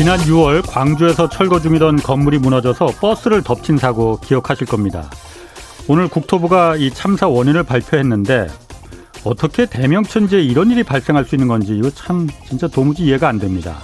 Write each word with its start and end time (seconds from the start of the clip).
지난 0.00 0.18
6월 0.20 0.62
광주에서 0.66 1.28
철거 1.28 1.60
중이던 1.60 1.96
건물이 1.96 2.38
무너져서 2.38 2.86
버스를 3.00 3.42
덮친 3.42 3.76
사고 3.76 4.18
기억하실 4.20 4.66
겁니다. 4.66 5.10
오늘 5.88 6.08
국토부가 6.08 6.76
이 6.76 6.90
참사 6.90 7.28
원인을 7.28 7.64
발표했는데 7.64 8.46
어떻게 9.24 9.66
대명천지에 9.66 10.40
이런 10.40 10.70
일이 10.70 10.84
발생할 10.84 11.26
수 11.26 11.34
있는 11.34 11.48
건지 11.48 11.76
이거 11.76 11.90
참 11.90 12.26
진짜 12.48 12.66
도무지 12.66 13.04
이해가 13.04 13.28
안 13.28 13.38
됩니다. 13.38 13.76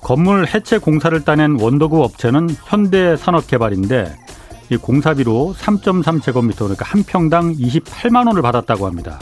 건물 0.00 0.46
해체 0.46 0.78
공사를 0.78 1.22
따낸 1.24 1.60
원더구 1.60 2.02
업체는 2.02 2.48
현대산업개발인데 2.64 4.16
이 4.70 4.76
공사비로 4.78 5.54
3.3제곱미터 5.58 6.60
그러니까 6.60 6.86
한 6.86 7.02
평당 7.02 7.52
28만 7.54 8.28
원을 8.28 8.40
받았다고 8.40 8.86
합니다. 8.86 9.20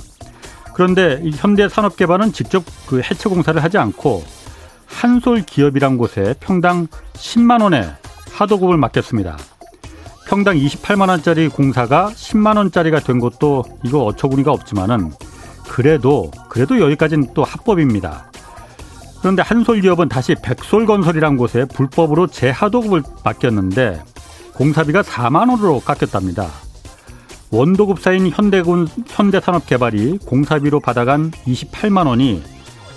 그런데 0.72 1.20
이 1.24 1.32
현대산업개발은 1.32 2.32
직접 2.32 2.62
그 2.86 3.00
해체 3.00 3.28
공사를 3.28 3.60
하지 3.60 3.76
않고 3.76 4.45
한솔 4.86 5.42
기업이란 5.42 5.98
곳에 5.98 6.34
평당 6.40 6.86
10만 7.14 7.62
원에 7.62 7.86
하도급을 8.32 8.76
맡겼습니다. 8.76 9.36
평당 10.26 10.56
28만 10.56 11.08
원짜리 11.08 11.48
공사가 11.48 12.10
10만 12.10 12.56
원짜리가 12.56 13.00
된 13.00 13.20
것도 13.20 13.64
이거 13.84 14.04
어처구니가 14.04 14.50
없지만은 14.50 15.12
그래도 15.68 16.30
그래도 16.48 16.80
여기까지는 16.80 17.34
또 17.34 17.44
합법입니다. 17.44 18.30
그런데 19.20 19.42
한솔 19.42 19.80
기업은 19.80 20.08
다시 20.08 20.34
백솔건설이란 20.42 21.36
곳에 21.36 21.64
불법으로 21.64 22.28
재하도급을 22.28 23.02
맡겼는데 23.24 24.02
공사비가 24.54 25.02
4만 25.02 25.50
원으로 25.50 25.80
깎였답니다. 25.80 26.48
원도급사인 27.50 28.30
현대군 28.30 28.88
현대산업개발이 29.06 30.18
공사비로 30.26 30.80
받아간 30.80 31.30
28만 31.30 32.06
원이 32.06 32.42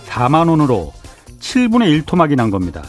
4만 0.08 0.50
원으로 0.50 0.94
7분의 1.40 2.04
1토막이 2.04 2.36
난 2.36 2.50
겁니다. 2.50 2.84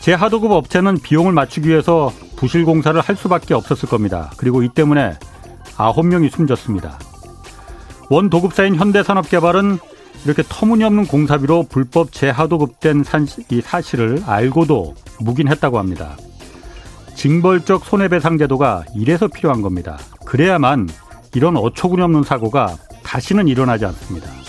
재하도급 0.00 0.50
업체는 0.50 0.98
비용을 0.98 1.32
맞추기 1.32 1.68
위해서 1.68 2.12
부실 2.36 2.64
공사를 2.64 2.98
할 3.00 3.16
수밖에 3.16 3.54
없었을 3.54 3.88
겁니다. 3.88 4.30
그리고 4.36 4.62
이 4.62 4.68
때문에 4.68 5.18
9명이 5.76 6.30
숨졌습니다. 6.30 6.98
원 8.08 8.30
도급사인 8.30 8.74
현대산업개발은 8.76 9.78
이렇게 10.24 10.42
터무니없는 10.48 11.06
공사비로 11.06 11.66
불법 11.68 12.12
재하도급된 12.12 13.04
이 13.50 13.60
사실을 13.60 14.22
알고도 14.26 14.94
묵인했다고 15.20 15.78
합니다. 15.78 16.16
징벌적 17.14 17.84
손해배상 17.84 18.38
제도가 18.38 18.84
이래서 18.94 19.28
필요한 19.28 19.62
겁니다. 19.62 19.98
그래야만 20.24 20.88
이런 21.34 21.56
어처구니 21.56 22.02
없는 22.02 22.22
사고가 22.22 22.76
다시는 23.02 23.48
일어나지 23.48 23.84
않습니다. 23.84 24.39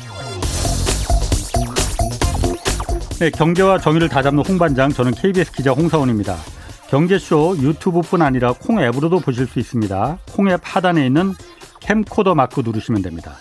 네, 3.22 3.30
경제와 3.30 3.78
정의를 3.78 4.10
다잡는 4.10 4.44
홍반장, 4.44 4.90
저는 4.90 5.12
KBS 5.12 5.52
기자 5.52 5.74
홍사원입니다. 5.74 6.36
경제쇼 6.90 7.56
유튜브뿐 7.60 8.24
아니라 8.24 8.52
콩 8.52 8.82
앱으로도 8.82 9.20
보실 9.20 9.46
수 9.46 9.60
있습니다. 9.60 10.18
콩 10.32 10.50
앱 10.50 10.60
하단에 10.64 11.06
있는 11.06 11.36
캠코더 11.82 12.34
마크 12.34 12.62
누르시면 12.62 13.04
됩니다. 13.04 13.36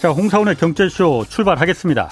자, 0.00 0.10
홍사원의 0.10 0.56
경제쇼 0.56 1.26
출발하겠습니다. 1.28 2.10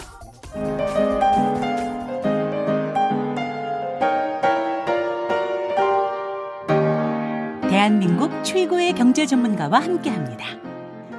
대한민국 7.68 8.30
최고의 8.44 8.92
경제 8.92 9.26
전문가와 9.26 9.80
함께합니다. 9.80 10.46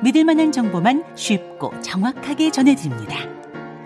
믿을 0.02 0.24
만한 0.24 0.54
정보만 0.54 1.04
쉽고 1.16 1.74
정확하게 1.82 2.50
전해드립니다. 2.50 3.18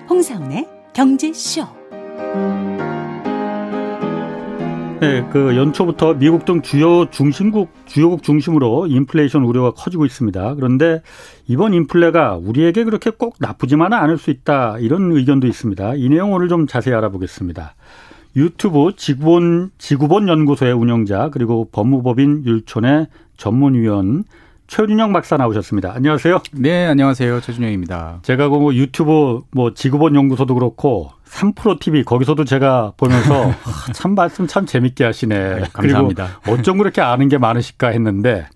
홍사원의 0.07 0.67
경제쇼. 0.93 1.84
네, 5.01 5.23
그 5.31 5.55
연초부터 5.55 6.15
미국 6.15 6.45
등 6.45 6.61
주요 6.61 7.09
중심국 7.11 7.69
주요국 7.85 8.23
중심으로 8.23 8.87
인플레이션 8.87 9.43
우려가 9.43 9.71
커지고 9.71 10.05
있습니다. 10.05 10.55
그런데 10.55 11.01
이번 11.47 11.73
인플레가 11.73 12.37
우리에게 12.37 12.85
그렇게 12.85 13.11
꼭 13.11 13.35
나쁘지만은 13.39 13.97
않을 13.97 14.17
수 14.17 14.31
있다 14.31 14.79
이런 14.79 15.11
의견도 15.11 15.45
있습니다. 15.47 15.95
이 15.95 16.09
내용 16.09 16.33
오늘 16.33 16.47
좀 16.47 16.65
자세히 16.65 16.95
알아보겠습니다. 16.95 17.75
유튜브 18.35 18.93
지구본 18.95 19.71
지구본 19.77 20.27
연구소의 20.27 20.73
운영자 20.73 21.29
그리고 21.31 21.69
법무법인 21.71 22.43
율촌의 22.45 23.07
전문위원 23.37 24.23
최준영 24.67 25.13
박사 25.13 25.37
나오셨습니다. 25.37 25.93
안녕하세요. 25.95 26.41
네, 26.53 26.87
안녕하세요. 26.87 27.41
최준영입니다. 27.41 28.19
제가 28.23 28.49
그뭐 28.49 28.73
유튜브 28.73 29.41
뭐 29.51 29.73
지구본 29.73 30.15
연구소도 30.15 30.55
그렇고 30.55 31.11
3프로 31.29 31.79
TV 31.79 32.03
거기서도 32.03 32.45
제가 32.45 32.93
보면서 32.97 33.51
참 33.93 34.15
말씀 34.15 34.47
참 34.47 34.65
재밌게 34.65 35.03
하시네. 35.03 35.55
네, 35.55 35.63
감사합니다. 35.71 36.39
그리고 36.43 36.59
어쩜 36.59 36.77
그렇게 36.79 37.01
아는 37.01 37.29
게 37.29 37.37
많으실까 37.37 37.89
했는데 37.89 38.47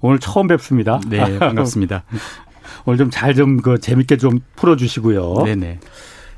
오늘 0.00 0.18
처음 0.18 0.48
뵙습니다. 0.48 1.00
네, 1.08 1.38
반갑습니다. 1.38 2.04
오늘 2.84 2.98
좀 2.98 3.10
잘좀 3.10 3.56
좀그 3.56 3.80
재밌게 3.80 4.18
좀 4.18 4.40
풀어 4.56 4.76
주시고요. 4.76 5.42
네, 5.44 5.54
네. 5.54 5.80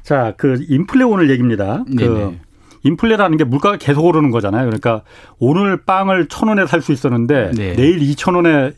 자, 0.03 0.35
그 0.37 0.65
인플레 0.69 1.03
오늘 1.03 1.31
얘기입니다. 1.31 1.83
그 1.85 1.97
네네. 1.97 2.39
인플레라는 2.85 3.37
게 3.37 3.43
물가가 3.43 3.77
계속 3.77 4.05
오르는 4.05 4.31
거잖아요. 4.31 4.67
그러니까 4.67 5.03
오늘 5.41 5.83
빵을 5.83 6.29
천 6.29 6.49
원에 6.49 6.65
살 6.67 6.81
수 6.81 6.93
있었는데 6.93 7.51
네. 7.57 7.75
내일 7.75 8.01
이천 8.01 8.37
원에 8.37 8.73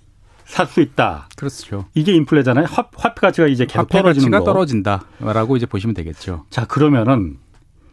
살 0.49 0.67
수 0.67 0.81
있다. 0.81 1.29
그렇죠. 1.37 1.85
이게 1.95 2.13
인플레잖아요. 2.15 2.67
화, 2.69 2.89
화폐 2.97 3.21
가치가 3.21 3.47
이제 3.47 3.67
계속 3.67 3.81
화폐 3.81 3.99
떨어지는 3.99 4.31
가치가 4.31 4.39
거. 4.41 4.45
떨어진다라고 4.45 5.57
이제 5.57 5.67
보시면 5.67 5.95
되겠죠. 5.95 6.47
자 6.51 6.65
그러면은 6.67 7.37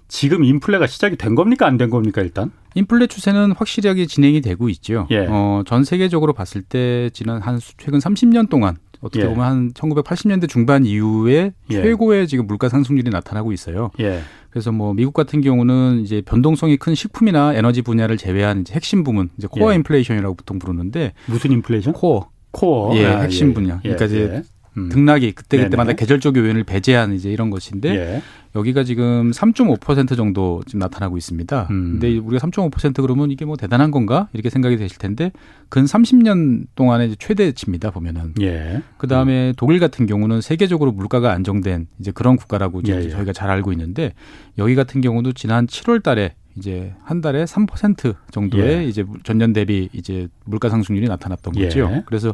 지금 0.08 0.44
인플레가 0.44 0.88
시작이 0.88 1.16
된 1.18 1.36
겁니까 1.36 1.66
안 1.68 1.78
된 1.78 1.90
겁니까 1.90 2.22
일단? 2.22 2.52
인플레 2.76 3.08
추세는 3.08 3.54
확실하게 3.54 4.06
진행이 4.06 4.42
되고 4.42 4.70
있죠. 4.70 5.08
예. 5.12 5.26
어, 5.30 5.64
전 5.66 5.84
세계적으로 5.84 6.34
봤을 6.34 6.62
때 6.62 7.10
지난 7.14 7.42
한 7.42 7.60
최근 7.78 8.00
30년 8.00 8.50
동안 8.50 8.78
어떻게 9.02 9.24
예. 9.24 9.28
보면 9.30 9.46
한 9.46 9.74
1980년대 9.74 10.48
중반 10.50 10.86
이후에 10.86 11.54
예. 11.72 11.74
최고의 11.74 12.28
지금 12.28 12.48
물가 12.48 12.70
상승률이 12.70 13.10
나타나고 13.10 13.52
있어요. 13.52 13.92
예. 14.00 14.22
그래서 14.50 14.72
뭐 14.72 14.94
미국 14.94 15.14
같은 15.14 15.42
경우는 15.42 16.02
이제 16.02 16.22
변동성이 16.22 16.78
큰 16.78 16.96
식품이나 16.96 17.54
에너지 17.56 17.82
분야를 17.82 18.16
제외한 18.18 18.64
핵심 18.72 19.04
부문, 19.04 19.30
이제 19.38 19.48
코어 19.52 19.72
예. 19.72 19.76
인플레이션이라고 19.76 20.36
보통 20.36 20.60
부르는데 20.60 21.14
무슨 21.28 21.52
인플레이션? 21.52 21.94
코어 21.94 22.30
코어. 22.56 22.96
예, 22.98 23.06
아, 23.06 23.22
핵심 23.22 23.50
예. 23.50 23.54
분야. 23.54 23.82
예, 23.84 23.96
그러니까 23.96 24.06
이제 24.06 24.34
예. 24.34 24.44
음. 24.78 24.90
등락이 24.90 25.32
그때 25.34 25.58
그때마다 25.58 25.94
계절적 25.94 26.36
요인을 26.36 26.64
배제한 26.64 27.14
이제 27.14 27.32
이런 27.32 27.50
것인데 27.50 27.90
예. 27.96 28.22
여기가 28.56 28.84
지금 28.84 29.32
3.5% 29.32 30.16
정도 30.16 30.62
지금 30.66 30.80
나타나고 30.80 31.18
있습니다. 31.18 31.68
음. 31.72 31.92
근데 32.00 32.18
우리가 32.18 32.46
3.5% 32.46 33.02
그러면 33.02 33.32
이게 33.32 33.46
뭐 33.46 33.58
대단한 33.58 33.92
건가 33.92 34.30
이렇게 34.34 34.50
생각이 34.50 34.78
되실 34.78 34.98
텐데 34.98 35.32
근 35.70 35.86
30년 35.86 36.68
동안의 36.76 37.16
최대치입니다 37.20 37.92
보면은. 37.92 38.34
예. 38.42 38.82
그 38.98 39.08
다음에 39.08 39.50
음. 39.50 39.54
독일 39.58 39.80
같은 39.80 40.06
경우는 40.06 40.42
세계적으로 40.42 40.92
물가가 40.92 41.32
안정된 41.32 41.88
이제 42.00 42.12
그런 42.12 42.36
국가라고 42.36 42.82
예, 42.88 42.96
예. 42.96 43.10
저희가 43.10 43.34
잘 43.34 43.50
알고 43.50 43.72
있는데 43.74 44.14
여기 44.58 44.76
같은 44.76 45.02
경우도 45.02 45.34
지난 45.34 45.68
7월달에 45.68 46.32
이제 46.58 46.94
한 47.04 47.22
달에 47.22 47.44
3% 47.44 48.16
정도의 48.32 48.78
예. 48.78 48.86
이제 48.86 49.06
전년 49.24 49.54
대비 49.54 49.90
이제 49.94 50.28
물가 50.46 50.70
상승률이 50.70 51.08
나타났던 51.08 51.54
거죠. 51.54 51.80
예. 51.80 52.04
그래서 52.06 52.34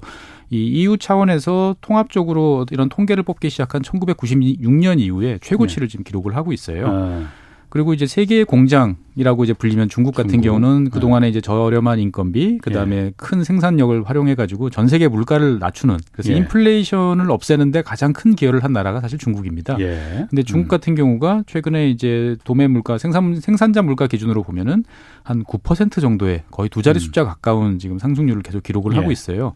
이 0.49 0.57
EU 0.57 0.97
차원에서 0.97 1.75
통합적으로 1.81 2.65
이런 2.71 2.89
통계를 2.89 3.23
뽑기 3.23 3.49
시작한 3.49 3.81
1996년 3.81 4.99
이후에 4.99 5.39
최고치를 5.41 5.85
예. 5.85 5.89
지금 5.89 6.03
기록을 6.03 6.35
하고 6.35 6.53
있어요. 6.53 6.87
아. 6.87 7.27
그리고 7.71 7.93
이제 7.93 8.05
세계의 8.05 8.43
공장이라고 8.43 9.45
이제 9.45 9.53
불리면 9.53 9.87
중국 9.87 10.13
같은 10.13 10.29
중국. 10.31 10.43
경우는 10.43 10.89
그동안에 10.89 11.27
네. 11.27 11.29
이제 11.29 11.39
저렴한 11.39 11.99
인건비, 11.99 12.57
그다음에 12.57 12.95
예. 12.97 13.13
큰 13.15 13.45
생산력을 13.45 14.03
활용해 14.03 14.35
가지고 14.35 14.69
전 14.69 14.89
세계 14.89 15.07
물가를 15.07 15.57
낮추는 15.59 15.95
그래서 16.11 16.33
예. 16.33 16.35
인플레이션을 16.35 17.31
없애는데 17.31 17.81
가장 17.81 18.11
큰 18.11 18.35
기여를 18.35 18.65
한 18.65 18.73
나라가 18.73 18.99
사실 18.99 19.17
중국입니다. 19.17 19.79
예. 19.79 20.27
근데 20.29 20.43
중국 20.43 20.65
음. 20.65 20.67
같은 20.67 20.95
경우가 20.95 21.43
최근에 21.47 21.89
이제 21.89 22.35
도매 22.43 22.67
물가 22.67 22.97
생산 22.97 23.39
생산자 23.39 23.81
물가 23.83 24.05
기준으로 24.05 24.43
보면은 24.43 24.83
한 25.23 25.45
9% 25.45 26.01
정도의 26.01 26.43
거의 26.51 26.67
두 26.67 26.81
자리 26.81 26.97
음. 26.97 26.99
숫자 26.99 27.23
가까운 27.23 27.79
지금 27.79 27.97
상승률을 27.99 28.41
계속 28.43 28.63
기록을 28.63 28.97
하고 28.97 29.07
예. 29.07 29.13
있어요. 29.13 29.53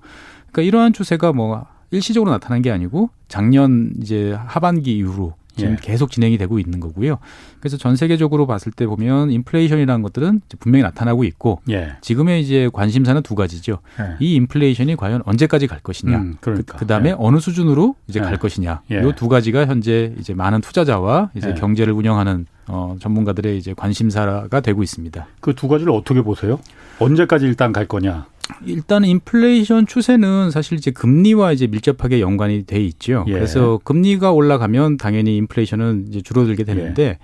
그러니까 0.53 0.61
이러한 0.61 0.93
추세가 0.93 1.33
뭐 1.33 1.65
일시적으로 1.91 2.31
나타난 2.31 2.61
게 2.61 2.71
아니고 2.71 3.09
작년 3.27 3.91
이제 3.99 4.31
하반기 4.45 4.95
이후로 4.95 5.33
지금 5.55 5.71
예. 5.73 5.77
계속 5.81 6.11
진행이 6.11 6.37
되고 6.37 6.59
있는 6.59 6.79
거고요. 6.79 7.17
그래서 7.59 7.77
전 7.77 7.95
세계적으로 7.95 8.45
봤을 8.47 8.71
때 8.71 8.85
보면 8.85 9.31
인플레이션이라는 9.31 10.01
것들은 10.01 10.41
분명히 10.59 10.83
나타나고 10.83 11.23
있고 11.23 11.61
예. 11.69 11.93
지금의 12.01 12.41
이제 12.41 12.69
관심사는 12.73 13.21
두 13.21 13.35
가지죠. 13.35 13.79
예. 13.99 14.15
이 14.19 14.35
인플레이션이 14.35 14.95
과연 14.95 15.21
언제까지 15.25 15.67
갈 15.67 15.79
것이냐, 15.79 16.17
음, 16.17 16.35
그러니까. 16.41 16.77
그, 16.77 16.85
다음에 16.85 17.09
예. 17.09 17.15
어느 17.17 17.39
수준으로 17.39 17.95
이제 18.07 18.19
갈 18.19 18.33
예. 18.33 18.37
것이냐. 18.37 18.81
이 18.91 19.13
두 19.15 19.29
가지가 19.29 19.65
현재 19.65 20.13
이제 20.19 20.33
많은 20.33 20.61
투자자와 20.61 21.31
이제 21.35 21.53
경제를 21.53 21.93
운영하는 21.93 22.45
어, 22.67 22.95
전문가들의 22.99 23.57
이제 23.57 23.73
관심사가 23.75 24.59
되고 24.61 24.81
있습니다. 24.83 25.27
그 25.39 25.53
두 25.53 25.67
가지를 25.67 25.91
어떻게 25.93 26.21
보세요? 26.21 26.59
언제까지 26.99 27.45
일단 27.45 27.71
갈 27.73 27.87
거냐? 27.87 28.25
일단 28.65 29.03
인플레이션 29.05 29.87
추세는 29.87 30.51
사실 30.51 30.77
이제 30.77 30.91
금리와 30.91 31.51
이제 31.51 31.67
밀접하게 31.67 32.21
연관이 32.21 32.63
돼 32.65 32.79
있죠. 32.85 33.25
예. 33.27 33.33
그래서 33.33 33.79
금리가 33.83 34.31
올라가면 34.31 34.97
당연히 34.97 35.37
인플레이션은 35.37 36.05
이제 36.09 36.21
줄어들게 36.21 36.63
되는데 36.63 37.03
예. 37.03 37.17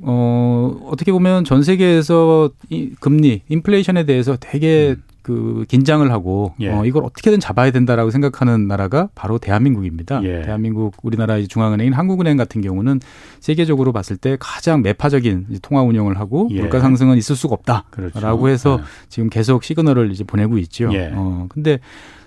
어, 0.00 0.80
어떻게 0.86 1.12
보면 1.12 1.44
전 1.44 1.62
세계에서 1.62 2.50
이 2.70 2.90
금리, 3.00 3.42
인플레이션에 3.48 4.04
대해서 4.04 4.36
되게 4.40 4.96
음. 4.98 5.02
그 5.26 5.64
긴장을 5.66 6.08
하고 6.12 6.54
예. 6.60 6.68
어, 6.68 6.86
이걸 6.86 7.02
어떻게든 7.02 7.40
잡아야 7.40 7.72
된다라고 7.72 8.12
생각하는 8.12 8.68
나라가 8.68 9.08
바로 9.16 9.38
대한민국입니다. 9.38 10.22
예. 10.22 10.42
대한민국 10.42 10.94
우리나라 11.02 11.42
중앙은행인 11.42 11.92
한국은행 11.94 12.36
같은 12.36 12.60
경우는 12.60 13.00
세계적으로 13.40 13.92
봤을 13.92 14.16
때 14.16 14.36
가장 14.38 14.82
매파적인 14.82 15.48
통화 15.62 15.82
운영을 15.82 16.20
하고 16.20 16.46
예. 16.52 16.60
물가 16.60 16.78
상승은 16.78 17.16
있을 17.16 17.34
수가 17.34 17.54
없다라고 17.54 17.88
그렇죠. 17.90 18.48
해서 18.48 18.78
예. 18.80 18.84
지금 19.08 19.28
계속 19.28 19.64
시그널을 19.64 20.12
이제 20.12 20.22
보내고 20.22 20.58
있죠. 20.58 20.90
예. 20.92 21.10
어, 21.12 21.46
근데 21.48 21.80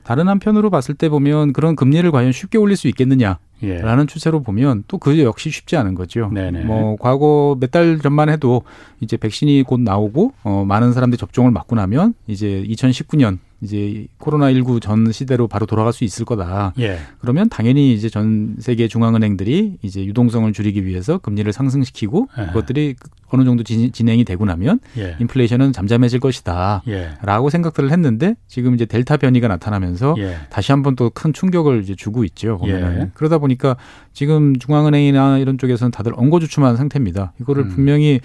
다른 0.03 0.27
한편으로 0.27 0.69
봤을 0.69 0.93
때 0.93 1.07
보면 1.07 1.53
그런 1.53 1.77
금리를 1.77 2.11
과연 2.11 2.33
쉽게 2.33 2.57
올릴 2.57 2.75
수 2.75 2.89
있겠느냐 2.89 3.37
예. 3.63 3.77
라는 3.79 4.07
추세로 4.07 4.41
보면 4.41 4.83
또 4.87 4.97
그 4.99 5.17
역시 5.23 5.49
쉽지 5.49 5.75
않은 5.77 5.95
거죠. 5.95 6.29
네네. 6.33 6.63
뭐 6.65 6.95
과거 6.99 7.57
몇 7.59 7.71
달 7.71 7.99
전만 7.99 8.29
해도 8.29 8.63
이제 8.99 9.15
백신이 9.17 9.63
곧 9.63 9.79
나오고 9.81 10.33
어 10.43 10.65
많은 10.67 10.91
사람들이 10.93 11.17
접종을 11.17 11.51
맞고 11.51 11.75
나면 11.75 12.13
이제 12.27 12.63
2019년 12.67 13.37
이제 13.61 14.07
코로나19 14.19 14.81
전 14.81 15.11
시대로 15.11 15.47
바로 15.49 15.65
돌아갈 15.65 15.91
수 15.93 16.03
있을 16.05 16.23
거다. 16.25 16.73
예. 16.79 16.97
그러면 17.19 17.49
당연히 17.49 17.93
이제 17.93 18.07
전 18.09 18.55
세계 18.59 18.87
중앙은행들이 18.87 19.77
이제 19.81 20.05
유동성을 20.05 20.51
줄이기 20.53 20.85
위해서 20.85 21.17
금리를 21.17 21.51
상승시키고 21.51 22.29
예. 22.39 22.45
그것들이 22.47 22.95
어느 23.31 23.43
정도 23.43 23.63
진 23.63 23.91
행이 24.09 24.23
되고 24.23 24.45
나면 24.45 24.79
예. 24.97 25.15
인플레이션은 25.19 25.73
잠잠해질 25.73 26.19
것이다. 26.21 26.83
예. 26.87 27.09
라고 27.21 27.49
생각들을 27.49 27.91
했는데 27.91 28.35
지금 28.47 28.73
이제 28.75 28.85
델타 28.85 29.17
변이가 29.17 29.47
나타나면서 29.49 30.15
예. 30.19 30.37
다시 30.49 30.71
한번 30.71 30.95
또 30.95 31.09
큰 31.09 31.33
충격을 31.33 31.81
이제 31.83 31.95
주고 31.95 32.23
있죠. 32.23 32.57
보면은. 32.59 33.01
예. 33.01 33.11
그러다 33.13 33.39
보니 33.39 33.48
까 33.57 33.75
지금 34.13 34.57
중앙은행이나 34.57 35.37
이런 35.39 35.57
쪽에서는 35.57 35.91
다들 35.91 36.13
엉거주춤한 36.15 36.75
상태입니다. 36.77 37.33
이거를 37.41 37.63
음. 37.63 37.69
분명히 37.69 38.19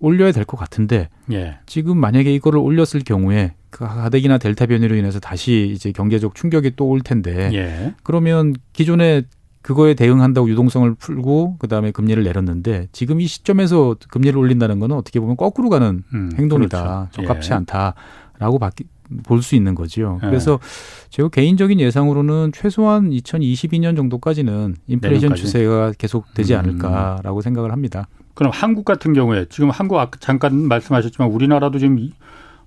올려야 0.00 0.32
될 0.32 0.44
것 0.44 0.56
같은데 0.56 1.08
지금 1.66 1.98
만약에 1.98 2.32
이거를 2.34 2.58
올렸을 2.58 3.02
경우에 3.04 3.52
그 3.70 3.84
가덕이나 3.86 4.38
델타 4.38 4.66
변이로 4.66 4.96
인해서 4.96 5.20
다시 5.20 5.70
이제 5.74 5.92
경제적 5.92 6.34
충격이 6.34 6.76
또 6.76 6.86
올 6.86 7.00
텐데 7.02 7.50
예. 7.52 7.94
그러면 8.02 8.54
기존에 8.72 9.22
그거에 9.62 9.92
대응한다고 9.94 10.48
유동성을 10.48 10.94
풀고 10.94 11.58
그다음에 11.58 11.90
금리를 11.90 12.22
내렸는데 12.24 12.88
지금 12.92 13.20
이 13.20 13.26
시점에서 13.26 13.94
금리를 14.08 14.36
올린다는 14.38 14.80
거는 14.80 14.96
어떻게 14.96 15.20
보면 15.20 15.36
거꾸로 15.36 15.68
가는 15.68 16.02
음, 16.14 16.30
행동이다. 16.36 17.10
그렇죠. 17.12 17.22
적합치 17.22 17.50
예. 17.52 17.56
않다라고 17.56 18.58
볼 19.24 19.42
수 19.42 19.54
있는 19.54 19.74
거지요. 19.74 20.20
예. 20.22 20.26
그래서 20.26 20.58
제가 21.08 21.28
개인적인 21.30 21.80
예상으로는 21.80 22.52
최소한 22.54 23.10
2022년 23.10 23.96
정도까지는 23.96 24.76
인플레이션 24.86 25.30
내년까지? 25.30 25.42
추세가 25.42 25.92
계속 25.98 26.32
되지 26.34 26.54
음. 26.54 26.58
않을까라고 26.60 27.38
음. 27.38 27.40
생각을 27.40 27.72
합니다. 27.72 28.06
그럼 28.34 28.52
한국 28.54 28.84
같은 28.84 29.12
경우에 29.12 29.46
지금 29.50 29.70
한국 29.70 29.98
아까 29.98 30.18
잠깐 30.20 30.56
말씀하셨지만 30.56 31.30
우리나라도 31.30 31.78
지금 31.78 32.10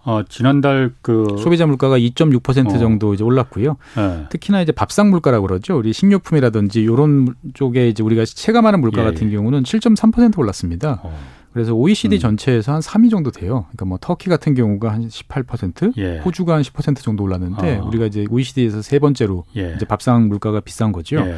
어, 0.05 0.21
지난달 0.27 0.91
그 1.01 1.37
소비자 1.39 1.65
물가가 1.65 1.97
2.6% 1.97 2.75
어. 2.75 2.77
정도 2.77 3.13
이제 3.13 3.23
올랐고요. 3.23 3.77
네. 3.95 4.25
특히나 4.29 4.61
이제 4.61 4.71
밥상 4.73 5.09
물가라고 5.09 5.47
그러죠. 5.47 5.77
우리 5.77 5.93
식료품이라든지 5.93 6.85
요런 6.85 7.35
쪽에 7.53 7.87
이제 7.87 8.03
우리가 8.03 8.25
체감하는 8.25 8.81
물가 8.81 9.01
예, 9.01 9.05
같은 9.05 9.27
예. 9.31 9.35
경우는 9.35 9.63
7.3% 9.63 10.37
올랐습니다. 10.37 10.99
어. 11.03 11.17
그래서 11.53 11.73
OECD 11.73 12.17
음. 12.17 12.19
전체에서 12.19 12.73
한 12.73 12.81
3위 12.81 13.11
정도 13.11 13.31
돼요. 13.31 13.65
그러니까 13.69 13.85
뭐 13.85 13.97
터키 14.01 14.27
같은 14.27 14.55
경우가 14.55 14.91
한 14.91 15.07
18%, 15.07 15.93
예. 15.97 16.17
호주가 16.19 16.55
한 16.55 16.63
10% 16.63 16.97
정도 16.97 17.23
올랐는데 17.23 17.77
어. 17.77 17.85
우리가 17.85 18.07
이제 18.07 18.25
OECD에서 18.29 18.81
세 18.81 18.99
번째로 18.99 19.45
예. 19.55 19.73
이제 19.75 19.85
밥상 19.85 20.27
물가가 20.27 20.59
비싼 20.59 20.91
거죠. 20.91 21.17
예. 21.17 21.35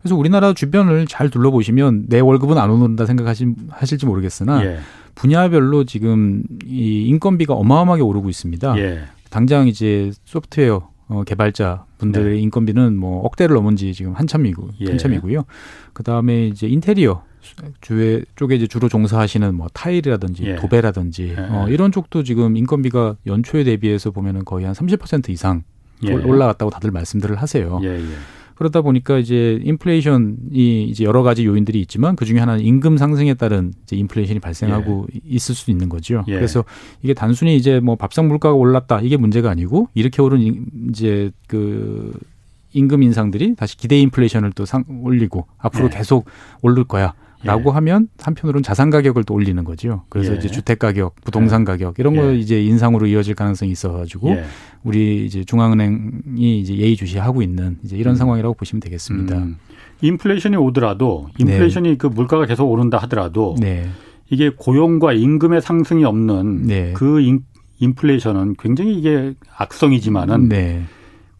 그래서 0.00 0.14
우리나라 0.14 0.52
주변을 0.52 1.06
잘 1.08 1.30
둘러보시면 1.30 2.04
내 2.08 2.20
월급은 2.20 2.56
안 2.58 2.70
오른다 2.70 3.06
생각하실지 3.06 4.06
모르겠으나 4.06 4.64
예. 4.64 4.78
분야별로 5.16 5.84
지금 5.84 6.44
이 6.64 7.06
인건비가 7.08 7.54
어마어마하게 7.54 8.02
오르고 8.02 8.28
있습니다. 8.28 8.78
예. 8.78 9.00
당장 9.30 9.66
이제 9.66 10.12
소프트웨어 10.24 10.88
어, 11.08 11.22
개발자 11.24 11.84
분들의 11.98 12.34
네. 12.34 12.40
인건비는 12.40 12.96
뭐 12.96 13.24
억대를 13.24 13.54
넘은 13.54 13.76
지 13.76 13.92
지금 13.94 14.12
한참이고 14.12 14.70
예. 14.80 14.86
한참이고요. 14.90 15.44
그 15.92 16.02
다음에 16.02 16.46
이제 16.46 16.66
인테리어 16.66 17.22
주에 17.80 18.22
쪽에 18.36 18.56
이제 18.56 18.66
주로 18.66 18.88
종사하시는 18.88 19.54
뭐 19.54 19.68
타일이라든지 19.72 20.44
예. 20.44 20.56
도배라든지 20.56 21.34
예. 21.36 21.40
어, 21.40 21.66
이런 21.68 21.92
쪽도 21.92 22.22
지금 22.22 22.56
인건비가 22.56 23.16
연초에 23.26 23.64
대비해서 23.64 24.10
보면은 24.10 24.44
거의 24.44 24.64
한 24.64 24.74
30% 24.74 25.30
이상 25.30 25.62
예. 26.04 26.12
올라갔다고 26.12 26.70
다들 26.70 26.90
말씀들을 26.90 27.36
하세요. 27.36 27.80
예, 27.82 27.88
예. 27.88 28.04
그러다 28.56 28.80
보니까 28.80 29.18
이제 29.18 29.60
인플레이션이 29.64 30.84
이제 30.84 31.04
여러 31.04 31.22
가지 31.22 31.44
요인들이 31.44 31.78
있지만 31.82 32.16
그 32.16 32.24
중에 32.24 32.38
하나는 32.38 32.64
임금 32.64 32.96
상승에 32.96 33.34
따른 33.34 33.72
이제 33.82 33.96
인플레이션이 33.96 34.40
발생하고 34.40 35.06
예. 35.14 35.20
있을 35.26 35.54
수도 35.54 35.70
있는 35.70 35.88
거죠. 35.88 36.24
예. 36.28 36.34
그래서 36.34 36.64
이게 37.02 37.12
단순히 37.12 37.56
이제 37.56 37.80
뭐 37.80 37.96
밥상 37.96 38.28
물가가 38.28 38.54
올랐다 38.54 39.00
이게 39.02 39.18
문제가 39.18 39.50
아니고 39.50 39.88
이렇게 39.94 40.22
오른 40.22 40.66
이제 40.88 41.30
그 41.46 42.18
임금 42.72 43.02
인상들이 43.02 43.56
다시 43.56 43.76
기대 43.76 43.98
인플레이션을 44.00 44.52
또 44.52 44.64
상, 44.64 44.84
올리고 44.88 45.46
앞으로 45.58 45.86
예. 45.86 45.98
계속 45.98 46.24
오를 46.62 46.84
거야. 46.84 47.12
라고 47.42 47.70
예. 47.70 47.74
하면 47.74 48.08
한편으로는 48.18 48.62
자산 48.62 48.90
가격을 48.90 49.24
또 49.24 49.34
올리는 49.34 49.62
거죠. 49.64 50.02
그래서 50.08 50.32
예. 50.32 50.36
이제 50.38 50.48
주택 50.48 50.78
가격, 50.78 51.14
부동산 51.24 51.62
예. 51.62 51.64
가격 51.64 51.98
이런 51.98 52.16
거 52.16 52.32
예. 52.32 52.36
이제 52.36 52.62
인상으로 52.62 53.06
이어질 53.06 53.34
가능성이 53.34 53.72
있어 53.72 53.92
가지고 53.92 54.30
예. 54.30 54.44
우리 54.84 55.26
이제 55.26 55.44
중앙은행이 55.44 56.60
이제 56.60 56.76
예의주시하고 56.76 57.42
있는 57.42 57.78
이제 57.84 57.96
이런 57.96 58.14
음. 58.14 58.16
상황이라고 58.16 58.54
보시면 58.54 58.80
되겠습니다. 58.80 59.36
음. 59.36 59.56
인플레이션이 60.02 60.56
오더라도 60.56 61.28
인플레이션이 61.38 61.90
네. 61.90 61.96
그 61.96 62.06
물가가 62.06 62.46
계속 62.46 62.70
오른다 62.70 62.98
하더라도 62.98 63.56
네. 63.58 63.88
이게 64.28 64.50
고용과 64.50 65.12
임금의 65.12 65.62
상승이 65.62 66.04
없는 66.04 66.62
네. 66.64 66.92
그 66.94 67.20
인, 67.20 67.40
인플레이션은 67.78 68.56
굉장히 68.58 68.94
이게 68.94 69.34
악성이지만은 69.56 70.48
네. 70.48 70.82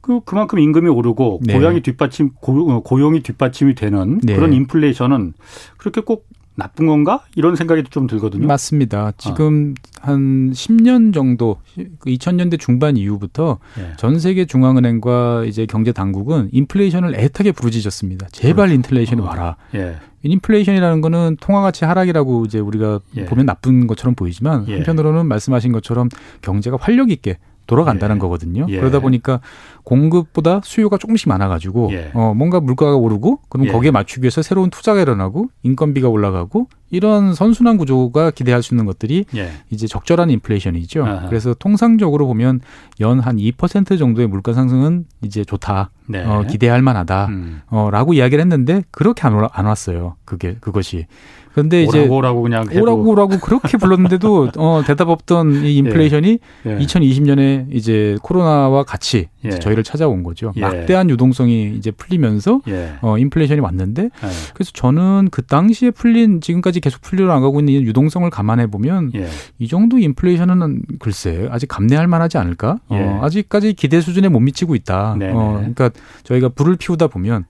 그 0.06 0.20
그만큼 0.20 0.60
임금이 0.60 0.88
오르고 0.88 1.40
네. 1.42 1.54
고용이 1.54 1.80
뒷받침 1.80 2.30
고, 2.40 2.80
고용이 2.82 3.22
뒷받침이 3.22 3.74
되는 3.74 4.20
네. 4.22 4.36
그런 4.36 4.52
인플레이션은 4.52 5.32
그렇게 5.78 6.00
꼭 6.00 6.28
나쁜 6.54 6.86
건가? 6.86 7.22
이런 7.34 7.56
생각이 7.56 7.82
좀 7.90 8.06
들거든요. 8.06 8.46
맞습니다. 8.46 9.12
지금 9.18 9.74
아. 10.00 10.12
한 10.12 10.52
10년 10.52 11.12
정도, 11.12 11.58
2000년대 11.76 12.52
그 12.52 12.56
중반 12.56 12.96
이후부터 12.96 13.58
예. 13.78 13.92
전 13.98 14.18
세계 14.18 14.46
중앙은행과 14.46 15.44
이제 15.44 15.66
경제 15.66 15.92
당국은 15.92 16.48
인플레이션을 16.52 17.14
애타게 17.14 17.52
부르짖었습니다. 17.52 18.28
제발 18.32 18.68
그렇죠. 18.68 18.74
인플레이션이 18.74 19.20
어. 19.20 19.24
와라. 19.24 19.56
예. 19.74 19.96
인플레이션이라는 20.22 21.02
거는 21.02 21.36
통화 21.40 21.60
가치 21.60 21.84
하락이라고 21.84 22.46
이제 22.46 22.58
우리가 22.58 23.00
예. 23.16 23.24
보면 23.26 23.44
나쁜 23.44 23.86
것처럼 23.86 24.14
보이지만 24.14 24.66
예. 24.68 24.76
한편으로는 24.76 25.26
말씀하신 25.26 25.72
것처럼 25.72 26.08
경제가 26.40 26.78
활력 26.80 27.10
있게 27.10 27.36
돌아간다는 27.66 28.16
예. 28.16 28.20
거거든요. 28.20 28.66
예. 28.68 28.78
그러다 28.78 29.00
보니까 29.00 29.40
공급보다 29.84 30.60
수요가 30.64 30.96
조금씩 30.98 31.28
많아가지고 31.28 31.90
예. 31.92 32.10
어 32.14 32.32
뭔가 32.34 32.60
물가가 32.60 32.96
오르고 32.96 33.40
그럼 33.48 33.66
예. 33.66 33.72
거기에 33.72 33.90
맞추기 33.90 34.22
위해서 34.22 34.42
새로운 34.42 34.70
투자가 34.70 35.00
일어나고 35.00 35.48
인건비가 35.62 36.08
올라가고 36.08 36.68
이런 36.90 37.34
선순환 37.34 37.76
구조가 37.78 38.30
기대할 38.30 38.62
수 38.62 38.72
있는 38.74 38.86
것들이 38.86 39.24
예. 39.34 39.50
이제 39.70 39.86
적절한 39.88 40.30
인플레이션이죠. 40.30 41.04
아하. 41.04 41.28
그래서 41.28 41.52
통상적으로 41.54 42.26
보면 42.28 42.60
연 43.00 43.16
한 43.26 43.36
2% 43.36 43.98
정도의 43.98 44.28
물가 44.28 44.52
상승은 44.52 45.06
이제 45.22 45.44
좋다. 45.44 45.90
네. 46.06 46.24
어, 46.24 46.44
기대할 46.48 46.82
만하다. 46.82 47.26
음. 47.26 47.60
어라고 47.68 48.12
이야기를 48.14 48.40
했는데 48.40 48.82
그렇게 48.92 49.26
안, 49.26 49.34
올, 49.34 49.48
안 49.52 49.66
왔어요. 49.66 50.14
그게 50.24 50.56
그것이. 50.60 51.06
근데 51.56 51.84
이제 51.84 52.06
오라고 52.06 52.42
그냥 52.42 52.70
해도. 52.70 52.82
오라고라고 52.82 53.38
그렇게 53.38 53.78
불렀는데도 53.78 54.50
어 54.58 54.82
대답 54.86 55.08
없던 55.08 55.64
이 55.64 55.76
인플레이션이 55.78 56.38
예. 56.66 56.70
예. 56.70 56.78
2020년에 56.84 57.68
이제 57.72 58.18
코로나와 58.20 58.82
같이 58.82 59.28
예. 59.42 59.48
저희를 59.52 59.82
찾아온 59.82 60.22
거죠. 60.22 60.52
예. 60.56 60.60
막대한 60.60 61.08
유동성이 61.08 61.72
이제 61.74 61.90
풀리면서 61.90 62.60
예. 62.68 62.96
어 63.00 63.16
인플레이션이 63.16 63.62
왔는데 63.62 64.02
예. 64.02 64.28
그래서 64.52 64.70
저는 64.74 65.28
그 65.30 65.46
당시에 65.46 65.92
풀린 65.92 66.42
지금까지 66.42 66.80
계속 66.80 67.00
풀려 67.00 67.26
나가고 67.26 67.60
있는 67.60 67.72
유동성을 67.84 68.28
감안해 68.28 68.66
보면 68.66 69.12
이 69.58 69.66
정도 69.66 69.96
인플레이션은 69.96 70.82
글쎄 70.98 71.48
아직 71.50 71.68
감내할 71.68 72.06
만하지 72.06 72.36
않을까? 72.36 72.80
어 72.88 73.20
아직까지 73.22 73.72
기대 73.72 74.02
수준에 74.02 74.28
못 74.28 74.40
미치고 74.40 74.74
있다. 74.74 75.16
네네. 75.18 75.32
어 75.32 75.54
그러니까 75.56 75.88
저희가 76.22 76.50
불을 76.50 76.76
피우다 76.76 77.06
보면 77.06 77.46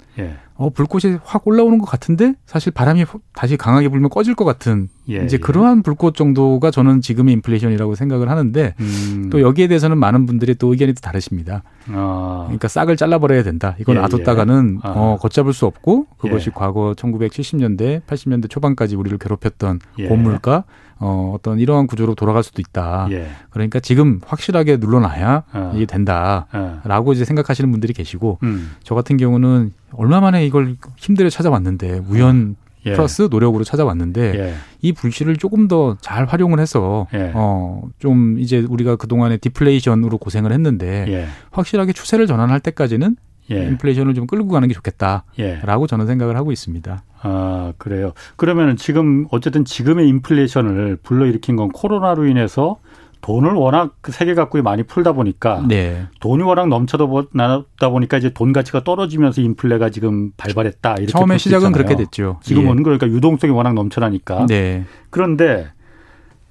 어, 0.59 0.71
불꽃이 0.71 1.19
확 1.23 1.47
올라오는 1.47 1.79
것 1.79 1.85
같은데 1.87 2.35
사실 2.47 2.73
바람이 2.73 3.05
다시 3.35 3.57
강하게 3.57 3.89
불면 3.89 4.09
꺼질 4.09 4.35
것 4.35 4.45
같은 4.45 4.89
예, 5.09 5.25
이제 5.25 5.35
예. 5.35 5.39
그러한 5.39 5.83
불꽃 5.83 6.15
정도가 6.15 6.71
저는 6.71 7.01
지금의 7.03 7.35
인플레이션이라고 7.35 7.95
생각을 7.95 8.31
하는데 8.31 8.75
음. 8.81 9.29
또 9.31 9.41
여기에 9.41 9.69
대해서는 9.69 9.99
많은 9.99 10.27
분들이 10.27 10.55
또 10.55 10.73
의견이 10.73 10.95
또 10.95 11.01
다르십니다. 11.01 11.63
아. 11.93 12.45
그러니까 12.47 12.69
싹을 12.69 12.97
잘라버려야 12.97 13.43
된다. 13.43 13.77
이건 13.79 13.97
예, 13.97 14.01
놔뒀다가는 14.01 14.81
예. 14.83 14.89
아. 14.89 14.93
어, 14.93 15.19
걷잡을 15.21 15.53
수 15.53 15.67
없고 15.67 16.07
그것이 16.19 16.49
예. 16.49 16.53
과거 16.55 16.95
1970년대, 16.97 18.03
80년대 18.03 18.49
초반까지 18.49 18.97
우리를 18.97 19.19
괴롭혔던 19.19 19.81
예. 19.99 20.09
고물가 20.09 20.65
어, 20.99 21.33
어떤 21.35 21.59
이러한 21.59 21.87
구조로 21.87 22.15
돌아갈 22.15 22.43
수도 22.43 22.63
있다. 22.63 23.09
예. 23.11 23.29
그러니까 23.51 23.81
지금 23.81 24.21
확실하게 24.27 24.79
눌러놔야 24.79 25.43
어. 25.53 25.73
이게 25.75 25.85
된다라고 25.87 27.11
어. 27.11 27.13
이제 27.13 27.25
생각하시는 27.25 27.71
분들이 27.71 27.93
계시고 27.93 28.39
음. 28.43 28.73
저 28.83 28.95
같은 28.95 29.17
경우는 29.17 29.73
얼마 29.93 30.21
만에 30.21 30.47
이걸 30.47 30.77
힘들어 30.97 31.29
찾아왔는데 31.29 32.03
우연 32.09 32.57
예. 32.87 32.93
플러스 32.93 33.29
노력으로 33.31 33.65
찾아왔는데 33.65 34.39
예. 34.39 34.55
이 34.81 34.93
불씨를 34.93 35.37
조금 35.37 35.67
더 35.69 35.97
잘 36.01 36.25
활용을 36.25 36.61
해서 36.61 37.09
예. 37.15 37.33
어좀 37.35 38.39
이제 38.39 38.59
우리가 38.69 38.97
그동안에 38.97 39.39
디플레이션으로 39.39 40.19
고생을 40.19 40.53
했는데 40.53 41.05
예. 41.09 41.27
확실하게 41.51 41.93
추세를 41.93 42.27
전환할 42.27 42.61
때까지는 42.61 43.17
예. 43.51 43.65
인플레이션을 43.67 44.15
좀 44.15 44.27
끌고 44.27 44.49
가는 44.49 44.67
게 44.69 44.75
좋겠다라고 44.75 45.25
예. 45.39 45.61
저는 45.89 46.07
생각을 46.07 46.37
하고 46.37 46.53
있습니다. 46.53 47.03
아 47.23 47.73
그래요. 47.79 48.13
그러면은 48.37 48.77
지금 48.77 49.27
어쨌든 49.31 49.65
지금의 49.65 50.09
인플레이션을 50.09 50.99
불러일으킨 51.03 51.57
건 51.57 51.71
코로나로 51.71 52.27
인해서 52.27 52.79
돈을 53.23 53.55
워낙 53.55 53.97
그 54.03 54.13
세계 54.13 54.35
각국이 54.35 54.63
많이 54.63 54.85
풀다 54.85 55.13
보니까 55.13 55.65
네. 55.67 56.07
돈이 56.21 56.45
워낙 56.45 56.69
넘쳐다 56.69 57.07
보니까 57.07 58.19
이제 58.19 58.31
돈 58.33 58.53
가치가 58.53 58.85
떨어지면서 58.85 59.41
인플레가 59.41 59.91
지금 59.91 60.31
발발했다 60.37 60.93
이렇게 60.99 61.07
처음에 61.13 61.39
시작은 61.39 61.73
그렇게 61.73 61.97
됐죠. 61.97 62.39
지금은 62.43 62.79
예. 62.79 62.83
그러니까 62.83 63.09
유동성이 63.09 63.53
워낙 63.53 63.75
넘쳐나니까. 63.75 64.47
네. 64.47 64.85
그런데 65.11 65.69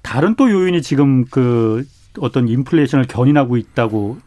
다른 0.02 0.34
또 0.34 0.50
요인이 0.50 0.82
지금 0.82 1.24
그 1.24 1.86
어떤 2.20 2.48
인플레이션을 2.48 3.06
견인하고 3.06 3.56
있다고 3.56 4.18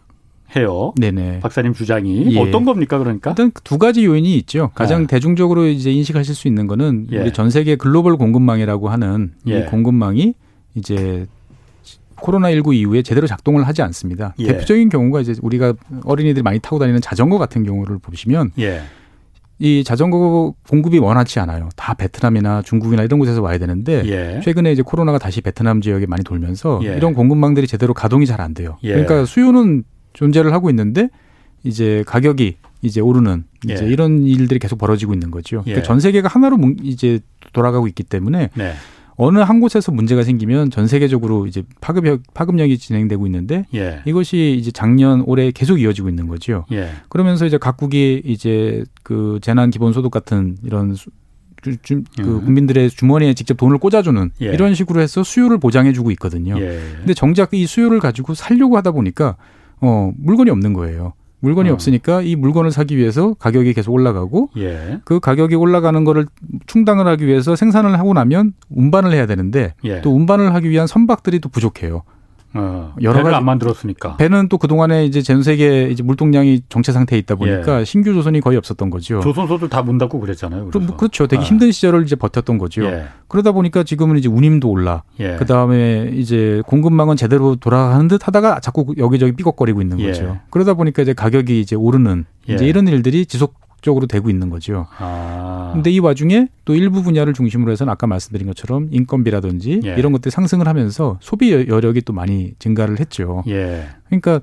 해요. 0.56 0.94
네네. 0.98 1.40
박사님 1.42 1.74
주장이 1.74 2.36
예. 2.36 2.40
어떤 2.40 2.66
겁니까 2.66 2.98
그러니까? 2.98 3.32
일단 3.32 3.52
두 3.64 3.78
가지 3.78 4.06
요인이 4.06 4.36
있죠. 4.38 4.72
가장 4.74 5.04
아. 5.04 5.08
대중적으로 5.08 5.68
이제 5.68 5.92
인식하실 5.92 6.34
수 6.36 6.48
있는 6.48 6.68
거는 6.68 7.08
예. 7.12 7.20
우리 7.20 7.34
전 7.34 7.50
세계 7.50 7.76
글로벌 7.76 8.18
공급망이라고 8.18 8.90
하는 8.90 9.34
예. 9.48 9.60
이 9.60 9.66
공급망이 9.66 10.34
이제 10.76 11.26
코로나19 12.18 12.74
이후에 12.76 13.02
제대로 13.02 13.28
작동을 13.28 13.66
하지 13.68 13.82
않습니다. 13.82 14.34
예. 14.40 14.48
대표적인 14.48 14.90
경우가 14.90 15.22
이제 15.22 15.36
우리가 15.42 15.74
어린이들이 16.04 16.44
많이 16.44 16.60
타고 16.60 16.80
다니는 16.80 17.02
자전거 17.02 17.38
같은 17.38 17.64
경우를 17.64 18.00
보시면 18.00 18.52
예. 18.60 18.82
이 19.62 19.84
자전거 19.84 20.54
공급이 20.70 21.00
원활치 21.00 21.40
않아요. 21.42 21.68
다 21.76 21.94
베트남이나 21.94 22.62
중국이나 22.62 23.04
이런 23.04 23.20
곳에서 23.20 23.42
와야 23.42 23.58
되는데 23.58 24.04
예. 24.06 24.42
최근에 24.44 24.72
이제 24.72 24.82
코로나가 24.82 25.18
다시 25.18 25.42
베트남 25.42 25.82
지역에 25.82 26.06
많이 26.08 26.24
돌면서 26.24 26.80
예. 26.84 26.96
이런 26.96 27.14
공급망들이 27.14 27.68
제대로 27.68 27.94
가동이 27.94 28.26
잘 28.26 28.40
안 28.40 28.54
돼요. 28.54 28.78
예. 28.84 28.92
그러니까 28.94 29.26
수요는 29.26 29.84
존재를 30.14 30.54
하고 30.54 30.70
있는데 30.70 31.10
이제 31.64 32.04
가격이 32.08 32.58
이제 32.82 33.02
오르는 33.02 33.44
이제 33.66 33.86
예. 33.86 33.90
이런 33.90 34.24
일들이 34.24 34.60
계속 34.60 34.78
벌어지고 34.78 35.14
있는 35.14 35.32
거죠. 35.32 35.62
그러니까 35.64 35.86
전 35.86 36.00
세계가 36.00 36.30
하나로 36.30 36.58
이제 36.82 37.20
돌아가고 37.54 37.88
있기 37.88 38.04
때문에 38.04 38.50
네. 38.56 38.74
어느 39.22 39.40
한 39.40 39.60
곳에서 39.60 39.92
문제가 39.92 40.24
생기면 40.24 40.72
전 40.72 40.88
세계적으로 40.88 41.46
이제 41.46 41.62
파급 41.82 42.06
파급력이 42.34 42.78
진행되고 42.78 43.26
있는데 43.28 43.66
예. 43.76 44.02
이것이 44.06 44.56
이제 44.58 44.72
작년 44.72 45.24
올해 45.26 45.52
계속 45.52 45.82
이어지고 45.82 46.08
있는 46.08 46.28
거죠. 46.30 46.66
예. 46.72 46.92
그러면서 47.10 47.46
이제 47.46 47.58
각국이 47.58 48.22
이제 48.24 48.86
그 49.04 49.40
재난 49.42 49.72
기본 49.72 49.92
소득 49.92 50.10
같은 50.10 50.56
이런 50.64 50.96
주, 50.96 51.10
주, 51.82 52.02
그 52.16 52.38
음. 52.38 52.46
국민들의 52.46 52.90
주머니에 52.92 53.34
직접 53.34 53.58
돈을 53.58 53.80
꽂아주는 53.80 54.32
예. 54.42 54.46
이런 54.54 54.74
식으로 54.74 55.02
해서 55.02 55.22
수요를 55.22 55.58
보장해주고 55.58 56.12
있거든요. 56.12 56.58
예. 56.58 56.80
근데 57.00 57.14
정작 57.14 57.54
이 57.54 57.66
수요를 57.66 58.00
가지고 58.00 58.36
살려고 58.36 58.78
하다 58.78 58.92
보니까 58.92 59.36
어 59.82 60.12
물건이 60.18 60.50
없는 60.50 60.74
거예요. 60.74 61.14
물건이 61.42 61.70
어. 61.70 61.74
없으니까 61.74 62.22
이 62.22 62.36
물건을 62.36 62.72
사기 62.72 62.98
위해서 62.98 63.34
가격이 63.36 63.74
계속 63.74 63.94
올라가고 63.94 64.50
예. 64.58 65.00
그 65.06 65.20
가격이 65.20 65.56
올라가는 65.56 66.04
거를 66.04 66.26
충당을 66.68 67.08
하기 67.08 67.26
위해서 67.26 67.56
생산을 67.56 67.98
하고 67.98 68.14
나면 68.14 68.54
운반을 68.70 69.14
해야 69.14 69.26
되는데 69.26 69.74
예. 69.86 70.02
또 70.02 70.14
운반을 70.14 70.54
하기 70.56 70.70
위한 70.70 70.88
선박들이 70.88 71.40
또 71.40 71.50
부족해요. 71.50 72.04
어, 72.54 72.96
여러 73.04 73.22
가지 73.22 73.36
안 73.36 73.46
만들었으니까 73.46 74.18
배는 74.18 74.50
또 74.50 74.58
그동안에 74.58 75.06
이제 75.06 75.22
전 75.22 75.44
세계 75.44 75.90
이제 75.90 76.02
물동량이 76.02 76.62
정체 76.70 76.92
상태에 76.92 77.20
있다 77.20 77.36
보니까 77.36 77.82
예. 77.82 77.86
신규 77.86 78.14
조선이 78.14 78.40
거의 78.42 78.58
없었던 78.58 78.90
거죠. 78.90 79.20
조선소들 79.20 79.70
다 79.70 79.84
문 79.84 79.98
닫고 79.98 80.20
그랬잖아요. 80.20 80.70
그, 80.72 80.86
그렇죠. 80.98 81.28
되게 81.28 81.42
아. 81.42 81.46
힘든 81.46 81.72
시절을 81.72 82.04
이제 82.04 82.16
버텼던 82.16 82.58
거죠. 82.58 82.84
예. 82.86 83.06
그러다 83.28 83.52
보니까 83.52 83.84
지금은 83.84 84.18
이제 84.18 84.28
운임도 84.28 84.70
올라. 84.70 85.04
예. 85.20 85.36
그 85.38 85.46
다음에 85.46 86.12
이제 86.14 86.62
공급망은 86.66 87.16
제대로 87.16 87.56
돌아가는 87.56 88.08
듯 88.08 88.28
하다가 88.28 88.60
자꾸 88.62 88.94
여기저기 88.98 89.32
삐걱거리고 89.34 89.82
있는 89.82 89.98
거죠. 89.98 90.24
예. 90.24 90.40
그러다 90.50 90.74
보니까 90.74 91.02
이제 91.04 91.14
가격이 91.14 91.60
이제 91.60 91.76
오르는 91.76 92.26
이제 92.48 92.66
예. 92.66 92.70
이런 92.70 92.88
일들이 92.88 93.26
지속 93.26 93.59
적으로 93.82 94.08
되고 94.08 94.30
있는 94.30 94.50
거죠. 94.50 94.88
아. 94.98 95.72
근데 95.74 95.92
이 95.92 96.00
와중에 96.00 96.48
또 96.66 96.76
일부 96.76 97.04
분야를 97.04 97.34
중심으로 97.34 97.72
해서는 97.72 97.92
아까 97.92 98.08
말씀드린 98.08 98.48
것처럼 98.48 98.90
인건비라든지 98.92 99.82
예. 99.86 99.96
이런 99.98 100.12
것들이 100.12 100.32
상승을 100.32 100.68
하면서 100.68 101.18
소비 101.22 101.52
여력이 101.52 102.02
또 102.02 102.14
많이 102.14 102.54
증가를 102.60 103.00
했죠. 103.00 103.44
예. 103.48 103.88
그러니까 104.08 104.42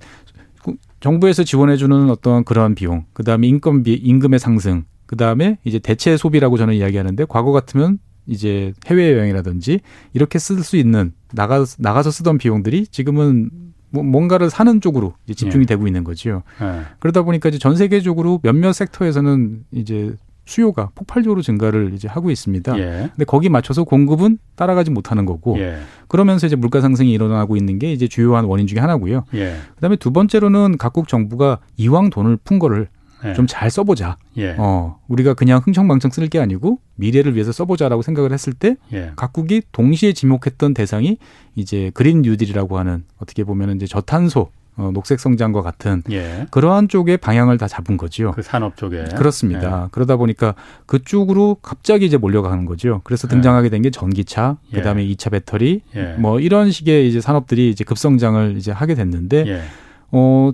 정부에서 1.00 1.44
지원해주는 1.44 2.10
어떤 2.10 2.44
그러한 2.44 2.74
비용, 2.74 3.04
그 3.12 3.22
다음에 3.22 3.46
인건비, 3.46 3.94
임금의 3.94 4.38
상승, 4.38 4.84
그 5.06 5.16
다음에 5.16 5.58
이제 5.64 5.78
대체 5.78 6.16
소비라고 6.16 6.56
저는 6.56 6.74
이야기하는데 6.74 7.26
과거 7.28 7.52
같으면 7.52 7.98
이제 8.26 8.72
해외 8.86 9.12
여행이라든지 9.12 9.80
이렇게 10.12 10.38
쓸 10.38 10.62
수 10.62 10.76
있는 10.76 11.12
나가 11.32 11.64
나가서 11.78 12.10
쓰던 12.10 12.38
비용들이 12.38 12.88
지금은 12.88 13.50
뭐 13.52 13.65
뭔가를 14.02 14.50
사는 14.50 14.80
쪽으로 14.80 15.14
집중이 15.26 15.62
예. 15.62 15.66
되고 15.66 15.86
있는 15.86 16.04
거죠. 16.04 16.42
예. 16.60 16.82
그러다 16.98 17.22
보니까 17.22 17.48
이제 17.48 17.58
전 17.58 17.76
세계적으로 17.76 18.40
몇몇 18.42 18.72
섹터에서는 18.72 19.64
이제 19.72 20.14
수요가 20.46 20.90
폭발적으로 20.94 21.42
증가를 21.42 21.92
이제 21.94 22.08
하고 22.08 22.30
있습니다. 22.30 22.78
예. 22.78 23.10
근데 23.10 23.24
거기 23.24 23.48
맞춰서 23.48 23.84
공급은 23.84 24.38
따라가지 24.54 24.90
못하는 24.90 25.26
거고 25.26 25.58
예. 25.58 25.78
그러면서 26.08 26.46
이제 26.46 26.56
물가 26.56 26.80
상승이 26.80 27.12
일어나고 27.12 27.56
있는 27.56 27.78
게 27.78 27.92
이제 27.92 28.06
주요한 28.06 28.44
원인 28.44 28.66
중에 28.66 28.78
하나고요. 28.78 29.24
예. 29.34 29.56
그다음에 29.74 29.96
두 29.96 30.12
번째로는 30.12 30.78
각국 30.78 31.08
정부가 31.08 31.58
이왕 31.76 32.10
돈을 32.10 32.38
푼 32.38 32.58
거를 32.58 32.88
예. 33.28 33.34
좀잘 33.34 33.70
써보자. 33.70 34.16
예. 34.36 34.54
어, 34.58 34.98
우리가 35.08 35.34
그냥 35.34 35.60
흥청망청 35.64 36.10
쓸 36.10 36.28
게 36.28 36.38
아니고 36.38 36.78
미래를 36.96 37.34
위해서 37.34 37.52
써보자라고 37.52 38.02
생각을 38.02 38.32
했을 38.32 38.52
때 38.52 38.76
예. 38.92 39.12
각국이 39.16 39.62
동시에 39.72 40.12
지목했던 40.12 40.74
대상이 40.74 41.18
이제 41.54 41.90
그린 41.94 42.22
뉴딜이라고 42.22 42.78
하는 42.78 43.04
어떻게 43.18 43.44
보면 43.44 43.76
이제 43.76 43.86
저탄소 43.86 44.50
어, 44.78 44.90
녹색 44.92 45.20
성장과 45.20 45.62
같은 45.62 46.02
예. 46.10 46.46
그러한 46.50 46.88
쪽의 46.88 47.16
방향을 47.16 47.56
다 47.56 47.66
잡은 47.66 47.96
거지요. 47.96 48.32
그 48.32 48.42
산업 48.42 48.76
쪽에 48.76 49.04
그렇습니다. 49.16 49.84
예. 49.84 49.88
그러다 49.90 50.16
보니까 50.16 50.54
그쪽으로 50.84 51.56
갑자기 51.62 52.04
이제 52.06 52.16
몰려가는 52.18 52.66
거죠. 52.66 53.00
그래서 53.04 53.26
등장하게 53.26 53.70
된 53.70 53.82
게 53.82 53.90
전기차, 53.90 54.58
예. 54.72 54.76
그다음에 54.76 55.02
이차 55.04 55.30
배터리, 55.30 55.80
예. 55.94 56.14
뭐 56.18 56.40
이런 56.40 56.70
식의 56.70 57.08
이제 57.08 57.20
산업들이 57.22 57.70
이제 57.70 57.84
급성장을 57.84 58.56
이제 58.58 58.70
하게 58.70 58.94
됐는데 58.94 59.44
예. 59.46 59.62
어 60.12 60.50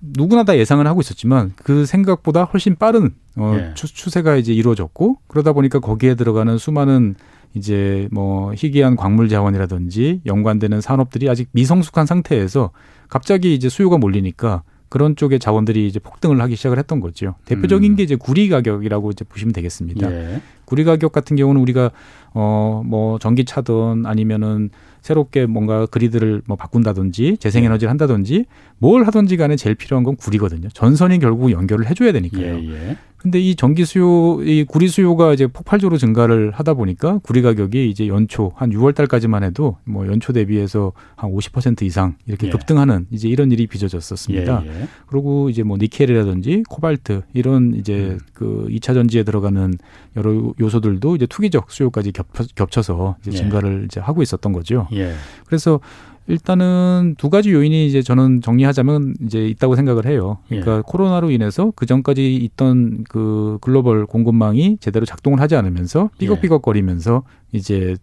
누구나 0.00 0.44
다 0.44 0.56
예상을 0.56 0.86
하고 0.86 1.00
있었지만 1.00 1.52
그 1.56 1.86
생각보다 1.86 2.44
훨씬 2.44 2.76
빠른 2.76 3.14
어, 3.36 3.54
예. 3.58 3.74
추세가 3.74 4.36
이제 4.36 4.52
이루어졌고 4.52 5.18
그러다 5.26 5.52
보니까 5.52 5.80
거기에 5.80 6.14
들어가는 6.14 6.56
수많은 6.58 7.16
이제 7.54 8.08
뭐 8.12 8.52
희귀한 8.54 8.96
광물 8.96 9.28
자원이라든지 9.28 10.22
연관되는 10.26 10.80
산업들이 10.80 11.28
아직 11.28 11.48
미성숙한 11.52 12.06
상태에서 12.06 12.70
갑자기 13.08 13.54
이제 13.54 13.68
수요가 13.68 13.98
몰리니까 13.98 14.62
그런 14.88 15.16
쪽의 15.16 15.38
자원들이 15.40 15.86
이제 15.86 15.98
폭등을 15.98 16.40
하기 16.42 16.56
시작을 16.56 16.78
했던 16.78 17.00
거죠. 17.00 17.34
대표적인 17.44 17.92
음. 17.92 17.96
게 17.96 18.02
이제 18.02 18.14
구리 18.14 18.48
가격이라고 18.48 19.10
이제 19.10 19.24
보시면 19.24 19.52
되겠습니다. 19.52 20.10
예. 20.12 20.40
구리 20.66 20.84
가격 20.84 21.12
같은 21.12 21.36
경우는 21.36 21.60
우리가 21.62 21.90
어 22.34 22.82
뭐 22.84 23.18
전기차든 23.18 24.04
아니면은 24.06 24.70
새롭게 25.00 25.46
뭔가 25.46 25.86
그리드를 25.86 26.42
뭐 26.46 26.56
바꾼다든지 26.56 27.36
재생에너지를 27.38 27.86
예. 27.86 27.90
한다든지 27.90 28.44
뭘 28.78 29.04
하든지 29.04 29.36
간에 29.36 29.54
제일 29.56 29.76
필요한 29.76 30.02
건 30.02 30.16
구리거든요. 30.16 30.68
전선이 30.68 31.20
결국 31.20 31.52
연결을 31.52 31.88
해줘야 31.88 32.12
되니까요. 32.12 32.44
예, 32.44 32.70
예. 32.70 32.96
근데 33.16 33.40
이 33.40 33.56
전기 33.56 33.84
수요, 33.84 34.42
이 34.42 34.64
구리 34.64 34.88
수요가 34.88 35.32
이제 35.32 35.46
폭발적으로 35.46 35.96
증가를 35.96 36.50
하다 36.52 36.74
보니까 36.74 37.18
구리 37.22 37.42
가격이 37.42 37.88
이제 37.88 38.08
연초 38.08 38.52
한 38.56 38.70
6월 38.70 38.94
달까지만 38.94 39.42
해도 39.42 39.78
뭐 39.84 40.06
연초 40.06 40.32
대비해서 40.32 40.92
한 41.16 41.32
50% 41.32 41.82
이상 41.82 42.16
이렇게 42.26 42.48
예. 42.48 42.50
급등하는 42.50 43.06
이제 43.10 43.28
이런 43.28 43.50
일이 43.52 43.66
빚어졌었습니다. 43.66 44.62
예, 44.66 44.68
예. 44.68 44.88
그리고 45.06 45.48
이제 45.50 45.62
뭐 45.62 45.76
니켈이라든지 45.80 46.64
코발트 46.68 47.22
이런 47.32 47.74
이제 47.74 48.10
음. 48.12 48.18
그 48.32 48.66
2차 48.70 48.94
전지에 48.94 49.22
들어가는 49.22 49.74
여러 50.16 50.52
요소들도 50.60 51.16
이제 51.16 51.26
투기적 51.26 51.70
수요까지 51.70 52.12
겹쳐, 52.54 52.82
서 52.82 53.16
이제 53.20 53.32
예. 53.32 53.36
증가를 53.36 53.84
이제 53.86 54.00
하고 54.00 54.22
있었던 54.22 54.52
거죠. 54.52 54.88
예. 54.92 55.12
그래서 55.46 55.80
일단은 56.28 57.14
두 57.18 57.30
가지 57.30 57.52
요인이 57.52 57.86
이제 57.86 58.02
저는 58.02 58.40
정리하자면 58.42 59.14
이제 59.22 59.46
있다고 59.46 59.76
생각을 59.76 60.06
해요. 60.06 60.38
그러니까 60.48 60.78
예. 60.78 60.82
코로나로 60.84 61.30
인해서 61.30 61.72
그 61.76 61.86
전까지 61.86 62.34
있던 62.36 63.04
그 63.08 63.58
글로벌 63.60 64.06
공급망이 64.06 64.78
제대로 64.80 65.06
작동을 65.06 65.40
하지 65.40 65.54
않으면서 65.54 66.10
예. 66.14 66.18
삐걱삐걱거리면서 66.26 67.22
이제 67.52 67.96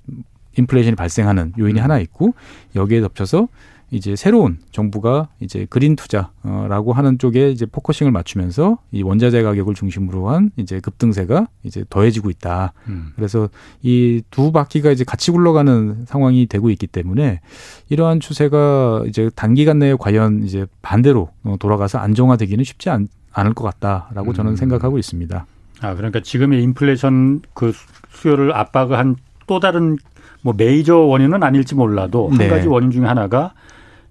인플레이션이 0.58 0.96
발생하는 0.96 1.54
요인이 1.58 1.80
음. 1.80 1.84
하나 1.84 2.00
있고 2.00 2.34
여기에 2.76 3.02
덮쳐서 3.02 3.48
이제 3.94 4.16
새로운 4.16 4.58
정부가 4.72 5.28
이제 5.40 5.68
그린 5.70 5.96
투자라고 5.96 6.94
하는 6.94 7.20
쪽에 7.20 7.52
이제 7.52 7.66
focusing을 7.68 8.12
맞추면서 8.12 8.80
이 8.92 9.04
원자재 9.04 9.44
가격을 9.44 9.76
중심으로 9.76 10.30
한 10.30 10.52
이제 10.58 10.80
급등세가 10.80 11.48
이제 11.64 11.86
더해지고 11.90 12.30
있다. 12.32 12.74
음. 12.88 13.12
그래서 13.16 13.50
이 13.84 14.22
두 14.32 14.52
바퀴가 14.52 14.92
이제 14.92 15.04
같이 15.04 15.30
굴러가는 15.32 16.06
상황이 16.08 16.48
되고 16.48 16.70
있기 16.72 16.88
때문에 16.88 17.40
이러한 17.90 18.20
추세가 18.20 19.04
이제 19.08 19.30
단기간 19.36 19.78
내에 19.80 19.96
과연 20.00 20.44
이제 20.44 20.66
반대로 20.82 21.30
돌아가서 21.60 22.00
안정화되기는 22.00 22.64
쉽지 22.64 22.90
않, 22.90 23.08
않을 23.32 23.54
것 23.54 23.64
같다라고 23.64 24.34
저는 24.34 24.52
음. 24.52 24.56
생각하고 24.56 24.98
있습니다. 24.98 25.46
아 25.82 25.96
그러니까 25.96 26.20
지금의 26.22 26.64
인플레이션 26.64 27.42
그 27.54 27.74
수요를 28.12 28.56
압박을 28.56 28.98
한 28.98 29.16
또 29.46 29.60
다른 29.60 29.98
뭐 30.42 30.54
메이저 30.56 30.98
원인은 30.98 31.44
아닐지 31.44 31.76
몰라도 31.76 32.32
네. 32.38 32.48
한 32.48 32.56
가지 32.58 32.68
원인 32.68 32.92
중에 32.92 33.06
하나가 33.06 33.54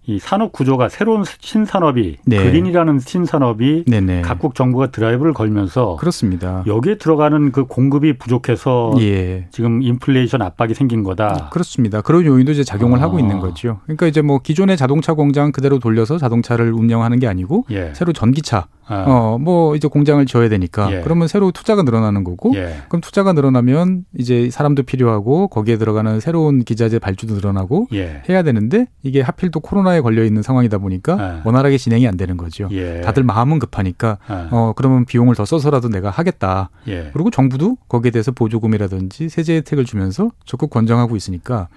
이 0.04 0.18
산업 0.18 0.50
구조가 0.52 0.88
새로운 0.88 1.23
신산업이 1.40 2.18
네. 2.25 2.37
그린이라는 2.42 2.99
신산업이 2.99 3.85
네네. 3.87 4.23
각국 4.23 4.56
정부가 4.56 4.88
드라이브를 4.88 5.32
걸면서 5.32 5.97
그렇습니다. 5.97 6.64
여기에 6.66 6.99
들어가는 6.99 7.52
그 7.52 7.66
공급이 7.66 8.18
부족해서 8.18 8.94
예. 8.99 9.47
지금 9.52 9.80
인플레이션 9.80 10.42
압박이 10.42 10.75
생긴 10.75 11.04
거다. 11.04 11.50
그렇습니다. 11.52 12.00
그런 12.00 12.26
요인도 12.26 12.50
이제 12.50 12.64
작용을 12.64 12.99
아. 12.99 13.02
하고 13.02 13.21
있는 13.21 13.38
거죠. 13.38 13.78
그러니까 13.85 14.06
이제 14.09 14.23
뭐 14.23 14.40
기존의 14.40 14.76
자동차 14.76 15.14
공장 15.14 15.52
그대로 15.52 15.78
돌려서 15.78 16.18
자동차를 16.18 16.73
운영하는 16.73 17.21
게 17.21 17.28
아니고 17.28 17.66
예. 17.71 17.92
새로 17.94 18.12
전기차 18.12 18.66
아. 18.92 19.04
어, 19.06 19.38
뭐 19.38 19.75
이제 19.75 19.88
공장을 19.88 20.25
지어야 20.26 20.49
되니까 20.49 20.92
예. 20.92 21.00
그러면 21.00 21.28
새로 21.28 21.50
투자가 21.50 21.82
늘어나는 21.82 22.25
거고 22.25 22.52
예. 22.54 22.76
그럼 22.88 23.00
투자가 23.00 23.32
늘어나면 23.32 24.04
이제 24.18 24.50
사람도 24.50 24.82
필요하고 24.82 25.49
거기에 25.49 25.78
들어가는 25.78 26.20
새로운 26.20 26.62
기자재 26.62 26.99
발주도 26.99 27.34
늘어나고 27.34 27.88
예. 27.94 28.22
해야 28.28 28.42
되는데 28.42 28.87
이게 29.02 29.20
하필 29.20 29.50
또 29.50 29.61
코로나에 29.61 30.00
걸려 30.00 30.25
있는 30.25 30.42
상황이다 30.42 30.78
보니까 30.78 31.14
아. 31.14 31.42
원활하게 31.44 31.78
진행이 31.78 32.06
안 32.06 32.16
되는 32.16 32.37
거죠. 32.37 32.68
예. 32.72 33.00
다들 33.00 33.22
마음은 33.22 33.58
급하니까 33.58 34.18
아. 34.26 34.49
어, 34.50 34.72
그러면 34.76 35.04
비용을 35.04 35.34
더 35.34 35.44
써서라도 35.44 35.88
내가 35.88 36.11
하겠다. 36.11 36.70
예. 36.88 37.11
그리고 37.12 37.30
정부도 37.30 37.76
거기에 37.88 38.11
대해서 38.11 38.32
보조금이라든지 38.32 39.28
세제 39.28 39.56
혜택을 39.56 39.84
주면서 39.84 40.30
적극 40.44 40.70
권장하고 40.70 41.16
있으니까 41.16 41.68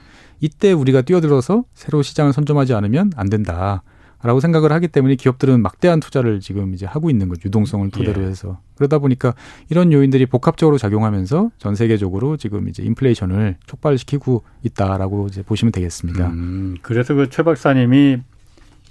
이때 0.42 0.74
우리가 0.74 1.02
뛰어들어서 1.02 1.64
새로 1.74 2.02
시장을 2.02 2.34
선점하지 2.34 2.74
않으면 2.74 3.12
안 3.16 3.30
된다. 3.30 3.84
라고 4.26 4.40
생각을 4.40 4.72
하기 4.72 4.88
때문에 4.88 5.16
기업들은 5.16 5.62
막대한 5.62 6.00
투자를 6.00 6.40
지금 6.40 6.74
이제 6.74 6.86
하고 6.86 7.10
있는 7.10 7.30
거죠. 7.30 7.42
유동성을 7.46 7.90
토대로 7.92 8.24
예. 8.24 8.28
해서. 8.28 8.60
그러다 8.76 8.98
보니까 9.00 9.34
이런 9.70 9.94
요인들이 9.94 10.26
복합적으로 10.26 10.78
작용하면서 10.78 11.52
전 11.58 11.76
세계적으로 11.76 12.36
지금 12.38 12.68
이제 12.68 12.84
인플레이션을 12.84 13.58
촉발시키고 13.68 14.44
있다라고 14.64 15.28
이제 15.28 15.44
보시면 15.44 15.72
되겠습니다. 15.72 16.28
음, 16.28 16.76
그래서 16.82 17.14
그 17.14 17.30
최 17.30 17.44
박사님이 17.44 18.18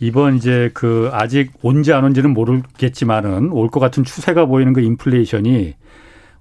이번 0.01 0.37
이제 0.37 0.71
그 0.75 1.09
아직 1.13 1.53
온지 1.63 1.93
안 1.93 2.05
온지는 2.05 2.33
모르겠지만은 2.35 3.51
올 3.53 3.69
것 3.69 3.81
같은 3.81 4.05
추세가 4.05 4.45
보이는 4.47 4.73
그 4.73 4.81
인플레이션이 4.81 5.75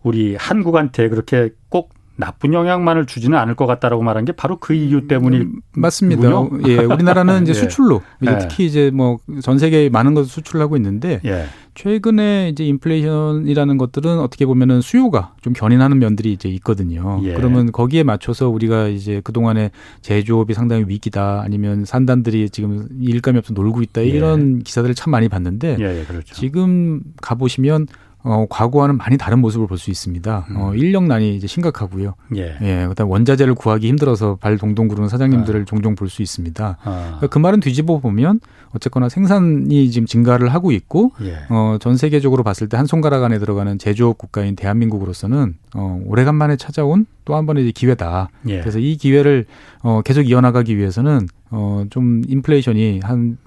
우리 0.03 0.35
한국한테 0.35 1.09
그렇게 1.09 1.51
꼭 1.69 1.93
나쁜 2.23 2.53
영향만을 2.53 3.05
주지는 3.05 3.37
않을 3.37 3.55
것 3.55 3.65
같다라고 3.65 4.01
말한 4.01 4.23
게 4.23 4.31
바로 4.31 4.57
그 4.57 4.73
이유 4.73 5.07
때문이 5.07 5.37
음, 5.37 5.61
맞습니다. 5.75 6.29
예, 6.67 6.77
우리나라는 6.77 7.43
이제 7.43 7.51
예. 7.51 7.53
수출로 7.53 8.01
이제 8.21 8.31
예. 8.31 8.37
특히 8.39 8.65
이제 8.65 8.91
뭐 8.91 9.17
전 9.41 9.57
세계에 9.57 9.89
많은 9.89 10.13
것을 10.13 10.29
수출하고 10.29 10.75
있는데 10.77 11.19
예. 11.25 11.45
최근에 11.75 12.49
이제 12.49 12.63
인플레이션이라는 12.65 13.77
것들은 13.77 14.19
어떻게 14.19 14.45
보면은 14.45 14.81
수요가 14.81 15.33
좀 15.41 15.53
견인하는 15.53 15.97
면들이 15.99 16.31
이제 16.31 16.47
있거든요. 16.49 17.19
예. 17.23 17.33
그러면 17.33 17.71
거기에 17.71 18.03
맞춰서 18.03 18.47
우리가 18.49 18.87
이제 18.89 19.21
그 19.23 19.33
동안에 19.33 19.71
제조업이 20.01 20.53
상당히 20.53 20.85
위기다 20.87 21.41
아니면 21.43 21.83
산단들이 21.85 22.49
지금 22.51 22.87
일감이 23.01 23.37
없어 23.39 23.53
놀고 23.53 23.81
있다 23.81 24.01
예. 24.01 24.05
이런 24.05 24.59
기사들을 24.59 24.93
참 24.95 25.11
많이 25.11 25.29
봤는데 25.29 25.77
예, 25.79 26.05
그렇죠. 26.07 26.35
지금 26.35 27.01
가 27.21 27.35
보시면 27.35 27.87
어, 28.23 28.45
과거와는 28.49 28.97
많이 28.97 29.17
다른 29.17 29.39
모습을 29.39 29.67
볼 29.67 29.77
수 29.77 29.91
있습니다. 29.91 30.45
음. 30.51 30.55
어, 30.57 30.73
인력난이 30.75 31.35
이제 31.35 31.45
심각하고요. 31.45 32.13
예. 32.37 32.55
예. 32.61 32.85
그다음 32.87 33.09
원자재를 33.09 33.53
구하기 33.55 33.87
힘들어서 33.87 34.37
발 34.39 34.57
동동 34.57 34.87
구르는 34.87 35.09
사장님들을 35.09 35.61
아. 35.61 35.65
종종 35.65 35.95
볼 35.95 36.07
수 36.09 36.21
있습니다. 36.21 36.77
아. 36.83 37.01
그러니까 37.05 37.27
그 37.27 37.37
말은 37.39 37.59
뒤집어 37.59 37.99
보면 37.99 38.39
어쨌거나 38.71 39.09
생산이 39.09 39.91
지금 39.91 40.05
증가를 40.07 40.49
하고 40.53 40.71
있고 40.71 41.11
예. 41.21 41.37
어, 41.49 41.77
전 41.81 41.97
세계적으로 41.97 42.43
봤을 42.43 42.69
때 42.69 42.77
한 42.77 42.85
손가락 42.87 43.23
안에 43.23 43.39
들어가는 43.39 43.77
제조업 43.77 44.17
국가인 44.17 44.55
대한민국으로서는 44.55 45.55
어, 45.75 46.01
오래간만에 46.05 46.55
찾아온 46.55 47.05
또 47.25 47.35
한 47.35 47.45
번의 47.45 47.71
기회다. 47.71 48.29
예. 48.47 48.59
그래서 48.61 48.79
이 48.79 48.95
기회를 48.97 49.45
어, 49.81 50.01
계속 50.03 50.23
이어나가기 50.29 50.77
위해서는 50.77 51.27
어, 51.51 51.85
좀 51.89 52.21
인플레이션이 52.27 53.01
한 53.03 53.37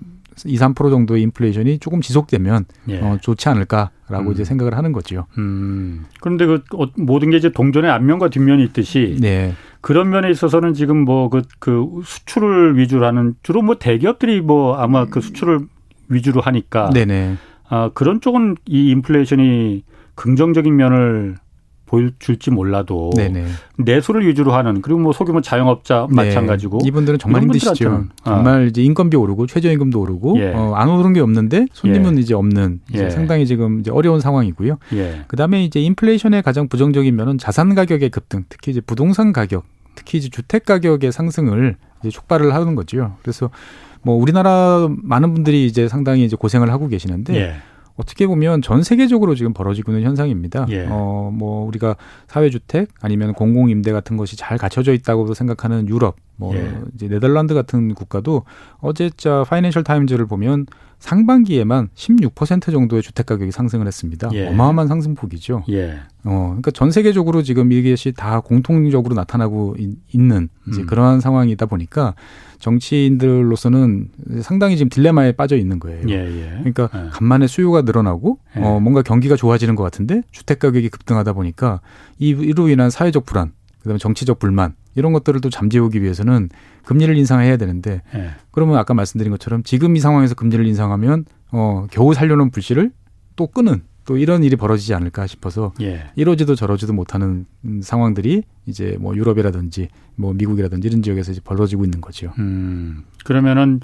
2, 0.44 0.57
3% 0.57 0.90
정도의 0.90 1.22
인플레이션이 1.22 1.79
조금 1.79 2.01
지속되면 2.01 2.66
예. 2.88 3.01
어, 3.01 3.18
좋지 3.20 3.49
않을까라고 3.49 4.29
음. 4.29 4.33
이제 4.33 4.44
생각을 4.44 4.77
하는 4.77 4.92
거죠. 4.92 5.27
음. 5.38 6.05
그런데 6.20 6.46
그 6.46 6.62
어, 6.75 6.87
모든 6.96 7.31
게 7.31 7.38
이제 7.38 7.51
동전의 7.51 7.90
앞면과 7.90 8.29
뒷면이 8.29 8.62
있듯이 8.64 9.16
네. 9.20 9.55
그런 9.81 10.11
면에 10.11 10.31
있어서는 10.31 10.75
지금 10.75 11.05
뭐그 11.05 11.42
그 11.59 12.01
수출을 12.05 12.77
위주로 12.77 13.07
하는 13.07 13.35
주로 13.42 13.62
뭐 13.62 13.77
대기업들이 13.77 14.40
뭐 14.40 14.77
아마 14.77 15.07
그 15.07 15.20
수출을 15.20 15.61
위주로 16.09 16.40
하니까 16.40 16.90
네네. 16.90 17.37
아 17.68 17.90
그런 17.94 18.20
쪽은 18.20 18.57
이 18.66 18.90
인플레이션이 18.90 19.85
긍정적인 20.14 20.75
면을 20.75 21.37
보여줄지 21.87 22.51
몰라도 22.51 23.11
네네. 23.16 23.46
내수를 23.79 24.27
위주로 24.27 24.53
하는 24.53 24.83
그리고 24.83 25.01
뭐 25.01 25.12
소규모 25.12 25.40
자영업자 25.40 26.09
네. 26.11 26.16
마찬가지고 26.16 26.81
이분들은 26.85 27.18
정말 27.18 27.42
힘드시죠. 27.42 27.88
어. 27.88 28.05
정말 28.25 28.68
이제 28.68 28.83
인건비 28.83 29.16
오르고 29.16 29.46
최저임금도 29.46 30.01
오르고 30.01 30.38
예. 30.40 30.53
어, 30.53 30.75
안 30.75 30.88
오른 30.88 31.12
게 31.12 31.20
없는데 31.20 31.66
손님은 31.72 32.16
예. 32.16 32.20
이제 32.20 32.35
없는 32.35 32.81
이제 32.90 33.05
예. 33.05 33.11
상당히 33.11 33.46
지금 33.46 33.81
이제 33.81 33.90
어려운 33.90 34.20
상황이고요. 34.20 34.79
예. 34.94 35.22
그다음에 35.29 35.64
이제 35.64 35.81
인플레이션의 35.81 36.42
가장 36.42 36.68
부정적인 36.68 37.14
면은 37.14 37.38
자산 37.38 37.75
가격의 37.75 38.11
급등, 38.11 38.44
특히 38.49 38.72
이제 38.72 38.81
부동산 38.81 39.33
가격, 39.33 39.64
특히 39.94 40.18
이제 40.18 40.29
주택 40.29 40.64
가격의 40.64 41.12
상승을 41.12 41.77
이제 42.01 42.11
촉발을 42.11 42.53
하는 42.55 42.75
거죠. 42.75 43.16
그래서 43.22 43.51
뭐 44.03 44.16
우리나라 44.16 44.88
많은 44.90 45.35
분들이 45.35 45.66
이제 45.66 45.88
상당히 45.88 46.25
이제 46.25 46.37
고생을 46.37 46.70
하고 46.70 46.88
계시는데. 46.88 47.61
예. 47.96 48.02
어떻게 48.02 48.26
보면 48.26 48.62
전 48.62 48.82
세계적으로 48.82 49.35
지금 49.35 49.52
벌어지고 49.52 49.92
있는 49.92 50.04
현상입니다. 50.04 50.66
예. 50.70 50.87
어, 50.88 51.30
뭐 51.32 51.66
우리가 51.66 51.96
사회주택 52.28 52.88
아니면 53.00 53.32
공공임대 53.32 53.92
같은 53.92 54.16
것이 54.16 54.37
잘 54.37 54.59
갖춰져 54.59 54.92
있다고 54.92 55.32
생각하는 55.35 55.88
유럽, 55.88 56.16
뭐 56.37 56.54
예. 56.54 56.72
이제 56.94 57.09
네덜란드 57.09 57.54
같은 57.54 57.94
국가도 57.94 58.44
어제자 58.78 59.44
파이낸셜 59.48 59.85
타임즈를 59.85 60.26
보면 60.26 60.66
상반기에만 60.98 61.88
16% 61.94 62.72
정도의 62.72 63.02
주택 63.02 63.26
가격이 63.26 63.52
상승을 63.52 63.87
했습니다. 63.87 64.30
예. 64.32 64.48
어마어마한 64.48 64.88
상승폭이죠. 64.88 65.64
예. 65.70 66.00
어, 66.24 66.46
그러니까 66.48 66.70
전 66.70 66.90
세계적으로 66.90 67.42
지금 67.42 67.70
이것이 67.70 68.12
다 68.12 68.40
공통적으로 68.40 69.14
나타나고 69.14 69.76
있는 70.12 70.48
이제 70.68 70.82
음. 70.82 70.87
그러한 70.87 71.20
상황이다 71.20 71.66
보니까 71.66 72.14
정치인들로서는 72.59 74.09
상당히 74.42 74.76
지금 74.76 74.88
딜레마에 74.88 75.32
빠져 75.32 75.56
있는 75.56 75.78
거예요. 75.78 76.02
예, 76.09 76.14
예. 76.14 76.48
그러니까 76.59 76.88
예. 76.94 77.09
간만에 77.11 77.46
수요가 77.46 77.82
늘어나고 77.82 78.38
예. 78.56 78.61
어, 78.61 78.80
뭔가 78.80 79.02
경기가 79.02 79.37
좋아지는 79.37 79.76
것 79.76 79.82
같은데 79.82 80.22
주택 80.32 80.59
가격이 80.59 80.88
급등하다 80.88 81.35
보니까 81.35 81.80
이로 82.18 82.68
인한 82.68 82.90
사회적 82.90 83.26
불안, 83.26 83.52
그다음에 83.80 83.98
정치적 83.98 84.38
불만 84.38 84.74
이런 84.96 85.12
것들을 85.12 85.40
또 85.40 85.50
잠재우기 85.50 86.02
위해서는 86.02 86.48
금리를 86.85 87.16
인상해야 87.16 87.56
되는데 87.56 88.02
예. 88.14 88.30
그러면 88.50 88.78
아까 88.78 88.94
말씀드린 88.94 89.30
것처럼 89.30 89.62
지금 89.62 89.96
이 89.96 90.00
상황에서 90.00 90.35
금리를 90.35 90.66
인상하면 90.66 91.24
어, 91.52 91.87
겨우 91.90 92.14
살려놓은 92.14 92.50
불씨를 92.50 92.90
또 93.37 93.46
끄는 93.46 93.82
또 94.06 94.16
이런 94.16 94.44
일이 94.44 94.56
벌어지지 94.56 94.94
않을까 94.94 95.26
싶어서 95.26 95.72
예. 95.80 96.04
이러지도 96.14 96.54
저러지도 96.54 96.92
못하는 96.92 97.44
상황들이 97.82 98.44
이제 98.66 98.96
뭐 99.00 99.14
유럽이라든지 99.14 99.88
뭐 100.14 100.32
미국이라든지 100.32 100.88
이런 100.88 101.02
지역에서 101.02 101.32
이제 101.32 101.40
벌어지고 101.44 101.85
있는 101.85 102.00
거죠. 102.00 102.32
음, 102.38 103.04
그러면은 103.24 103.80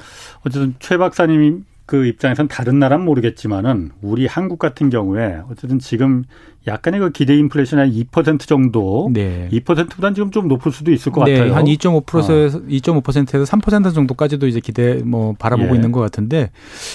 어쨌든 0.47 0.75
최 0.79 0.97
박사님이 0.97 1.63
그 1.87 2.07
입장에선 2.07 2.49
다른 2.49 2.79
나라는 2.79 3.05
모르겠지만은 3.05 3.91
우리 4.01 4.27
한국 4.27 4.59
같은 4.59 4.89
경우에 4.89 5.43
어쨌든 5.51 5.79
지금 5.79 6.25
약간의 6.67 7.01
그 7.01 7.11
기대 7.11 7.37
인플레이션 7.37 7.81
한2% 7.81 8.47
정도, 8.47 9.11
네. 9.13 9.49
2%보다는 9.53 10.15
지금 10.15 10.31
좀 10.31 10.49
높을 10.49 10.71
수도 10.71 10.93
있을 10.93 11.11
것 11.11 11.25
네, 11.25 11.39
같아요. 11.39 11.55
한 11.55 11.65
2.5%에서 11.65 12.59
어. 12.59 12.63
2.5%에서 12.69 13.45
3% 13.45 13.95
정도까지도 13.95 14.47
이제 14.47 14.61
기대 14.61 15.03
뭐 15.05 15.35
바라보고 15.39 15.71
예. 15.71 15.75
있는 15.75 15.93
것 15.93 16.01
같은데 16.01 16.51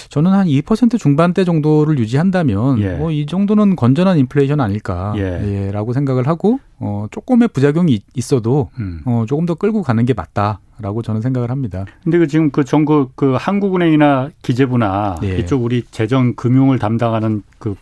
저는 0.08 0.32
한 0.32 0.46
2% 0.46 0.98
중반대 0.98 1.44
정도를 1.44 1.98
유지한다면 1.98 2.80
예. 2.80 2.94
뭐이 2.94 3.26
정도는 3.26 3.76
건전한 3.76 4.18
인플레이션 4.18 4.60
아닐까라고 4.60 5.18
예. 5.18 5.68
예, 5.68 5.92
생각을 5.92 6.26
하고 6.26 6.60
어 6.78 7.06
조금의 7.10 7.48
부작용이 7.48 8.00
있어도 8.14 8.70
음. 8.78 9.00
어 9.04 9.24
조금 9.28 9.46
더 9.46 9.54
끌고 9.54 9.82
가는 9.82 10.04
게 10.04 10.14
맞다. 10.14 10.60
라고 10.80 11.02
저는 11.02 11.22
생각을 11.22 11.50
합니다. 11.50 11.86
근데 12.04 12.18
그 12.18 12.28
지금 12.28 12.50
그 12.50 12.64
전국 12.64 13.16
그 13.16 13.34
한국은행이나 13.36 14.30
기재부나 14.42 15.16
네. 15.20 15.38
이쪽 15.38 15.64
우리 15.64 15.82
재정 15.90 16.34
금융을 16.36 16.78
담당하는 16.78 17.42
그 17.58 17.74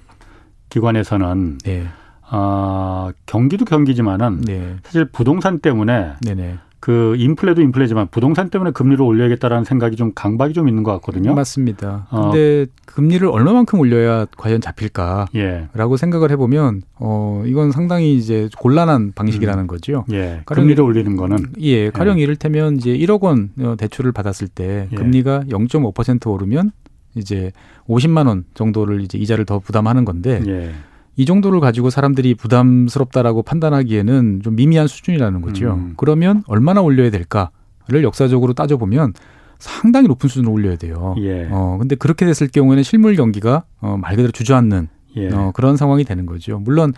기관에서는 0.71 1.59
네. 1.65 1.87
어, 2.31 3.11
경기도 3.27 3.65
경기지만은 3.65 4.41
네. 4.43 4.77
사실 4.83 5.05
부동산 5.07 5.61
때문에 5.61 6.15
네네. 6.23 6.59
그 6.87 7.17
인플레도 7.17 7.63
인플레지만 7.63 8.09
부동산 8.13 8.49
때문에 8.49 8.71
금리를 8.71 9.03
올려야겠다라는 9.03 9.65
생각이 9.65 9.97
좀 9.97 10.13
강박이 10.15 10.55
좀 10.55 10.69
있는 10.69 10.85
것 10.85 10.93
같거든요. 10.93 11.35
맞습니다. 11.35 12.07
어. 12.11 12.31
근데 12.31 12.63
어. 12.63 12.67
금리를 12.87 13.27
얼마만큼 13.27 13.81
올려야 13.81 14.27
과연 14.37 14.61
잡힐까라고 14.61 15.31
예. 15.35 15.69
생각을 15.99 16.31
해보면 16.31 16.83
어 16.95 17.43
이건 17.45 17.73
상당히 17.73 18.15
이제 18.15 18.49
곤란한 18.59 19.13
방식이라는 19.17 19.65
음. 19.65 19.67
거죠. 19.67 20.05
예. 20.13 20.43
금리를 20.45 20.81
올리는 20.81 21.17
거는 21.17 21.39
예. 21.61 21.91
가령 21.91 22.21
예. 22.21 22.23
이를테면 22.23 22.77
이제 22.77 22.97
1억 22.97 23.23
원 23.23 23.51
어, 23.59 23.75
대출을 23.77 24.13
받았을 24.13 24.47
때 24.47 24.89
예. 24.93 24.95
금리가 24.95 25.45
0.5% 25.49 26.31
오르면 26.31 26.71
이제 27.17 27.53
50만 27.89 28.27
원 28.27 28.45
정도를 28.55 29.01
이제 29.01 29.19
이자를 29.19 29.45
더 29.45 29.59
부담하는 29.59 30.05
건데 30.05 30.43
예. 30.47 30.73
이 31.17 31.25
정도를 31.25 31.61
가지고 31.61 31.91
사람들이 31.91 32.35
부담스럽다라고 32.35 33.43
판단하기에는 33.43 34.43
좀 34.43 34.55
미미한 34.55 34.87
수준이라는 34.87 35.41
거죠. 35.41 35.75
음. 35.75 35.95
그러면 35.97 36.45
얼마나 36.47 36.83
올려야 36.83 37.11
될까를 37.11 38.03
역사적으로 38.03 38.53
따져보면 38.53 39.15
상당히 39.59 40.09
높은 40.09 40.29
수준으로 40.29 40.53
올려야 40.53 40.77
돼요. 40.77 41.15
예. 41.19 41.49
어, 41.51 41.77
근데 41.79 41.97
그렇게 41.97 42.27
됐을 42.27 42.49
경우에는 42.49 42.83
실물 42.83 43.17
경기가 43.17 43.65
어, 43.81 43.97
말 43.97 44.17
그대로 44.17 44.31
주저앉는 44.31 44.89
예. 45.17 45.29
어, 45.29 45.53
그런 45.55 45.77
상황이 45.77 46.05
되는 46.05 46.27
거죠. 46.27 46.59
물론 46.59 46.93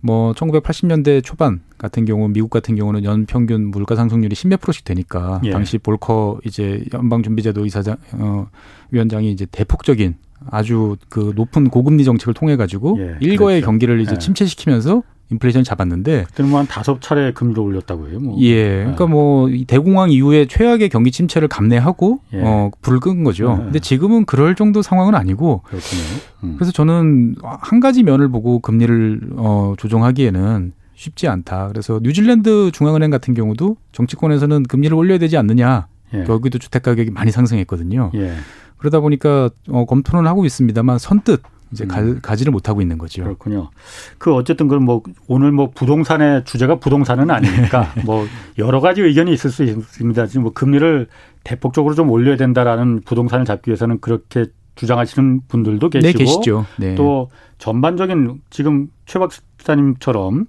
뭐 0.00 0.32
1980년대 0.32 1.22
초반 1.22 1.60
같은 1.78 2.04
경우 2.04 2.28
미국 2.28 2.50
같은 2.50 2.74
경우는 2.74 3.04
연 3.04 3.26
평균 3.26 3.70
물가 3.70 3.96
상승률이 3.96 4.34
10몇 4.34 4.60
프로씩 4.60 4.84
되니까 4.84 5.40
예. 5.44 5.50
당시 5.50 5.78
볼커 5.78 6.40
이제 6.44 6.84
연방준비제도 6.92 7.66
이사장 7.66 7.96
어 8.14 8.48
위원장이 8.90 9.30
이제 9.30 9.46
대폭적인 9.50 10.16
아주 10.48 10.96
그 11.08 11.32
높은 11.36 11.68
고금리 11.68 12.04
정책을 12.04 12.32
통해 12.34 12.56
가지고 12.56 12.96
예, 12.98 13.16
일거의 13.20 13.60
그렇죠. 13.60 13.66
경기를 13.66 14.00
이제 14.00 14.12
예. 14.14 14.18
침체시키면서 14.18 15.02
인플레이션 15.30 15.64
잡았는데 15.64 16.24
그때는 16.24 16.50
뭐 16.50 16.60
한 16.60 16.66
다섯 16.66 17.00
차례 17.00 17.32
금리를 17.32 17.60
올렸다고 17.62 18.08
해요. 18.08 18.18
뭐. 18.20 18.36
예, 18.40 18.78
그러니까 18.80 19.06
뭐 19.06 19.48
대공황 19.66 20.10
이후에 20.10 20.46
최악의 20.46 20.88
경기 20.88 21.10
침체를 21.10 21.48
감내하고 21.48 22.20
예. 22.34 22.42
어 22.42 22.70
불을 22.82 23.00
끈 23.00 23.24
거죠. 23.24 23.56
예. 23.60 23.64
근데 23.64 23.78
지금은 23.78 24.24
그럴 24.24 24.54
정도 24.54 24.82
상황은 24.82 25.14
아니고 25.14 25.62
그렇군요. 25.64 26.02
음. 26.44 26.54
그래서 26.58 26.72
저는 26.72 27.36
한 27.42 27.80
가지 27.80 28.02
면을 28.02 28.28
보고 28.28 28.58
금리를 28.58 29.20
어 29.36 29.74
조정하기에는 29.78 30.72
쉽지 30.94 31.28
않다. 31.28 31.68
그래서 31.68 31.98
뉴질랜드 32.02 32.70
중앙은행 32.72 33.10
같은 33.10 33.32
경우도 33.32 33.76
정치권에서는 33.92 34.64
금리를 34.64 34.94
올려야 34.94 35.18
되지 35.18 35.36
않느냐. 35.38 35.86
예. 36.12 36.24
여기도 36.28 36.58
주택 36.58 36.82
가격이 36.82 37.10
많이 37.12 37.30
상승했거든요. 37.30 38.10
예. 38.16 38.34
그러다 38.76 39.00
보니까 39.00 39.48
어, 39.68 39.84
검토는 39.86 40.26
하고 40.26 40.44
있습니다만 40.44 40.98
선뜻 40.98 41.42
이제 41.72 41.84
음. 41.84 42.20
가, 42.20 42.36
지를 42.36 42.52
못하고 42.52 42.80
있는 42.80 42.98
거죠. 42.98 43.22
그렇군요. 43.22 43.70
그 44.18 44.34
어쨌든 44.34 44.68
그럼 44.68 44.84
뭐 44.84 45.02
오늘 45.28 45.52
뭐 45.52 45.70
부동산의 45.74 46.44
주제가 46.44 46.76
부동산은 46.76 47.30
아니니까 47.30 47.92
뭐 48.04 48.26
여러 48.58 48.80
가지 48.80 49.02
의견이 49.02 49.32
있을 49.32 49.50
수 49.50 49.62
있습니다. 49.62 50.26
지금 50.26 50.42
뭐 50.42 50.52
금리를 50.52 51.06
대폭적으로 51.44 51.94
좀 51.94 52.10
올려야 52.10 52.36
된다라는 52.36 53.02
부동산을 53.04 53.44
잡기 53.44 53.70
위해서는 53.70 54.00
그렇게 54.00 54.46
주장하시는 54.74 55.42
분들도 55.48 55.90
네, 55.90 56.00
계시고 56.00 56.18
네, 56.18 56.24
계시죠. 56.24 56.66
네. 56.78 56.94
또 56.94 57.30
전반적인 57.58 58.40
지금 58.50 58.88
최 59.06 59.18
박사님처럼 59.18 60.46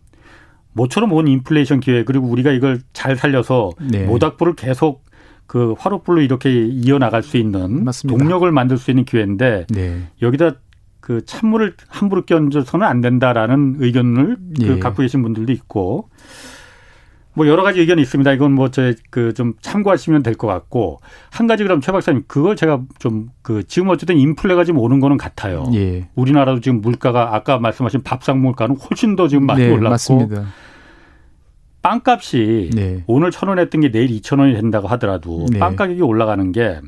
모처럼 0.74 1.12
온 1.12 1.28
인플레이션 1.28 1.82
기회 1.82 2.04
그리고 2.04 2.28
우리가 2.28 2.52
이걸 2.52 2.80
잘 2.94 3.16
살려서 3.16 3.72
네. 3.80 4.06
모닥불을 4.06 4.56
계속 4.56 5.04
그 5.48 5.76
화롯불로 5.78 6.22
이렇게 6.22 6.50
이어나갈 6.50 7.24
수 7.24 7.36
있는 7.36 7.84
맞습니다. 7.84 8.18
동력을 8.18 8.50
만들 8.54 8.78
수 8.78 8.90
있는 8.90 9.04
기회인데 9.04 9.66
네. 9.70 10.08
여기다 10.22 10.54
그 11.02 11.26
찬물을 11.26 11.76
함부로 11.90 12.24
끼얹어서는 12.26 12.86
안 12.88 13.02
된다라는 13.02 13.76
의견을 13.80 14.38
그 14.58 14.64
예. 14.64 14.68
그 14.68 14.80
갖고 14.80 15.02
계신 15.02 15.22
분들도 15.24 15.52
있고 15.52 16.10
뭐 17.34 17.48
여러 17.48 17.64
가지 17.64 17.80
의견이 17.80 18.02
있습니다. 18.02 18.32
이건 18.34 18.52
뭐저그좀 18.54 19.54
참고하시면 19.62 20.22
될 20.22 20.36
것 20.36 20.48
같고 20.48 21.00
한 21.32 21.48
가지 21.48 21.64
그럼 21.64 21.80
최 21.82 21.92
박사님 21.92 22.24
그걸 22.28 22.56
제가 22.56 22.82
좀 23.00 23.30
그 23.42 23.64
지금 23.68 23.90
어쨌든 23.90 24.18
인플레가 24.18 24.64
지금 24.64 24.80
오는 24.80 25.00
거는 25.00 25.18
같아요. 25.18 25.64
예. 25.74 26.08
우리나라도 26.16 26.60
지금 26.62 26.82
물가가 26.82 27.34
아까 27.36 27.58
말씀하신 27.58 28.04
밥상 28.04 28.42
물가는 28.42 28.76
훨씬 28.78 29.16
더 29.16 29.28
지금 29.28 29.46
많이 29.46 29.64
네, 29.64 29.70
올랐고 29.72 29.90
맞습니다. 29.90 30.46
빵값이 31.82 32.70
네. 32.76 33.04
오늘 33.08 33.32
천 33.32 33.50
원 33.50 33.58
했던 33.60 33.82
게 33.82 33.92
내일 33.92 34.12
이천 34.12 34.38
원이 34.40 34.54
된다고 34.54 34.88
하더라도 34.90 35.48
네. 35.50 35.58
빵 35.58 35.76
가격이 35.76 36.02
올라가는 36.02 36.52
게 36.52 36.80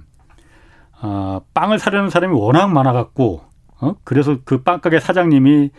어, 1.01 1.41
빵을 1.53 1.79
사려는 1.79 2.09
사람이 2.09 2.37
워낙 2.37 2.67
많아갖고 2.67 3.41
어? 3.83 3.95
그래서 4.03 4.37
그 4.43 4.61
빵가게 4.63 4.99
사장님이 4.99 5.71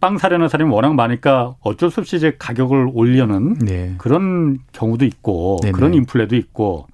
빵 0.00 0.18
사려는 0.18 0.48
사람이 0.48 0.72
워낙 0.72 0.94
많으니까 0.94 1.56
어쩔 1.60 1.90
수 1.90 2.00
없이 2.00 2.16
이제 2.16 2.34
가격을 2.38 2.90
올려는 2.94 3.54
네. 3.54 3.94
그런 3.98 4.58
경우도 4.72 5.04
있고 5.04 5.58
네네. 5.62 5.72
그런 5.72 5.94
인플레도 5.94 6.36
있고 6.36 6.86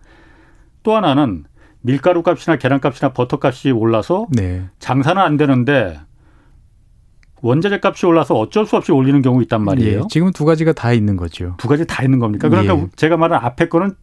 또 0.82 0.96
하나는 0.96 1.44
밀가루 1.80 2.22
값이나 2.22 2.56
계란 2.56 2.80
값이나 2.80 3.12
버터 3.12 3.38
값이 3.40 3.70
올라서 3.70 4.26
네. 4.30 4.64
장사는 4.80 5.20
안 5.22 5.36
되는데 5.36 6.00
원자재 7.42 7.80
값이 7.82 8.06
올라서 8.06 8.34
어쩔 8.34 8.66
수 8.66 8.76
없이 8.76 8.90
올리는 8.90 9.22
경우 9.22 9.40
있단 9.42 9.62
말이에요. 9.62 10.00
예, 10.00 10.02
지금 10.08 10.32
두 10.32 10.44
가지가 10.44 10.72
다 10.72 10.92
있는 10.92 11.16
거죠. 11.16 11.54
두 11.58 11.68
가지 11.68 11.86
다 11.86 12.02
있는 12.02 12.18
겁니까? 12.18 12.48
그러니까 12.48 12.76
예. 12.76 12.88
제가 12.96 13.16
말한 13.16 13.44
앞에 13.44 13.68
거는 13.68 13.94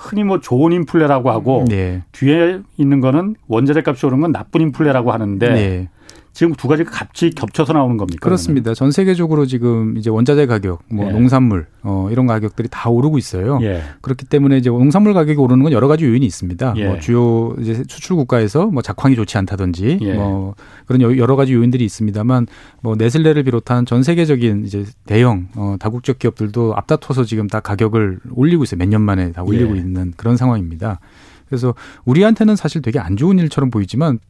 흔히 0.00 0.24
뭐 0.24 0.40
좋은 0.40 0.72
인플레라고 0.72 1.30
하고 1.30 1.66
네. 1.68 2.02
뒤에 2.12 2.60
있는 2.78 3.00
거는 3.00 3.36
원자재 3.48 3.82
값이 3.86 4.06
오른 4.06 4.22
건 4.22 4.32
나쁜 4.32 4.62
인플레라고 4.62 5.12
하는데 5.12 5.48
네. 5.52 5.88
지금 6.32 6.54
두 6.54 6.68
가지가 6.68 6.90
같이 6.90 7.30
겹쳐서 7.30 7.72
나오는 7.72 7.96
겁니까? 7.96 8.20
그렇습니다. 8.22 8.64
그러면? 8.64 8.74
전 8.76 8.90
세계적으로 8.92 9.46
지금 9.46 9.96
이제 9.96 10.10
원자재 10.10 10.46
가격, 10.46 10.80
뭐 10.88 11.06
예. 11.06 11.10
농산물 11.10 11.66
어 11.82 12.08
이런 12.10 12.26
가격들이 12.26 12.68
다 12.70 12.88
오르고 12.88 13.18
있어요. 13.18 13.58
예. 13.62 13.82
그렇기 14.00 14.26
때문에 14.26 14.56
이제 14.58 14.70
농산물 14.70 15.12
가격이 15.12 15.38
오르는 15.40 15.64
건 15.64 15.72
여러 15.72 15.88
가지 15.88 16.04
요인이 16.04 16.24
있습니다. 16.24 16.74
예. 16.76 16.86
뭐 16.86 16.98
주요 17.00 17.54
이제 17.60 17.82
수출 17.88 18.16
국가에서 18.16 18.66
뭐 18.66 18.80
작황이 18.80 19.16
좋지 19.16 19.36
않다든지 19.38 19.98
예. 20.02 20.14
뭐 20.14 20.54
그런 20.86 21.02
여러 21.18 21.34
가지 21.36 21.52
요인들이 21.52 21.84
있습니다만 21.84 22.46
뭐 22.80 22.94
네슬레를 22.96 23.42
비롯한 23.42 23.84
전 23.86 24.02
세계적인 24.04 24.64
이제 24.66 24.84
대형 25.06 25.48
어 25.56 25.76
다국적 25.80 26.18
기업들도 26.20 26.74
앞다퉈서 26.76 27.24
지금 27.24 27.48
다 27.48 27.60
가격을 27.60 28.20
올리고 28.30 28.62
있어요. 28.64 28.78
몇 28.78 28.88
년 28.90 29.02
만에 29.02 29.32
다 29.32 29.42
올리고 29.42 29.76
예. 29.76 29.80
있는 29.80 30.12
그런 30.16 30.36
상황입니다. 30.36 31.00
그래서 31.48 31.74
우리한테는 32.04 32.54
사실 32.56 32.82
되게 32.82 32.98
안 33.00 33.16
좋은 33.16 33.38
일처럼 33.40 33.70
보이지만 33.70 34.20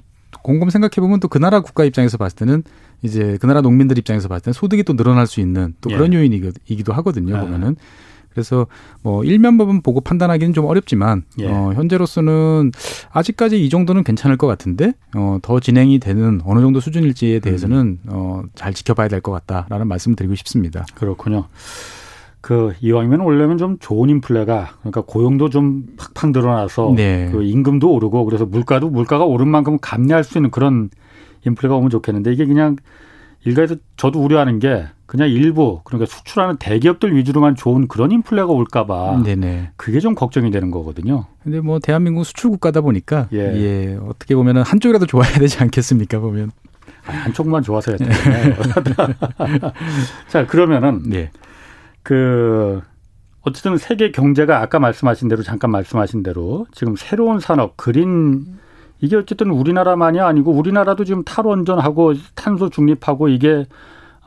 곰곰 0.43 0.71
생각해 0.71 0.93
보면 0.97 1.21
또 1.21 1.29
그 1.29 1.39
나라 1.39 1.61
국가 1.61 1.85
입장에서 1.85 2.17
봤을 2.19 2.37
때는 2.37 2.63
이제 3.03 3.39
그 3.41 3.47
나라 3.47 3.61
농민들 3.61 3.99
입장에서 3.99 4.29
봤을 4.29 4.43
때는 4.45 4.53
소득이 4.55 4.83
또 4.85 4.95
늘어날 4.97 5.27
수 5.27 5.41
있는 5.41 5.75
또 5.81 5.91
그런 5.91 6.13
예. 6.13 6.19
요인이기도 6.19 6.93
하거든요. 6.95 7.37
아. 7.37 7.41
보면은 7.41 7.77
그래서 8.31 8.69
뭐 9.03 9.25
일면법은 9.25 9.83
보고 9.83 10.01
판단하기는 10.01 10.55
좀 10.55 10.65
어렵지만 10.65 11.25
예. 11.41 11.49
어, 11.49 11.73
현재로서는 11.75 12.71
아직까지 13.11 13.65
이 13.65 13.69
정도는 13.69 14.05
괜찮을 14.05 14.37
것 14.37 14.47
같은데 14.47 14.93
어, 15.17 15.39
더 15.43 15.59
진행이 15.59 15.99
되는 15.99 16.41
어느 16.45 16.61
정도 16.61 16.79
수준일지에 16.81 17.41
대해서는 17.41 17.77
음. 17.77 17.99
어, 18.09 18.43
잘 18.55 18.73
지켜봐야 18.73 19.09
될 19.09 19.21
것 19.21 19.33
같다라는 19.33 19.89
말씀을 19.89 20.15
드리고 20.17 20.35
싶습니다. 20.37 20.87
그렇군요. 20.95 21.47
그 22.41 22.73
이왕이면 22.81 23.21
올려면 23.21 23.59
좀 23.59 23.77
좋은 23.79 24.09
인플레가 24.09 24.71
그러니까 24.81 25.03
고용도 25.03 25.51
좀 25.51 25.85
팍팍 25.99 26.31
늘어나서 26.31 26.95
네. 26.97 27.29
그 27.31 27.43
임금도 27.43 27.93
오르고 27.93 28.25
그래서 28.25 28.47
물가도 28.47 28.89
물가가 28.89 29.25
오른 29.25 29.49
만큼 29.49 29.79
감내할 29.81 30.25
수 30.25 30.39
있는 30.39 30.51
그런 30.51 30.91
인플레가 31.47 31.77
오면 31.77 31.91
좋겠는데 31.91 32.33
이게 32.33 32.47
그냥 32.47 32.77
일가에서 33.45 33.77
저도 33.97 34.23
우려하는 34.23 34.59
게 34.59 34.87
그냥 35.07 35.29
일부 35.29 35.81
그러니까 35.85 36.07
수출하는 36.07 36.57
대기업들 36.59 37.17
위주로만 37.17 37.57
좋은 37.57 37.89
그런 37.89 38.13
인플레가 38.13 38.47
올까봐 38.47 39.23
네네. 39.25 39.73
그게 39.77 40.01
좀 40.01 40.15
걱정이 40.15 40.51
되는 40.51 40.71
거거든요. 40.71 41.27
근데 41.43 41.61
뭐 41.61 41.79
대한민국 41.79 42.25
수출 42.25 42.51
국가다 42.51 42.81
보니까 42.81 43.29
예, 43.33 43.39
예 43.39 43.99
어떻게 44.03 44.35
보면은 44.35 44.63
한쪽이라도 44.63 45.07
좋아야 45.07 45.33
되지 45.33 45.59
않겠습니까 45.59 46.21
보면 46.21 46.53
아, 47.07 47.13
한쪽만 47.13 47.63
좋아서야 47.63 47.97
되는 47.97 48.13
자 50.29 50.47
그러면은 50.47 51.03
네. 51.07 51.31
그 52.03 52.81
어쨌든 53.43 53.79
세계 53.79 54.11
경제가 54.13 54.61
아까 54.61 54.79
말씀하신 54.79 55.29
대로 55.29 55.43
잠깐 55.43 55.71
말씀하신 55.71 56.23
대로 56.23 56.67
지금 56.73 56.95
새로운 56.97 57.41
산업 57.41 57.77
그린 57.77 58.59
이게 59.01 59.17
어쨌든 59.17 59.51
우리나라만이 59.51 60.21
아니고 60.21 60.53
우리나라도 60.53 61.05
지금 61.05 61.25
탈원전하고 61.25 62.15
탄소 62.35 62.69
중립하고 62.69 63.29
이게 63.29 63.67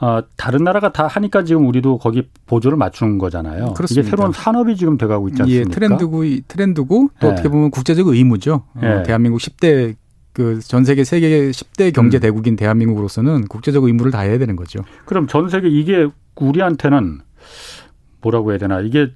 어, 0.01 0.21
다른 0.35 0.63
나라가 0.63 0.91
다 0.91 1.07
하니까 1.07 1.43
지금 1.43 1.67
우리도 1.67 1.99
거기 1.99 2.27
보조를 2.47 2.77
맞추는 2.77 3.19
거잖아요. 3.19 3.73
그렇습니다. 3.73 4.01
이게 4.01 4.09
새로운 4.09 4.33
산업이 4.33 4.75
지금 4.75 4.97
돼가고 4.97 5.29
있지 5.29 5.43
않습니까? 5.43 5.69
예, 5.69 5.73
트렌드고 5.73 6.23
트렌드고 6.47 7.09
또 7.19 7.27
예. 7.27 7.31
어떻게 7.31 7.47
보면 7.47 7.71
국제적 7.71 8.07
의무죠. 8.07 8.63
어, 8.75 8.81
예. 8.83 9.03
대한민국 9.03 9.39
10대 9.39 9.95
그전 10.33 10.83
세계 10.83 11.03
세계 11.03 11.51
10대 11.51 11.93
경제 11.93 12.17
음. 12.17 12.19
대국인 12.19 12.55
대한민국으로서는 12.55 13.47
국제적 13.47 13.83
의무를 13.83 14.11
다해야 14.11 14.37
되는 14.39 14.55
거죠. 14.55 14.81
그럼 15.05 15.27
전 15.27 15.47
세계 15.47 15.69
이게 15.69 16.07
우리한테는 16.35 17.19
뭐라고 18.21 18.51
해야 18.51 18.57
되나 18.57 18.81
이게 18.81 19.11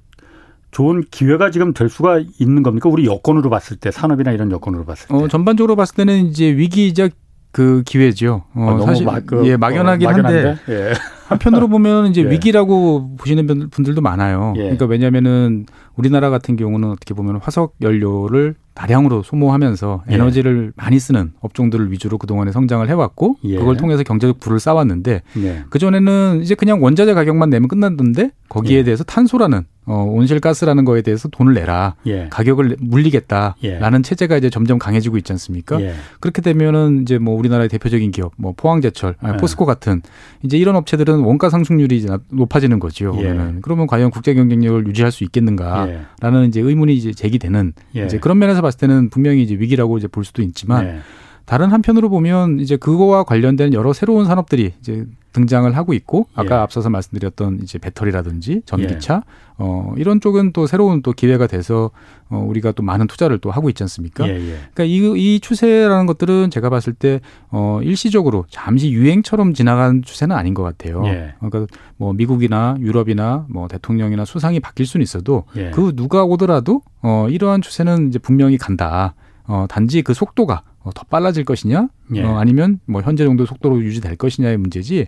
좋은 0.71 1.03
기회가 1.09 1.49
지금 1.49 1.73
될 1.73 1.89
수가 1.89 2.19
있는 2.39 2.61
겁니까? 2.61 2.89
우리 2.89 3.05
여건으로 3.05 3.49
봤을 3.49 3.77
때 3.77 3.89
산업이나 3.89 4.31
이런 4.31 4.51
여건으로 4.51 4.85
봤을 4.85 5.07
때. 5.07 5.13
어, 5.13 5.27
전반적으로 5.27 5.75
봤을 5.75 5.95
때는 5.95 6.27
이제 6.27 6.45
위기적 6.55 7.11
그 7.57 7.81
기회죠. 7.87 8.43
어, 8.53 8.77
아, 8.79 8.85
사실 8.85 9.03
막, 9.03 9.25
그, 9.25 9.47
예 9.47 9.57
막연하긴 9.57 10.07
어, 10.07 10.11
한데 10.11 10.57
예. 10.69 10.93
한편으로 11.27 11.67
보면 11.67 12.05
이제 12.05 12.21
예. 12.23 12.29
위기라고 12.29 13.15
보시는 13.17 13.47
분들도 13.71 13.99
많아요. 13.99 14.53
예. 14.57 14.61
그러니까 14.61 14.85
왜냐하면은 14.85 15.65
우리나라 15.95 16.29
같은 16.29 16.55
경우는 16.55 16.91
어떻게 16.91 17.15
보면 17.15 17.37
화석 17.41 17.73
연료를 17.81 18.53
다량으로 18.75 19.23
소모하면서 19.23 20.03
예. 20.11 20.13
에너지를 20.13 20.71
많이 20.75 20.99
쓰는 20.99 21.31
업종들을 21.39 21.91
위주로 21.91 22.19
그동안에 22.19 22.51
성장을 22.51 22.87
해왔고 22.87 23.37
예. 23.45 23.57
그걸 23.57 23.75
통해서 23.75 24.03
경제적 24.03 24.39
부를 24.39 24.59
쌓았는데 24.59 25.23
예. 25.37 25.63
그 25.71 25.79
전에는 25.79 26.41
이제 26.43 26.53
그냥 26.53 26.83
원자재 26.83 27.15
가격만 27.15 27.49
내면 27.49 27.69
끝났는데 27.69 28.33
거기에 28.49 28.83
대해서 28.83 29.03
탄소라는 29.03 29.65
어, 29.87 30.03
온실가스라는 30.03 30.83
거에 30.83 31.01
대해서 31.01 31.29
돈을 31.29 31.53
내라. 31.53 31.95
예. 32.05 32.27
가격을 32.29 32.75
물리겠다라는 32.79 33.99
예. 33.99 34.01
체제가 34.03 34.35
이제 34.35 34.49
점점 34.49 34.77
강해지고 34.77 35.17
있지 35.17 35.31
않습니까? 35.31 35.79
예. 35.81 35.93
그렇게 36.19 36.41
되면은 36.41 37.03
이제 37.03 37.17
뭐 37.17 37.35
우리나라의 37.35 37.69
대표적인 37.69 38.11
기업, 38.11 38.33
뭐 38.35 38.53
포항제철, 38.55 39.15
아니, 39.21 39.35
예. 39.35 39.37
포스코 39.37 39.65
같은 39.65 40.01
이제 40.43 40.57
이런 40.57 40.75
업체들은 40.75 41.19
원가 41.19 41.49
상승률이 41.49 41.97
이제 41.97 42.09
높아지는 42.29 42.79
거지요. 42.79 43.15
예. 43.19 43.23
그러면 43.23 43.61
그러면 43.61 43.87
과연 43.87 44.11
국제 44.11 44.33
경쟁력을 44.33 44.85
유지할 44.87 45.11
수 45.13 45.23
있겠는가라는 45.23 46.43
예. 46.43 46.45
이제 46.47 46.59
의문이 46.59 46.93
이제 46.93 47.13
제기되는 47.13 47.73
이제 48.05 48.19
그런 48.19 48.39
면에서 48.39 48.61
봤을 48.61 48.77
때는 48.79 49.09
분명히 49.09 49.41
이제 49.41 49.55
위기라고 49.55 49.97
이제 49.97 50.07
볼 50.07 50.25
수도 50.25 50.41
있지만 50.41 51.01
다른 51.47 51.71
한편으로 51.71 52.09
보면 52.09 52.59
이제 52.59 52.75
그거와 52.75 53.23
관련된 53.23 53.73
여러 53.73 53.93
새로운 53.93 54.25
산업들이 54.25 54.73
이제 54.81 55.05
등장을 55.31 55.77
하고 55.77 55.93
있고 55.93 56.27
아까 56.35 56.55
예. 56.55 56.59
앞서서 56.59 56.89
말씀드렸던 56.89 57.59
이제 57.63 57.77
배터리라든지 57.77 58.63
전기차 58.65 59.13
예. 59.15 59.21
어 59.57 59.93
이런 59.95 60.19
쪽은 60.19 60.51
또 60.51 60.67
새로운 60.67 61.01
또 61.01 61.13
기회가 61.13 61.47
돼서 61.47 61.91
어 62.29 62.45
우리가 62.45 62.73
또 62.73 62.83
많은 62.83 63.07
투자를 63.07 63.37
또 63.37 63.49
하고 63.49 63.69
있지 63.69 63.81
않습니까? 63.81 64.27
예, 64.27 64.33
예. 64.33 64.57
그러니까 64.73 64.83
이, 64.83 65.35
이 65.35 65.39
추세라는 65.39 66.05
것들은 66.05 66.49
제가 66.49 66.69
봤을 66.69 66.91
때어 66.91 67.81
일시적으로 67.81 68.43
잠시 68.49 68.91
유행처럼 68.91 69.53
지나간 69.53 70.01
추세는 70.01 70.35
아닌 70.35 70.53
것 70.53 70.63
같아요. 70.63 71.01
예. 71.05 71.33
그러니까 71.39 71.73
뭐 71.95 72.11
미국이나 72.11 72.75
유럽이나 72.81 73.45
뭐 73.47 73.69
대통령이나 73.69 74.25
수상이 74.25 74.59
바뀔 74.59 74.85
수는 74.85 75.01
있어도 75.01 75.45
예. 75.55 75.71
그 75.71 75.95
누가 75.95 76.25
오더라도 76.25 76.81
어 77.01 77.27
이러한 77.29 77.61
추세는 77.61 78.09
이제 78.09 78.19
분명히 78.19 78.57
간다. 78.57 79.13
어 79.45 79.65
단지 79.69 80.01
그 80.01 80.13
속도가 80.13 80.63
어, 80.87 80.91
더 80.95 81.03
빨라질 81.09 81.43
것이냐, 81.43 81.89
예. 82.15 82.23
어, 82.23 82.37
아니면 82.37 82.79
뭐 82.85 83.01
현재 83.01 83.25
정도 83.25 83.45
속도로 83.45 83.81
유지될 83.81 84.15
것이냐의 84.15 84.57
문제지. 84.57 85.07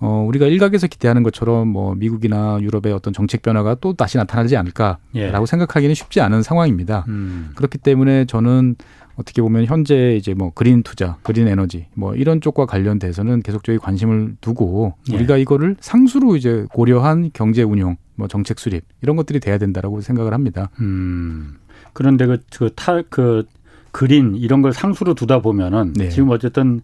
어, 0.00 0.24
우리가 0.26 0.46
일각에서 0.46 0.88
기대하는 0.88 1.22
것처럼 1.22 1.68
뭐 1.68 1.94
미국이나 1.94 2.58
유럽의 2.60 2.92
어떤 2.92 3.12
정책 3.12 3.40
변화가 3.42 3.76
또 3.76 3.92
다시 3.92 4.18
나타나지 4.18 4.56
않을까라고 4.56 5.00
예. 5.14 5.32
생각하기는 5.46 5.94
쉽지 5.94 6.20
않은 6.20 6.42
상황입니다. 6.42 7.04
음. 7.06 7.52
그렇기 7.54 7.78
때문에 7.78 8.24
저는 8.24 8.74
어떻게 9.14 9.42
보면 9.42 9.66
현재 9.66 10.16
이제 10.16 10.34
뭐 10.34 10.50
그린 10.52 10.82
투자, 10.82 11.18
그린 11.22 11.46
에너지 11.46 11.86
뭐 11.94 12.16
이런 12.16 12.40
쪽과 12.40 12.66
관련돼서는 12.66 13.42
계속적인 13.42 13.78
관심을 13.78 14.34
두고 14.40 14.94
예. 15.12 15.14
우리가 15.14 15.36
이거를 15.36 15.76
상수로 15.78 16.34
이제 16.34 16.66
고려한 16.72 17.30
경제 17.32 17.62
운용, 17.62 17.96
뭐 18.16 18.26
정책 18.26 18.58
수립 18.58 18.82
이런 19.02 19.14
것들이 19.14 19.38
돼야 19.38 19.56
된다라고 19.56 20.00
생각을 20.00 20.34
합니다. 20.34 20.70
음. 20.80 21.58
그런데 21.92 22.26
그, 22.26 22.38
그, 22.50 22.70
탈, 22.74 23.04
그 23.08 23.46
그린 23.92 24.34
이런 24.34 24.62
걸 24.62 24.72
상수로 24.72 25.14
두다 25.14 25.40
보면은 25.40 25.92
네. 25.92 26.08
지금 26.08 26.30
어쨌든 26.30 26.80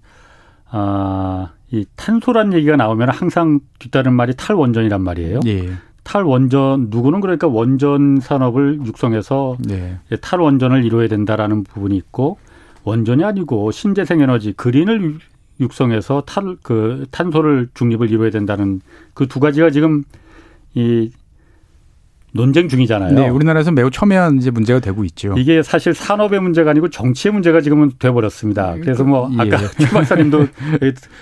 아, 0.71 1.53
이 1.71 1.85
탄소란 1.97 2.53
얘기가 2.53 2.77
나오면 2.77 3.09
항상 3.11 3.61
뒤따른 3.79 4.13
말이 4.13 4.35
탈원전이란 4.37 5.03
말이에요. 5.03 5.41
네. 5.41 5.71
탈원전 6.05 6.87
누구는 6.91 7.21
그러니까 7.21 7.49
원전 7.49 8.21
산업을 8.21 8.81
육성해서 8.87 9.57
네. 9.61 9.99
탈원전을 10.21 10.85
이루어야 10.85 11.09
된다라는 11.09 11.65
부분이 11.65 11.97
있고 11.97 12.39
원전이 12.85 13.25
아니고 13.25 13.71
신재생 13.73 14.21
에너지 14.21 14.53
그린을 14.53 15.19
육성해서 15.61 16.23
탈 16.23 16.57
그 16.63 17.05
탄소를 17.11 17.69
중립을 17.75 18.11
이루어야 18.11 18.31
된다는 18.31 18.81
그 19.13 19.27
두 19.27 19.41
가지가 19.41 19.71
지금 19.71 20.05
이 20.75 21.11
논쟁 22.33 22.69
중이잖아요. 22.69 23.15
네, 23.15 23.29
우리나라에서 23.29 23.71
매우 23.71 23.91
첨예한 23.91 24.37
이제 24.39 24.51
문제가 24.51 24.81
되고 24.81 25.03
있죠. 25.05 25.35
이게 25.39 25.63
사실 25.63 25.95
산업의 25.95 26.41
문제가 26.41 26.71
아니고 26.71 26.91
정치의 26.91 27.33
문제가 27.33 27.61
지금은 27.61 27.93
돼버렸습니다. 27.99 28.75
그래서 28.75 29.05
뭐 29.05 29.31
예. 29.33 29.41
아까 29.41 29.57
최 29.79 29.89
박사님도 29.89 30.47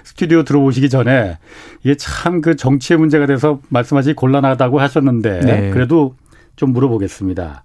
스튜디오 0.05 0.43
들어오시기 0.43 0.89
전에 0.89 1.39
이게 1.83 1.95
참 1.97 2.41
그 2.41 2.57
정치의 2.57 2.99
문제가 2.99 3.27
돼서 3.27 3.61
말씀하시기 3.69 4.15
곤란하다고 4.15 4.81
하셨는데 4.81 5.41
네. 5.41 5.71
그래도 5.71 6.15
좀 6.57 6.73
물어보겠습니다. 6.73 7.65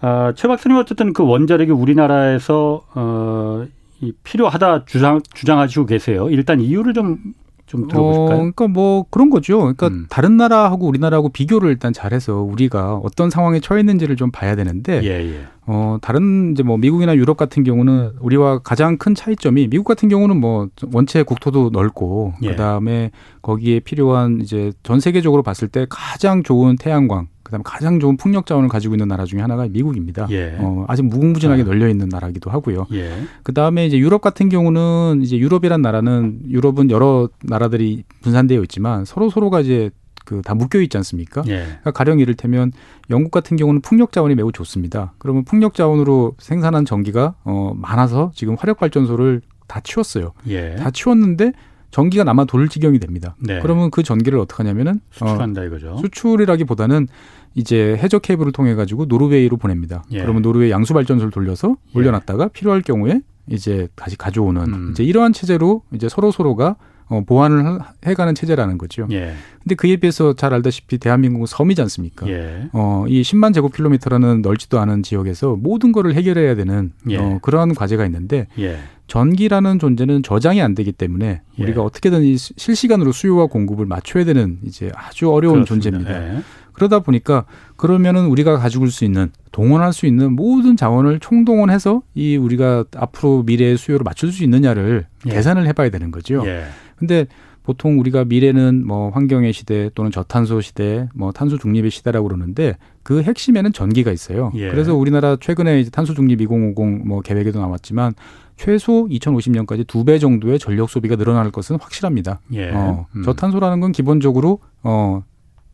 아, 0.00 0.32
최 0.36 0.46
박사님 0.48 0.78
어쨌든 0.78 1.12
그 1.12 1.24
원자력이 1.24 1.72
우리나라에서 1.72 2.82
어, 2.94 3.66
이 4.00 4.12
필요하다 4.24 4.84
주장 4.86 5.20
주장하시고 5.34 5.86
계세요. 5.86 6.28
일단 6.30 6.60
이유를 6.60 6.94
좀 6.94 7.18
좀 7.66 7.88
들어보실까요? 7.88 8.24
어, 8.24 8.36
그러니까 8.36 8.68
뭐 8.68 9.04
그런 9.10 9.28
거죠. 9.28 9.58
그러니까 9.58 9.88
음. 9.88 10.06
다른 10.08 10.36
나라하고 10.36 10.86
우리나라하고 10.86 11.28
비교를 11.30 11.70
일단 11.70 11.92
잘해서 11.92 12.40
우리가 12.40 12.96
어떤 12.96 13.28
상황에 13.28 13.60
처해 13.60 13.80
있는지를 13.80 14.16
좀 14.16 14.30
봐야 14.30 14.54
되는데 14.54 15.02
예, 15.02 15.34
예. 15.34 15.46
어 15.66 15.98
다른 16.00 16.52
이제 16.52 16.62
뭐 16.62 16.76
미국이나 16.78 17.16
유럽 17.16 17.36
같은 17.36 17.64
경우는 17.64 18.12
우리와 18.20 18.60
가장 18.60 18.96
큰 18.98 19.14
차이점이 19.14 19.68
미국 19.68 19.84
같은 19.84 20.08
경우는 20.08 20.38
뭐 20.38 20.68
원체 20.92 21.24
국토도 21.24 21.70
넓고 21.72 22.34
예. 22.42 22.50
그다음에 22.50 23.10
거기에 23.42 23.80
필요한 23.80 24.40
이제 24.40 24.72
전 24.84 25.00
세계적으로 25.00 25.42
봤을 25.42 25.66
때 25.66 25.86
가장 25.90 26.44
좋은 26.44 26.76
태양광 26.76 27.26
그다음에 27.46 27.62
가장 27.64 28.00
좋은 28.00 28.16
풍력 28.16 28.44
자원을 28.44 28.68
가지고 28.68 28.94
있는 28.94 29.06
나라 29.06 29.24
중에 29.24 29.40
하나가 29.40 29.68
미국입니다. 29.68 30.26
예. 30.30 30.56
어, 30.58 30.84
아직 30.88 31.04
무궁무진하게 31.04 31.62
아. 31.62 31.64
널려 31.64 31.88
있는 31.88 32.08
나라기도 32.08 32.50
하고요. 32.50 32.86
예. 32.92 33.12
그다음에 33.44 33.86
이제 33.86 33.96
유럽 33.98 34.20
같은 34.20 34.48
경우는 34.48 35.20
이제 35.22 35.38
유럽이란 35.38 35.80
나라는 35.80 36.40
유럽은 36.48 36.90
여러 36.90 37.28
나라들이 37.44 38.02
분산되어 38.22 38.60
있지만 38.62 39.04
서로 39.04 39.30
서로가 39.30 39.60
이제 39.60 39.90
그 40.24 40.42
다 40.42 40.54
묶여 40.56 40.80
있지 40.80 40.96
않습니까? 40.96 41.44
예. 41.46 41.58
그러니까 41.66 41.92
가령 41.92 42.18
이를테면 42.18 42.72
영국 43.10 43.30
같은 43.30 43.56
경우는 43.56 43.80
풍력 43.80 44.10
자원이 44.10 44.34
매우 44.34 44.50
좋습니다. 44.50 45.12
그러면 45.18 45.44
풍력 45.44 45.74
자원으로 45.74 46.34
생산한 46.38 46.84
전기가 46.84 47.36
어 47.44 47.72
많아서 47.76 48.32
지금 48.34 48.56
화력 48.58 48.78
발전소를 48.78 49.40
다 49.68 49.78
치웠어요. 49.78 50.32
예. 50.48 50.74
다 50.74 50.90
치웠는데 50.90 51.52
전기가 51.96 52.24
남아 52.24 52.44
돌 52.44 52.68
지경이 52.68 52.98
됩니다. 52.98 53.36
네. 53.38 53.58
그러면 53.62 53.90
그 53.90 54.02
전기를 54.02 54.38
어떻게 54.38 54.62
하냐면은 54.62 55.00
수출한다 55.12 55.64
이거죠. 55.64 55.96
수출이라기보다는 55.96 57.08
이제 57.54 57.96
해저 57.96 58.18
케이블을 58.18 58.52
통해 58.52 58.74
가지고 58.74 59.06
노르웨이로 59.06 59.56
보냅니다. 59.56 60.04
예. 60.12 60.20
그러면 60.20 60.42
노르웨이 60.42 60.70
양수 60.70 60.92
발전소를 60.92 61.30
돌려서 61.30 61.74
예. 61.94 61.98
올려놨다가 61.98 62.48
필요할 62.48 62.82
경우에 62.82 63.22
이제 63.48 63.88
다시 63.94 64.14
가져오는 64.18 64.62
음. 64.62 64.90
이제 64.90 65.04
이러한 65.04 65.32
체제로 65.32 65.84
이제 65.90 66.10
서로 66.10 66.30
서로가 66.30 66.76
어, 67.08 67.22
보완을 67.24 67.78
해가는 68.04 68.34
체제라는 68.34 68.76
거죠. 68.76 69.06
예. 69.12 69.32
근데 69.62 69.74
그에 69.74 69.96
비해서 69.96 70.34
잘 70.34 70.52
알다시피 70.52 70.98
대한민국은 70.98 71.46
섬이지 71.46 71.80
않습니까? 71.80 72.28
예. 72.28 72.68
어, 72.74 73.06
이 73.08 73.22
10만 73.22 73.54
제곱킬로미터라는 73.54 74.42
넓지도 74.42 74.78
않은 74.80 75.02
지역에서 75.02 75.56
모든 75.56 75.92
거를 75.92 76.14
해결해야 76.14 76.56
되는 76.56 76.92
예. 77.08 77.16
어, 77.16 77.38
그러한 77.40 77.74
과제가 77.74 78.04
있는데 78.04 78.48
예. 78.58 78.80
전기라는 79.06 79.78
존재는 79.78 80.22
저장이 80.22 80.60
안 80.60 80.74
되기 80.74 80.92
때문에 80.92 81.42
예. 81.58 81.62
우리가 81.62 81.82
어떻게든 81.82 82.22
이 82.22 82.36
실시간으로 82.36 83.12
수요와 83.12 83.46
공급을 83.46 83.86
맞춰야 83.86 84.24
되는 84.24 84.58
이제 84.64 84.90
아주 84.94 85.30
어려운 85.30 85.64
그렇습니다. 85.64 85.90
존재입니다. 85.90 86.36
예. 86.36 86.42
그러다 86.72 87.00
보니까 87.00 87.46
그러면은 87.76 88.26
우리가 88.26 88.58
가지고 88.58 88.84
올수 88.84 89.04
있는 89.04 89.30
동원할 89.50 89.92
수 89.92 90.06
있는 90.06 90.34
모든 90.34 90.76
자원을 90.76 91.20
총동원해서 91.20 92.02
이 92.14 92.36
우리가 92.36 92.84
앞으로 92.94 93.44
미래의 93.44 93.78
수요를 93.78 94.04
맞출 94.04 94.30
수 94.30 94.44
있느냐를 94.44 95.06
예. 95.26 95.30
계산을 95.30 95.66
해봐야 95.68 95.88
되는 95.88 96.10
거죠. 96.10 96.42
예. 96.46 96.64
근데 96.96 97.26
보통 97.62 97.98
우리가 97.98 98.24
미래는 98.24 98.86
뭐 98.86 99.10
환경의 99.10 99.52
시대 99.52 99.90
또는 99.94 100.12
저탄소 100.12 100.60
시대, 100.60 101.08
뭐 101.14 101.32
탄소 101.32 101.58
중립의 101.58 101.90
시대라고 101.90 102.28
그러는데 102.28 102.76
그 103.02 103.22
핵심에는 103.22 103.72
전기가 103.72 104.12
있어요. 104.12 104.52
예. 104.54 104.70
그래서 104.70 104.94
우리나라 104.94 105.36
최근에 105.40 105.80
이제 105.80 105.90
탄소 105.90 106.14
중립 106.14 106.40
2050 106.40 107.06
뭐 107.06 107.22
계획에도 107.22 107.58
나왔지만 107.58 108.14
최소 108.56 109.06
2050년까지 109.08 109.86
두 109.86 110.04
배 110.04 110.18
정도의 110.18 110.58
전력 110.58 110.88
소비가 110.90 111.16
늘어날 111.16 111.50
것은 111.50 111.76
확실합니다. 111.80 112.40
예. 112.52 112.70
어, 112.72 113.06
음. 113.14 113.22
저탄소라는 113.22 113.80
건 113.80 113.92
기본적으로 113.92 114.60
어 114.82 115.22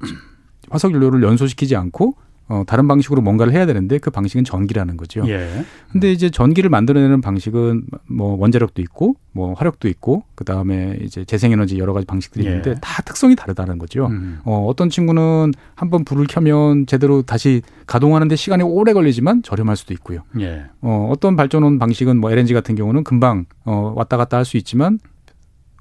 화석 0.70 0.92
연료를 0.92 1.22
연소시키지 1.22 1.76
않고 1.76 2.14
어, 2.52 2.64
다른 2.66 2.86
방식으로 2.86 3.22
뭔가를 3.22 3.54
해야 3.54 3.64
되는데 3.64 3.96
그 3.96 4.10
방식은 4.10 4.44
전기라는 4.44 4.98
거죠. 4.98 5.26
예. 5.26 5.64
근데 5.90 6.12
이제 6.12 6.28
전기를 6.28 6.68
만들어내는 6.68 7.22
방식은 7.22 7.84
뭐 8.08 8.36
원자력도 8.38 8.82
있고 8.82 9.14
뭐 9.32 9.54
화력도 9.54 9.88
있고 9.88 10.24
그 10.34 10.44
다음에 10.44 10.98
이제 11.00 11.24
재생에너지 11.24 11.78
여러 11.78 11.94
가지 11.94 12.04
방식들이 12.06 12.44
예. 12.44 12.50
있는데 12.50 12.74
다 12.82 13.00
특성이 13.02 13.34
다르다는 13.36 13.78
거죠. 13.78 14.08
음. 14.08 14.40
어, 14.44 14.66
어떤 14.68 14.90
친구는 14.90 15.52
한번 15.74 16.04
불을 16.04 16.26
켜면 16.28 16.84
제대로 16.86 17.22
다시 17.22 17.62
가동하는데 17.86 18.36
시간이 18.36 18.62
오래 18.62 18.92
걸리지만 18.92 19.42
저렴할 19.42 19.76
수도 19.76 19.94
있고요. 19.94 20.20
예. 20.40 20.64
어, 20.82 21.08
어떤 21.10 21.36
발전원 21.36 21.78
방식은 21.78 22.18
뭐 22.18 22.30
LNG 22.30 22.52
같은 22.52 22.74
경우는 22.74 23.02
금방 23.02 23.46
어, 23.64 23.94
왔다 23.96 24.18
갔다 24.18 24.36
할 24.36 24.44
수 24.44 24.58
있지만 24.58 24.98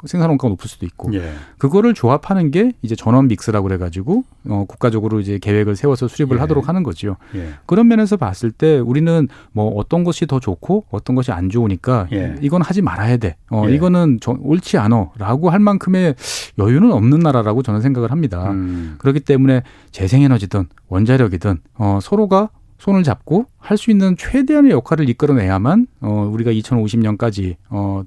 생산 0.06 0.30
원가가 0.30 0.50
높을 0.50 0.68
수도 0.68 0.86
있고 0.86 1.14
예. 1.14 1.34
그거를 1.58 1.94
조합하는 1.94 2.52
게 2.52 2.72
이제 2.82 2.96
전원 2.96 3.28
믹스라고 3.28 3.68
그래가지고 3.68 4.24
어, 4.50 4.66
국가적으로 4.68 5.20
이제 5.20 5.38
계획을 5.40 5.76
세워서 5.76 6.08
수립을 6.08 6.38
예. 6.38 6.42
하도록 6.42 6.68
하는 6.68 6.84
거죠. 6.84 7.18
예. 7.36 7.50
그런 7.66 7.88
면에서 7.88 8.18
봤을 8.18 8.52
때 8.52 8.80
우리는 8.80 9.28
뭐 9.52 9.68
어떤 9.76 10.04
것이 10.04 10.26
더 10.26 10.40
좋고 10.40 10.86
어떤 10.92 11.16
것이 11.16 11.32
안 11.32 11.50
좋으니까 11.50 12.08
예. 12.12 12.36
이건 12.42 12.62
하지 12.62 12.82
말아야 12.82 13.18
돼. 13.18 13.36
어, 13.50 13.66
예. 13.68 13.76
이거는 13.76 14.20
저, 14.22 14.36
옳지 14.40 14.78
않어라고 14.78 15.50
할 15.50 15.60
만큼의 15.60 16.16
여유는 16.58 16.92
없는 16.92 17.20
나라라고 17.20 17.62
저는 17.64 17.82
생각을 17.82 18.12
합니다. 18.12 18.52
음. 18.52 18.96
그렇기 18.98 19.20
때문에 19.22 19.64
재생에너지든 19.92 20.68
원자력이든 20.88 21.60
어, 21.76 22.00
서로가 22.02 22.50
손을 22.82 23.04
잡고 23.04 23.46
할 23.58 23.78
수 23.78 23.90
있는 23.90 24.16
최대한의 24.18 24.72
역할을 24.72 25.08
이끌어내야만 25.10 25.88
어 26.02 26.30
우리가 26.34 26.52
2050년까지 26.52 27.56
어 27.70 28.04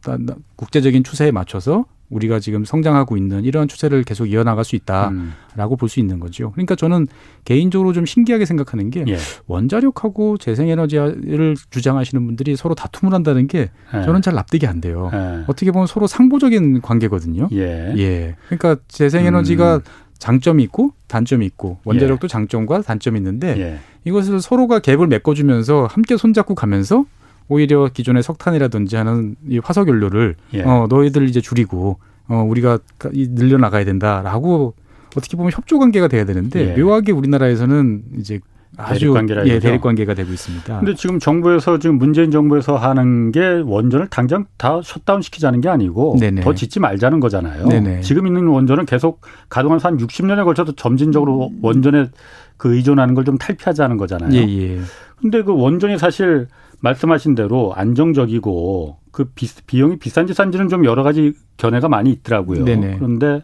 국제적인 0.57 1.03
추세에 1.05 1.31
맞춰서 1.31 1.85
우리가 2.11 2.39
지금 2.39 2.65
성장하고 2.65 3.17
있는 3.17 3.45
이러한 3.45 3.67
추세를 3.67 4.05
계속 4.05 4.27
이어나갈 4.27 4.65
수 4.65 4.77
있다라고 4.77 5.15
음. 5.15 5.77
볼수 5.79 5.99
있는 6.01 6.21
거죠. 6.21 6.53
그러니까 6.53 6.77
저는 6.77 7.09
개인적으로 7.45 7.93
좀 7.93 8.05
신기하게 8.07 8.45
생각하는 8.45 8.91
게 8.91 9.05
예. 9.09 9.17
원자력하고 9.47 10.39
재생에너지를 10.39 11.57
주장하시는 11.71 12.25
분들이 12.25 12.57
서로 12.57 12.75
다툼을 12.75 13.15
한다는 13.15 13.47
게 13.49 13.71
예. 13.95 14.03
저는 14.03 14.23
잘 14.23 14.35
납득이 14.35 14.67
안 14.67 14.81
돼요. 14.81 15.11
예. 15.13 15.45
어떻게 15.49 15.73
보면 15.73 15.87
서로 15.87 16.07
상보적인 16.07 16.83
관계거든요. 16.83 17.49
예. 17.53 17.95
예. 17.97 18.37
그러니까 18.49 18.77
재생에너지가 18.87 19.77
음. 19.77 19.81
장점이 20.19 20.63
있고 20.65 20.93
단점이 21.09 21.45
있고 21.47 21.79
원자력도 21.85 22.27
예. 22.27 22.29
장점과 22.29 22.83
단점이 22.83 23.19
있는데 23.19 23.59
예. 23.59 23.79
이것을 24.05 24.41
서로가 24.41 24.81
갭을 24.81 25.09
메꿔주면서 25.09 25.87
함께 25.87 26.17
손잡고 26.17 26.55
가면서 26.55 27.05
오히려 27.49 27.89
기존의 27.89 28.23
석탄이라든지 28.23 28.97
하는 28.97 29.37
이 29.49 29.59
화석 29.59 29.89
연료를 29.89 30.37
예. 30.55 30.63
어 30.63 30.87
너희들 30.89 31.29
이제 31.29 31.41
줄이고 31.41 31.99
어 32.29 32.37
우리가 32.37 32.79
늘려 33.13 33.59
나가야 33.59 33.85
된다라고 33.85 34.75
어떻게 35.17 35.37
보면 35.37 35.53
협조 35.53 35.79
관계가 35.79 36.09
돼야 36.09 36.25
되는데 36.25 36.75
예. 36.75 36.81
묘하게 36.81 37.13
우리나라에서는 37.13 38.03
이제 38.19 38.41
아주 38.77 39.01
대립관계라 39.01 39.47
예, 39.47 39.59
대립관계가 39.59 40.15
되고 40.15 40.33
있습니다. 40.33 40.79
근데 40.79 40.95
지금 40.95 41.19
정부에서 41.19 41.79
지금 41.79 41.99
문재인 41.99 42.31
정부에서 42.31 42.77
하는 42.77 43.33
게 43.33 43.63
원전을 43.65 44.09
당장 44.09 44.47
다 44.57 44.81
셧다운 44.83 45.23
시키자는 45.23 45.61
게 45.61 45.69
아니고 45.69 46.17
네네. 46.21 46.41
더 46.43 46.55
짓지 46.55 46.81
말자는 46.81 47.21
거잖아요. 47.21 47.67
네네. 47.69 48.01
지금 48.01 48.27
있는 48.27 48.47
원전은 48.47 48.87
계속 48.87 49.21
가동한 49.49 49.81
한 49.81 49.97
60년에 49.99 50.45
걸쳐서 50.45 50.73
점진적으로 50.73 51.51
원전에 51.63 52.11
그 52.57 52.75
의존하는 52.77 53.15
걸 53.15 53.25
좀 53.25 53.39
탈피하자는 53.39 53.97
거잖아요. 53.97 54.33
예, 54.35 54.47
예. 54.47 54.79
근데 55.21 55.43
그 55.43 55.55
원전이 55.55 55.99
사실 55.99 56.47
말씀하신 56.81 57.35
대로 57.35 57.73
안정적이고 57.75 58.99
그 59.11 59.25
비, 59.35 59.49
비용이 59.67 59.99
비싼지 59.99 60.35
싼지는 60.35 60.69
좀 60.69 60.85
여러 60.85 61.03
가지 61.03 61.33
견해가 61.57 61.89
많이 61.89 62.11
있더라고요. 62.11 62.65
네네. 62.65 62.97
그런데 62.99 63.43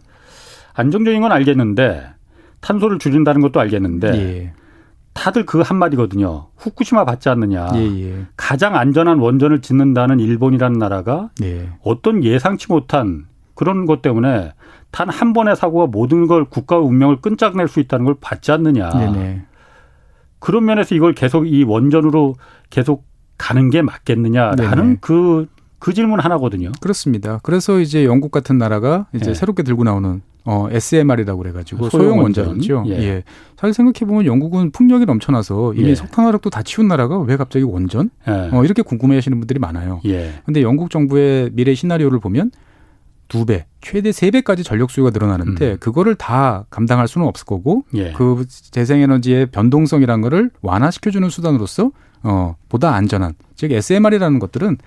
안정적인 0.75 1.21
건 1.23 1.33
알겠는데 1.33 2.07
탄소를 2.61 2.99
줄인다는 2.99 3.40
것도 3.40 3.59
알겠는데 3.61 4.09
예. 4.14 4.53
다들 5.12 5.44
그 5.44 5.61
한마디거든요. 5.61 6.49
후쿠시마 6.57 7.05
받지 7.05 7.29
않느냐. 7.29 7.70
예예. 7.75 8.05
예. 8.05 8.27
가장 8.37 8.77
안전한 8.77 9.18
원전을 9.18 9.61
짓는다는 9.61 10.20
일본이라는 10.20 10.79
나라가 10.79 11.31
예. 11.42 11.70
어떤 11.83 12.23
예상치 12.25 12.68
못한 12.68 13.27
그런 13.55 13.87
것 13.87 14.03
때문에 14.03 14.53
단 14.90 15.09
한 15.09 15.33
번의 15.33 15.57
사고가 15.57 15.87
모든 15.87 16.27
걸 16.27 16.44
국가의 16.44 16.83
운명을 16.83 17.20
끈짝낼 17.20 17.68
수 17.68 17.81
있다는 17.81 18.05
걸 18.07 18.16
받지 18.20 18.53
않느냐. 18.53 18.90
네네. 18.90 19.42
그런 20.38 20.64
면에서 20.64 20.94
이걸 20.94 21.12
계속 21.14 21.46
이 21.46 21.62
원전으로 21.64 22.37
계속 22.70 23.05
가는 23.38 23.70
게 23.70 23.83
맞겠느냐라는 23.83 24.99
그, 25.01 25.46
그 25.79 25.92
질문 25.92 26.20
하나거든요. 26.20 26.73
그렇습니다. 26.81 27.38
그래서 27.42 27.79
이제 27.81 28.05
영국 28.05 28.31
같은 28.31 28.59
나라가 28.59 29.07
이제 29.14 29.27
네. 29.27 29.35
새롭게 29.35 29.62
들고 29.62 29.85
나오는 29.85 30.23
어, 30.44 30.68
SMR이라고 30.70 31.38
그래가지고 31.42 31.90
소형, 31.90 32.18
원전이죠. 32.18 32.85
예. 32.88 32.92
예. 32.92 33.24
잘 33.57 33.74
생각해 33.74 34.09
보면 34.09 34.24
영국은 34.26 34.70
풍력이 34.70 35.05
넘쳐나서 35.05 35.74
이미 35.74 35.90
예. 35.90 35.94
석탄 35.94 36.26
화력도 36.26 36.50
다 36.50 36.62
치운 36.62 36.88
나라가 36.88 37.18
왜 37.18 37.37
갑자기 37.37 37.64
원전? 37.64 38.11
예. 38.26 38.50
어, 38.53 38.64
이렇게 38.64 38.83
궁금해하시는 38.83 39.38
분들이 39.38 39.59
많아요. 39.59 40.00
그런데 40.03 40.61
예. 40.61 40.62
영국 40.62 40.90
정부의 40.90 41.50
미래 41.53 41.74
시나리오를 41.74 42.20
보면 42.20 42.50
두 43.29 43.46
배, 43.46 43.66
최대 43.81 44.11
세 44.12 44.31
배까지 44.31 44.64
전력 44.64 44.90
수요가 44.90 45.11
늘어나는데 45.11 45.72
음. 45.72 45.76
그거를 45.79 46.16
다 46.16 46.66
감당할 46.68 47.07
수는 47.07 47.26
없을 47.26 47.46
거고 47.46 47.85
예. 47.94 48.12
그 48.12 48.44
재생에너지의 48.48 49.46
변동성이라는 49.46 50.20
거를 50.20 50.50
완화시켜주는 50.62 51.31
수단으로서 51.31 51.92
어, 52.22 52.57
보다 52.68 52.92
안전한 52.94 53.35
즉 53.55 53.70
SMR이라는 53.72 54.40
것들은 54.40 54.79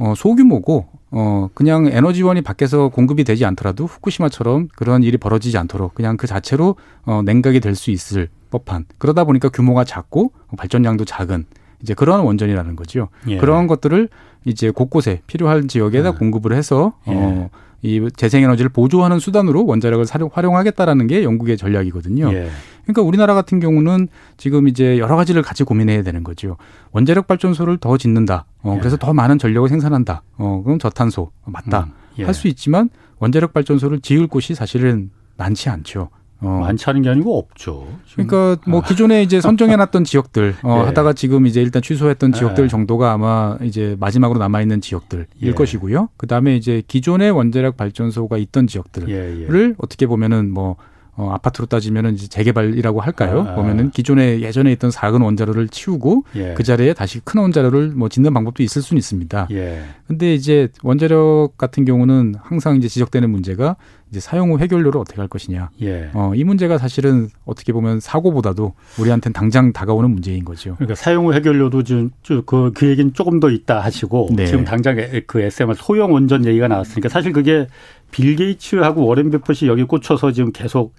어, 0.00 0.14
소규모고 0.16 0.86
어, 1.12 1.48
그냥 1.54 1.86
에너지원이 1.86 2.40
밖에서 2.42 2.88
공급이 2.88 3.22
되지 3.24 3.44
않더라도 3.44 3.84
후쿠시마처럼 3.86 4.68
그런 4.74 5.02
일이 5.02 5.18
벌어지지 5.18 5.58
않도록 5.58 5.94
그냥 5.94 6.16
그 6.16 6.26
자체로 6.26 6.76
어, 7.04 7.22
냉각이 7.24 7.60
될 7.60 7.74
수 7.74 7.90
있을 7.90 8.28
법한 8.50 8.86
그러다 8.98 9.24
보니까 9.24 9.48
규모가 9.48 9.84
작고 9.84 10.32
발전량도 10.56 11.04
작은 11.04 11.44
이제 11.82 11.94
그런 11.94 12.20
원전이라는 12.20 12.76
거죠. 12.76 13.08
예. 13.28 13.36
그런 13.38 13.66
것들을 13.66 14.08
이제 14.44 14.70
곳곳에 14.70 15.22
필요한 15.26 15.68
지역에다 15.68 16.10
아. 16.10 16.12
공급을 16.12 16.52
해서 16.52 16.94
예. 17.08 17.12
어, 17.14 17.50
이 17.82 18.08
재생에너지를 18.14 18.70
보조하는 18.70 19.18
수단으로 19.18 19.64
원자력을 19.66 20.04
활용하겠다라는 20.32 21.06
게 21.06 21.22
영국의 21.22 21.56
전략이거든요. 21.56 22.32
예. 22.32 22.50
그러니까 22.82 23.02
우리나라 23.02 23.34
같은 23.34 23.60
경우는 23.60 24.08
지금 24.36 24.68
이제 24.68 24.98
여러 24.98 25.16
가지를 25.16 25.42
같이 25.42 25.64
고민해야 25.64 26.02
되는 26.02 26.24
거죠. 26.24 26.56
원자력 26.92 27.26
발전소를 27.26 27.78
더 27.78 27.96
짓는다. 27.96 28.46
어, 28.62 28.74
예. 28.76 28.78
그래서 28.78 28.96
더 28.96 29.12
많은 29.12 29.38
전력을 29.38 29.68
생산한다. 29.68 30.22
어, 30.38 30.62
그럼 30.64 30.78
저탄소 30.78 31.30
맞다. 31.44 31.84
음, 31.84 31.92
예. 32.18 32.24
할수 32.24 32.48
있지만 32.48 32.90
원자력 33.18 33.52
발전소를 33.52 34.00
지을 34.00 34.26
곳이 34.26 34.54
사실은 34.54 35.10
많지 35.36 35.68
않죠. 35.68 36.10
어. 36.42 36.60
많지 36.60 36.88
않은 36.88 37.02
게 37.02 37.10
아니고 37.10 37.38
없죠. 37.38 37.86
지금. 38.06 38.26
그러니까 38.26 38.62
뭐 38.70 38.80
아. 38.80 38.82
기존에 38.82 39.22
이제 39.22 39.40
선정해놨던 39.42 40.04
지역들 40.04 40.56
어, 40.62 40.80
예. 40.80 40.86
하다가 40.86 41.12
지금 41.12 41.46
이제 41.46 41.60
일단 41.60 41.82
취소했던 41.82 42.32
지역들 42.32 42.64
예. 42.64 42.68
정도가 42.68 43.12
아마 43.12 43.58
이제 43.62 43.96
마지막으로 44.00 44.38
남아 44.38 44.62
있는 44.62 44.80
지역들일 44.80 45.26
예. 45.42 45.52
것이고요. 45.52 46.08
그 46.16 46.26
다음에 46.26 46.56
이제 46.56 46.82
기존의 46.86 47.30
원자력 47.30 47.76
발전소가 47.76 48.38
있던 48.38 48.66
지역들을 48.66 49.08
예, 49.10 49.42
예. 49.42 49.74
어떻게 49.78 50.06
보면은 50.06 50.50
뭐 50.50 50.76
어, 51.20 51.32
아파트로 51.32 51.66
따지면은 51.66 52.14
이제 52.14 52.26
재개발이라고 52.28 53.00
할까요? 53.02 53.44
아, 53.46 53.52
아. 53.52 53.54
보면은 53.54 53.90
기존에 53.90 54.40
예전에 54.40 54.72
있던 54.72 54.90
작은 54.90 55.20
원자로를 55.20 55.68
치우고 55.68 56.24
예. 56.36 56.54
그 56.54 56.62
자리에 56.62 56.94
다시 56.94 57.20
큰 57.20 57.42
원자로를 57.42 57.88
뭐 57.88 58.08
짓는 58.08 58.32
방법도 58.32 58.62
있을 58.62 58.80
수는 58.80 58.98
있습니다. 58.98 59.48
예. 59.50 59.82
근데 60.06 60.34
이제 60.34 60.68
원자력 60.82 61.58
같은 61.58 61.84
경우는 61.84 62.36
항상 62.40 62.76
이제 62.76 62.88
지적되는 62.88 63.28
문제가 63.28 63.76
이제 64.10 64.18
사용 64.18 64.50
후 64.50 64.58
해결료를 64.58 65.00
어떻게 65.00 65.20
할 65.20 65.28
것이냐. 65.28 65.70
예. 65.82 66.10
어, 66.14 66.32
이 66.34 66.42
문제가 66.42 66.78
사실은 66.78 67.28
어떻게 67.44 67.72
보면 67.72 68.00
사고보다도 68.00 68.72
우리한테는 68.98 69.32
당장 69.32 69.72
다가오는 69.72 70.10
문제인 70.10 70.44
거죠. 70.44 70.74
그러니까 70.76 70.96
사용 70.96 71.26
후 71.26 71.34
해결료도 71.34 71.84
지금 71.84 72.10
그, 72.46 72.72
그 72.74 72.88
얘기는 72.88 73.12
조금 73.12 73.38
더 73.38 73.50
있다 73.50 73.80
하시고 73.80 74.30
네. 74.32 74.46
지금 74.46 74.64
당장 74.64 74.96
그 75.26 75.40
SMR 75.40 75.74
소형 75.76 76.12
원전 76.12 76.44
얘기가 76.44 76.66
나왔으니까 76.66 77.08
사실 77.08 77.32
그게 77.32 77.68
빌 78.10 78.36
게이츠하고 78.36 79.06
워렌 79.06 79.30
베퍼시 79.30 79.66
여기 79.66 79.84
꽂혀서 79.84 80.32
지금 80.32 80.52
계속 80.52 80.94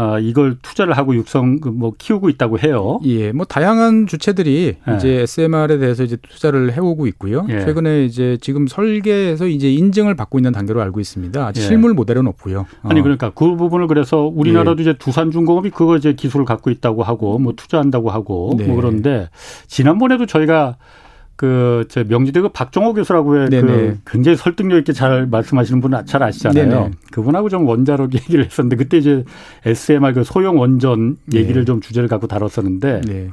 아, 0.00 0.16
이걸 0.20 0.56
투자를 0.62 0.96
하고 0.96 1.12
육성 1.16 1.58
그뭐 1.58 1.94
키우고 1.98 2.28
있다고 2.28 2.60
해요. 2.60 3.00
예, 3.04 3.32
뭐 3.32 3.44
다양한 3.44 4.06
주체들이 4.06 4.76
예. 4.88 4.94
이제 4.94 5.22
SMR에 5.22 5.78
대해서 5.78 6.04
이제 6.04 6.16
투자를 6.16 6.72
해오고 6.72 7.08
있고요. 7.08 7.44
예. 7.48 7.64
최근에 7.64 8.04
이제 8.04 8.38
지금 8.40 8.68
설계에서 8.68 9.48
이제 9.48 9.72
인증을 9.72 10.14
받고 10.14 10.38
있는 10.38 10.52
단계로 10.52 10.80
알고 10.80 11.00
있습니다. 11.00 11.44
아직 11.44 11.62
예. 11.62 11.66
실물 11.66 11.94
모델은 11.94 12.28
없고요. 12.28 12.66
아니 12.84 13.00
어. 13.00 13.02
그러니까 13.02 13.30
그 13.30 13.56
부분을 13.56 13.88
그래서 13.88 14.20
우리나라도 14.32 14.78
예. 14.78 14.82
이제 14.82 14.92
두산중공업이 14.96 15.70
그거 15.70 15.96
이제 15.96 16.12
기술을 16.12 16.44
갖고 16.44 16.70
있다고 16.70 17.02
하고 17.02 17.40
뭐 17.40 17.54
투자한다고 17.56 18.10
하고 18.10 18.54
네. 18.56 18.66
뭐 18.66 18.76
그런데 18.76 19.28
지난번에도 19.66 20.26
저희가 20.26 20.76
그저 21.38 22.02
명지대 22.02 22.40
그 22.40 22.48
박종호 22.48 22.94
교수라고 22.94 23.36
해 23.38 23.46
그 23.48 24.00
굉장히 24.04 24.36
설득력 24.36 24.76
있게 24.78 24.92
잘 24.92 25.24
말씀하시는 25.26 25.80
분은 25.80 26.04
잘 26.04 26.20
아시잖아요. 26.24 26.68
네네. 26.68 26.90
그분하고 27.12 27.48
좀 27.48 27.64
원자력 27.64 28.12
얘기를 28.12 28.44
했었는데 28.44 28.74
그때 28.74 28.98
이제 28.98 29.24
SMR 29.64 30.14
그 30.14 30.24
소형 30.24 30.58
원전 30.58 31.16
얘기를 31.32 31.62
네. 31.62 31.64
좀 31.64 31.80
주제를 31.80 32.08
갖고 32.08 32.26
다뤘었는데 32.26 33.02
네. 33.02 33.30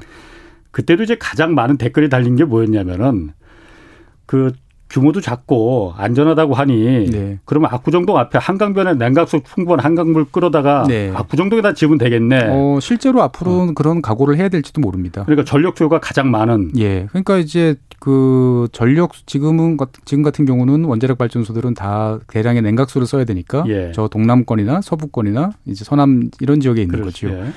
그때도 0.69 1.01
이제 1.01 1.17
가장 1.19 1.55
많은 1.55 1.77
댓글이 1.77 2.09
달린 2.09 2.35
게 2.35 2.43
뭐였냐면은 2.45 3.31
그 4.27 4.51
규모도 4.89 5.19
작고 5.19 5.93
안전하다고 5.97 6.53
하니 6.53 7.09
네. 7.09 7.39
그러면 7.45 7.69
압구정동 7.73 8.17
앞에 8.17 8.37
한강변에 8.37 8.93
냉각수 8.93 9.41
풍부한 9.43 9.79
한강물 9.79 10.25
끌어다가 10.25 10.85
네. 10.87 11.11
압구정동에다 11.13 11.73
지으면 11.73 11.97
되겠네. 11.97 12.47
어, 12.49 12.79
실제로 12.81 13.21
앞으로는 13.23 13.69
어. 13.69 13.73
그런 13.73 14.01
각오를 14.01 14.37
해야 14.37 14.49
될지도 14.49 14.81
모릅니다. 14.81 15.23
그러니까 15.25 15.43
전력 15.43 15.77
수요가 15.77 15.99
가장 15.99 16.29
많은. 16.31 16.71
예. 16.77 17.07
그러니까 17.09 17.37
이제 17.37 17.75
그 17.99 18.67
전력 18.71 19.13
지금은 19.25 19.77
지금 20.05 20.23
같은 20.23 20.45
경우는 20.45 20.85
원자력 20.85 21.17
발전소들은 21.17 21.73
다 21.73 22.19
대량의 22.27 22.61
냉각수를 22.61 23.07
써야 23.07 23.25
되니까 23.25 23.63
예. 23.67 23.91
저 23.93 24.07
동남권이나 24.07 24.81
서부권이나 24.81 25.51
이제 25.65 25.83
서남 25.83 26.29
이런 26.39 26.59
지역에 26.59 26.83
있는 26.83 26.99
그렇지. 26.99 27.25
거죠. 27.25 27.35
예. 27.35 27.51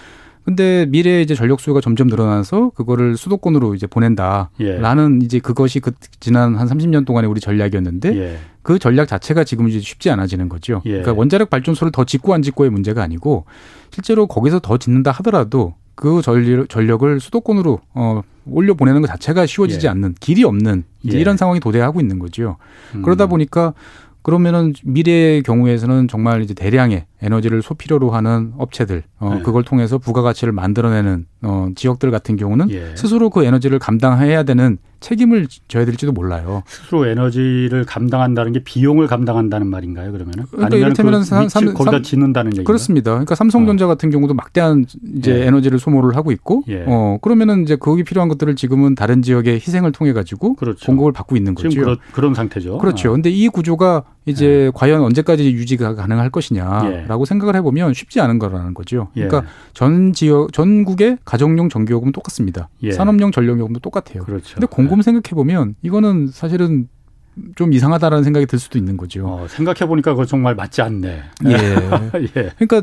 근데 0.48 0.86
미래에 0.86 1.20
이제 1.20 1.34
전력 1.34 1.60
수요가 1.60 1.82
점점 1.82 2.06
늘어나서 2.06 2.70
그거를 2.70 3.18
수도권으로 3.18 3.74
이제 3.74 3.86
보낸다 3.86 4.48
라는 4.58 5.20
예. 5.20 5.26
이제 5.26 5.40
그것이 5.40 5.78
그 5.78 5.92
지난 6.20 6.56
한 6.56 6.66
30년 6.66 7.04
동안의 7.04 7.28
우리 7.28 7.38
전략이었는데 7.38 8.16
예. 8.16 8.38
그 8.62 8.78
전략 8.78 9.08
자체가 9.08 9.44
지금 9.44 9.68
이제 9.68 9.78
쉽지 9.78 10.08
않아지는 10.08 10.48
거죠. 10.48 10.80
예. 10.86 10.92
그러니까 10.92 11.12
원자력 11.12 11.50
발전소를 11.50 11.92
더 11.92 12.04
짓고 12.04 12.32
안 12.32 12.40
짓고의 12.40 12.70
문제가 12.70 13.02
아니고 13.02 13.44
실제로 13.90 14.26
거기서 14.26 14.60
더 14.60 14.78
짓는다 14.78 15.10
하더라도 15.10 15.74
그 15.94 16.22
전력을 16.22 17.20
수도권으로 17.20 17.80
어 17.92 18.22
올려 18.46 18.72
보내는 18.72 19.02
것 19.02 19.08
자체가 19.08 19.44
쉬워지지 19.44 19.84
예. 19.84 19.90
않는 19.90 20.14
길이 20.18 20.44
없는 20.44 20.84
이제 21.02 21.18
예. 21.18 21.20
이런 21.20 21.36
상황이 21.36 21.60
도래하고 21.60 22.00
있는 22.00 22.18
거죠. 22.18 22.56
음. 22.94 23.02
그러다 23.02 23.26
보니까 23.26 23.74
그러면은 24.22 24.72
미래의 24.82 25.42
경우에서는 25.42 26.08
정말 26.08 26.42
이제 26.42 26.54
대량의 26.54 27.04
에너지를 27.20 27.62
소필요로 27.62 28.10
하는 28.10 28.52
업체들, 28.58 29.02
어, 29.18 29.34
네. 29.34 29.42
그걸 29.42 29.64
통해서 29.64 29.98
부가가치를 29.98 30.52
만들어내는 30.52 31.26
어, 31.42 31.68
지역들 31.74 32.10
같은 32.10 32.36
경우는 32.36 32.70
예. 32.70 32.92
스스로 32.96 33.30
그 33.30 33.44
에너지를 33.44 33.78
감당해야 33.78 34.42
되는 34.44 34.78
책임을 35.00 35.46
져야 35.68 35.84
될지도 35.84 36.10
몰라요. 36.10 36.62
스스로 36.66 37.06
에너지를 37.06 37.84
감당한다는 37.84 38.52
게 38.52 38.64
비용을 38.64 39.06
감당한다는 39.06 39.68
말인가요? 39.68 40.10
그러면은 40.10 40.44
그러니까 40.50 40.76
이를테면은 40.76 41.20
그 41.20 41.48
삼, 41.48 41.74
거기다 41.74 42.02
짓는다는 42.02 42.52
얘기 42.56 42.64
그렇습니다. 42.64 43.12
그러니까 43.12 43.36
삼성전자 43.36 43.84
어. 43.84 43.88
같은 43.88 44.10
경우도 44.10 44.34
막대한 44.34 44.86
이제 45.16 45.40
예. 45.40 45.46
에너지를 45.46 45.78
소모를 45.78 46.16
하고 46.16 46.32
있고, 46.32 46.64
예. 46.68 46.84
어 46.86 47.18
그러면은 47.22 47.62
이제 47.62 47.76
거기 47.76 48.02
필요한 48.02 48.28
것들을 48.28 48.56
지금은 48.56 48.96
다른 48.96 49.22
지역의 49.22 49.54
희생을 49.54 49.92
통해 49.92 50.12
가지고 50.12 50.54
그렇죠. 50.54 50.86
공급을 50.86 51.12
받고 51.12 51.36
있는 51.36 51.54
거죠. 51.54 51.68
지금 51.68 51.84
그런, 51.84 51.98
그런 52.12 52.34
상태죠. 52.34 52.78
그렇죠. 52.78 53.10
그런데 53.10 53.30
어. 53.30 53.32
이 53.32 53.48
구조가 53.48 54.02
이제 54.28 54.66
예. 54.66 54.70
과연 54.74 55.02
언제까지 55.02 55.52
유지가 55.52 55.94
가능할 55.94 56.30
것이냐라고 56.30 57.22
예. 57.22 57.26
생각을 57.26 57.56
해보면 57.56 57.94
쉽지 57.94 58.20
않은 58.20 58.38
거라는 58.38 58.74
거죠. 58.74 59.08
예. 59.16 59.26
그러니까 59.26 59.50
전 59.72 60.12
지역 60.12 60.52
전국의 60.52 61.18
가정용 61.24 61.68
전기요금은 61.68 62.12
똑같습니다. 62.12 62.68
예. 62.82 62.92
산업용 62.92 63.32
전력요금도 63.32 63.80
똑같아요. 63.80 64.24
그렇죠. 64.24 64.54
근데 64.54 64.66
곰곰 64.66 65.02
생각해 65.02 65.34
보면 65.34 65.74
이거는 65.82 66.28
사실은 66.28 66.88
좀 67.54 67.72
이상하다라는 67.72 68.24
생각이 68.24 68.46
들 68.46 68.58
수도 68.58 68.78
있는 68.78 68.96
거죠. 68.96 69.26
어, 69.26 69.46
생각해 69.48 69.88
보니까 69.88 70.12
그거 70.12 70.24
정말 70.24 70.54
맞지 70.54 70.82
않네. 70.82 71.22
예. 71.46 71.52
예. 72.36 72.50
그러니까 72.58 72.82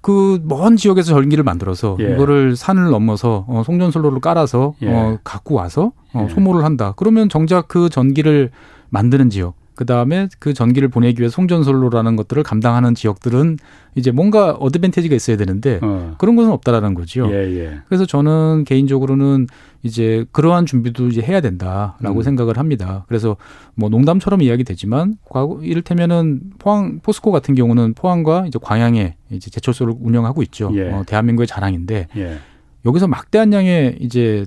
그먼 0.00 0.76
지역에서 0.76 1.14
전기를 1.14 1.42
만들어서 1.42 1.96
예. 2.00 2.14
이거를 2.14 2.54
산을 2.54 2.90
넘어서 2.90 3.44
어, 3.48 3.62
송전솔로를 3.64 4.20
깔아서 4.20 4.74
예. 4.82 4.92
어, 4.92 5.18
갖고 5.24 5.54
와서 5.54 5.92
어, 6.12 6.26
예. 6.28 6.32
소모를 6.32 6.64
한다. 6.64 6.94
그러면 6.96 7.28
정작 7.28 7.66
그 7.68 7.88
전기를 7.88 8.50
만드는 8.90 9.30
지역 9.30 9.54
그 9.76 9.84
다음에 9.84 10.28
그 10.38 10.54
전기를 10.54 10.88
보내기 10.88 11.20
위해 11.20 11.28
송전솔로라는 11.28 12.16
것들을 12.16 12.42
감당하는 12.42 12.94
지역들은 12.94 13.58
이제 13.94 14.10
뭔가 14.10 14.52
어드밴티지가 14.52 15.14
있어야 15.14 15.36
되는데 15.36 15.78
어. 15.82 16.14
그런 16.18 16.34
것은 16.34 16.50
없다라는 16.50 16.94
거죠. 16.94 17.28
예, 17.30 17.56
예. 17.58 17.78
그래서 17.86 18.06
저는 18.06 18.64
개인적으로는 18.66 19.46
이제 19.82 20.24
그러한 20.32 20.64
준비도 20.66 21.08
이제 21.08 21.20
해야 21.20 21.40
된다라고 21.40 22.16
음. 22.16 22.22
생각을 22.22 22.58
합니다. 22.58 23.04
그래서 23.06 23.36
뭐 23.74 23.88
농담처럼 23.90 24.40
이야기되지만 24.42 25.18
과거 25.28 25.60
이를테면은 25.62 26.40
포항 26.58 26.98
포스코 27.02 27.30
같은 27.30 27.54
경우는 27.54 27.94
포항과 27.94 28.46
이제 28.46 28.58
광양에 28.60 29.16
이제 29.30 29.50
제철소를 29.50 29.94
운영하고 30.00 30.42
있죠. 30.44 30.70
예. 30.74 30.90
어, 30.90 31.04
대한민국의 31.06 31.46
자랑인데 31.46 32.08
예. 32.16 32.38
여기서 32.86 33.08
막대한 33.08 33.52
양의 33.52 33.98
이제 34.00 34.46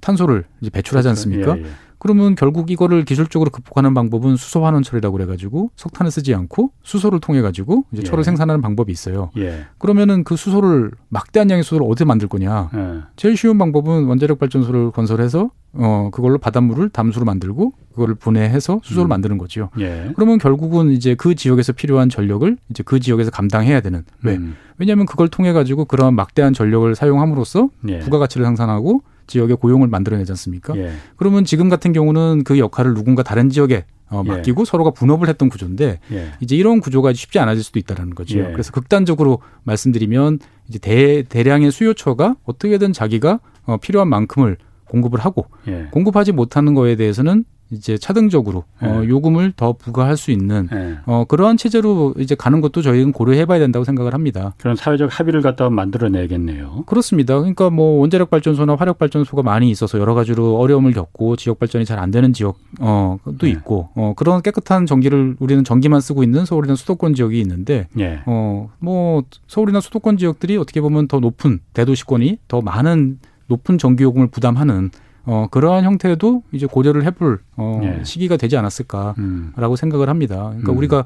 탄소를 0.00 0.44
이제 0.60 0.70
배출하지 0.70 1.06
그렇죠. 1.06 1.10
않습니까? 1.10 1.58
예, 1.58 1.62
예. 1.62 1.66
그러면 2.04 2.34
결국 2.34 2.70
이거를 2.70 3.06
기술적으로 3.06 3.50
극복하는 3.50 3.94
방법은 3.94 4.36
수소 4.36 4.66
환원 4.66 4.82
처리라고 4.82 5.16
그래가지고 5.16 5.70
석탄을 5.74 6.10
쓰지 6.10 6.34
않고 6.34 6.70
수소를 6.82 7.18
통해 7.18 7.40
가지고 7.40 7.86
이제 7.92 8.02
예. 8.02 8.04
철을 8.04 8.24
생산하는 8.24 8.60
방법이 8.60 8.92
있어요. 8.92 9.30
예. 9.38 9.64
그러면은 9.78 10.22
그 10.22 10.36
수소를 10.36 10.90
막대한 11.08 11.48
양의 11.48 11.62
수소를 11.64 11.86
어디서 11.90 12.04
만들 12.04 12.28
거냐? 12.28 12.68
예. 12.74 13.00
제일 13.16 13.38
쉬운 13.38 13.56
방법은 13.56 14.04
원자력 14.04 14.38
발전소를 14.38 14.90
건설해서 14.90 15.50
어 15.72 16.10
그걸로 16.12 16.36
바닷물을 16.36 16.90
담수로 16.90 17.24
만들고 17.24 17.72
그거를 17.92 18.16
분해해서 18.16 18.80
수소를 18.82 19.06
음. 19.06 19.08
만드는 19.08 19.38
거죠. 19.38 19.70
예. 19.78 20.12
그러면 20.14 20.36
결국은 20.36 20.90
이제 20.90 21.14
그 21.14 21.34
지역에서 21.34 21.72
필요한 21.72 22.10
전력을 22.10 22.58
이제 22.68 22.82
그 22.82 23.00
지역에서 23.00 23.30
감당해야 23.30 23.80
되는 23.80 24.04
왜? 24.22 24.36
음. 24.36 24.56
왜냐하면 24.76 25.06
그걸 25.06 25.28
통해 25.28 25.54
가지고 25.54 25.86
그런 25.86 26.14
막대한 26.14 26.52
전력을 26.52 26.94
사용함으로써 26.94 27.70
예. 27.88 28.00
부가가치를 28.00 28.44
상산하고 28.44 29.00
지역의 29.26 29.56
고용을 29.56 29.88
만들어내지 29.88 30.32
않습니까? 30.32 30.76
예. 30.76 30.92
그러면 31.16 31.44
지금 31.44 31.68
같은 31.68 31.92
경우는 31.92 32.44
그 32.44 32.58
역할을 32.58 32.94
누군가 32.94 33.22
다른 33.22 33.50
지역에 33.50 33.84
어, 34.10 34.22
예. 34.24 34.28
맡기고 34.28 34.62
예. 34.62 34.64
서로가 34.64 34.90
분업을 34.90 35.28
했던 35.28 35.48
구조인데 35.48 36.00
예. 36.12 36.30
이제 36.40 36.56
이런 36.56 36.80
구조가 36.80 37.12
쉽지 37.12 37.38
않아질 37.38 37.62
수도 37.62 37.78
있다는 37.78 38.14
거죠. 38.14 38.38
예. 38.38 38.52
그래서 38.52 38.72
극단적으로 38.72 39.40
말씀드리면 39.64 40.38
이제 40.68 40.78
대, 40.78 41.22
대량의 41.22 41.72
수요처가 41.72 42.36
어떻게든 42.44 42.92
자기가 42.92 43.40
어, 43.64 43.76
필요한 43.78 44.08
만큼을 44.08 44.58
공급을 44.88 45.18
하고 45.20 45.46
예. 45.68 45.88
공급하지 45.90 46.32
못하는 46.32 46.74
거에 46.74 46.96
대해서는 46.96 47.44
이제 47.74 47.98
차등적으로 47.98 48.64
네. 48.80 48.88
어, 48.88 49.04
요금을 49.04 49.52
더 49.56 49.72
부과할 49.72 50.16
수 50.16 50.30
있는 50.30 50.68
네. 50.70 50.96
어, 51.06 51.24
그러한 51.26 51.56
체제로 51.56 52.14
이제 52.18 52.34
가는 52.34 52.60
것도 52.60 52.82
저희는 52.82 53.12
고려해봐야 53.12 53.58
된다고 53.58 53.84
생각을 53.84 54.14
합니다. 54.14 54.54
그런 54.58 54.76
사회적 54.76 55.18
합의를 55.18 55.42
갖다 55.42 55.68
만들어내겠네요. 55.70 56.84
그렇습니다. 56.86 57.38
그러니까 57.38 57.70
뭐 57.70 57.98
원자력 58.00 58.30
발전소나 58.30 58.76
화력 58.76 58.98
발전소가 58.98 59.42
많이 59.42 59.70
있어서 59.70 59.98
여러 59.98 60.14
가지로 60.14 60.58
어려움을 60.58 60.92
겪고 60.92 61.36
지역 61.36 61.58
발전이 61.58 61.84
잘 61.84 61.94
안 62.04 62.10
되는 62.10 62.32
지역도 62.32 62.58
어, 62.80 63.18
네. 63.40 63.50
있고 63.50 63.88
어, 63.94 64.12
그런 64.16 64.42
깨끗한 64.42 64.84
전기를 64.84 65.36
우리는 65.38 65.64
전기만 65.64 66.00
쓰고 66.00 66.22
있는 66.22 66.44
서울이나 66.44 66.74
수도권 66.74 67.14
지역이 67.14 67.40
있는데 67.40 67.88
네. 67.94 68.20
어, 68.26 68.70
뭐 68.78 69.22
서울이나 69.46 69.80
수도권 69.80 70.18
지역들이 70.18 70.56
어떻게 70.56 70.80
보면 70.80 71.08
더 71.08 71.20
높은 71.20 71.60
대도시권이 71.72 72.40
더 72.46 72.60
많은 72.60 73.20
높은 73.46 73.78
전기요금을 73.78 74.26
부담하는 74.28 74.90
어, 75.26 75.46
그러한 75.50 75.84
형태도 75.84 76.42
이제 76.52 76.66
고려를 76.66 77.04
해볼 77.04 77.40
어, 77.56 77.80
예. 77.82 78.04
시기가 78.04 78.36
되지 78.36 78.56
않았을까라고 78.56 79.16
음. 79.18 79.76
생각을 79.76 80.08
합니다. 80.08 80.48
그러니까 80.48 80.72
음. 80.72 80.78
우리가 80.78 81.04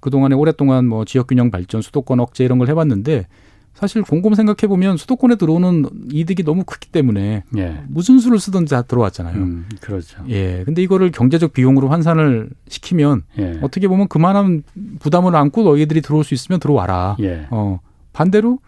그동안에 0.00 0.34
오랫동안 0.34 0.86
뭐 0.86 1.04
지역균형 1.04 1.50
발전, 1.50 1.80
수도권 1.80 2.20
억제 2.20 2.44
이런 2.44 2.58
걸 2.58 2.68
해봤는데 2.68 3.26
사실 3.72 4.02
곰곰 4.02 4.34
생각해 4.34 4.68
보면 4.68 4.96
수도권에 4.96 5.34
들어오는 5.34 5.86
이득이 6.12 6.44
너무 6.44 6.62
크기 6.64 6.88
때문에 6.90 7.42
예. 7.56 7.82
무슨 7.88 8.18
수를 8.20 8.38
쓰든지 8.38 8.70
다 8.70 8.82
들어왔잖아요. 8.82 9.34
음, 9.34 9.66
그렇죠. 9.80 10.22
예. 10.28 10.62
근데 10.64 10.80
이거를 10.82 11.10
경제적 11.10 11.52
비용으로 11.52 11.88
환산을 11.88 12.50
시키면 12.68 13.22
예. 13.38 13.58
어떻게 13.62 13.88
보면 13.88 14.06
그만한 14.08 14.62
부담을 15.00 15.34
안고 15.34 15.64
너희들이 15.64 16.02
들어올 16.02 16.22
수 16.22 16.34
있으면 16.34 16.60
들어와라. 16.60 17.16
예. 17.20 17.48
어, 17.50 17.80
반대로 18.12 18.60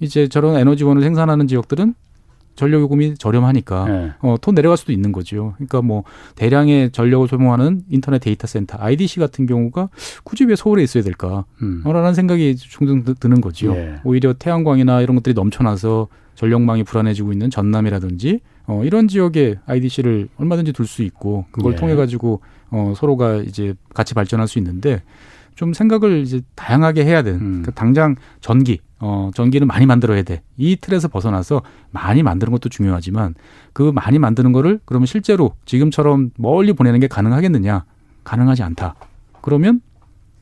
이제 0.00 0.26
저런 0.26 0.56
에너지원을 0.56 1.02
생산하는 1.02 1.46
지역들은 1.46 1.94
전력 2.58 2.80
요금이 2.80 3.14
저렴하니까 3.18 3.84
네. 3.86 4.12
어, 4.20 4.34
돈 4.40 4.56
내려갈 4.56 4.76
수도 4.76 4.90
있는 4.90 5.12
거죠. 5.12 5.54
그러니까 5.56 5.80
뭐 5.80 6.02
대량의 6.34 6.90
전력을 6.90 7.28
소모하는 7.28 7.82
인터넷 7.88 8.18
데이터 8.18 8.48
센터 8.48 8.76
IDC 8.80 9.20
같은 9.20 9.46
경우가 9.46 9.88
굳이 10.24 10.44
왜 10.44 10.56
서울에 10.56 10.82
있어야 10.82 11.04
될까? 11.04 11.44
음. 11.62 11.82
라는 11.84 12.14
생각이 12.14 12.56
종종 12.56 13.04
드는 13.14 13.40
거죠. 13.40 13.74
예. 13.76 14.00
오히려 14.02 14.32
태양광이나 14.32 15.00
이런 15.02 15.14
것들이 15.14 15.34
넘쳐나서 15.34 16.08
전력망이 16.34 16.82
불안해지고 16.82 17.32
있는 17.32 17.48
전남이라든지 17.48 18.40
어, 18.66 18.82
이런 18.84 19.06
지역에 19.06 19.60
IDC를 19.64 20.28
얼마든지 20.36 20.72
둘 20.72 20.86
수 20.86 21.02
있고 21.02 21.46
그걸 21.52 21.74
예. 21.74 21.76
통해 21.76 21.94
가지고 21.94 22.40
어, 22.70 22.92
서로가 22.96 23.36
이제 23.36 23.74
같이 23.94 24.14
발전할 24.14 24.48
수 24.48 24.58
있는데 24.58 25.02
좀 25.54 25.72
생각을 25.72 26.22
이제 26.22 26.40
다양하게 26.56 27.04
해야 27.04 27.22
되는. 27.22 27.40
음. 27.40 27.46
그러니까 27.62 27.70
당장 27.72 28.16
전기, 28.40 28.80
어, 29.00 29.30
전기는 29.34 29.66
많이 29.66 29.86
만들어야 29.86 30.22
돼. 30.22 30.42
이 30.56 30.76
틀에서 30.76 31.08
벗어나서 31.08 31.62
많이 31.90 32.22
만드는 32.22 32.50
것도 32.50 32.68
중요하지만 32.68 33.34
그 33.72 33.92
많이 33.94 34.18
만드는 34.18 34.52
거를 34.52 34.80
그러면 34.84 35.06
실제로 35.06 35.54
지금처럼 35.64 36.30
멀리 36.36 36.72
보내는 36.72 37.00
게 37.00 37.06
가능하겠느냐? 37.06 37.84
가능하지 38.24 38.62
않다. 38.62 38.94
그러면 39.40 39.80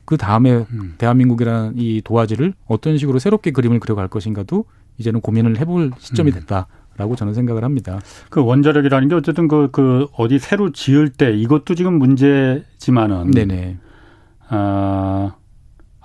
그 0.05 0.17
다음에 0.17 0.65
음. 0.71 0.95
대한민국이라는 0.97 1.73
이 1.75 2.01
도화지를 2.03 2.53
어떤 2.65 2.97
식으로 2.97 3.19
새롭게 3.19 3.51
그림을 3.51 3.79
그려갈 3.79 4.07
것인가도 4.07 4.65
이제는 4.97 5.21
고민을 5.21 5.59
해볼 5.59 5.91
시점이 5.99 6.31
음. 6.31 6.33
됐다. 6.33 6.67
라고 6.97 7.15
저는 7.15 7.35
생각을 7.35 7.63
합니다. 7.63 7.99
그 8.31 8.43
원자력이라는 8.43 9.07
게 9.07 9.13
어쨌든 9.13 9.47
그, 9.47 9.69
그 9.71 10.07
어디 10.13 10.39
새로 10.39 10.71
지을 10.71 11.09
때 11.09 11.31
이것도 11.31 11.75
지금 11.75 11.99
문제지만은. 11.99 13.29
네네. 13.29 13.77
아, 14.49 15.35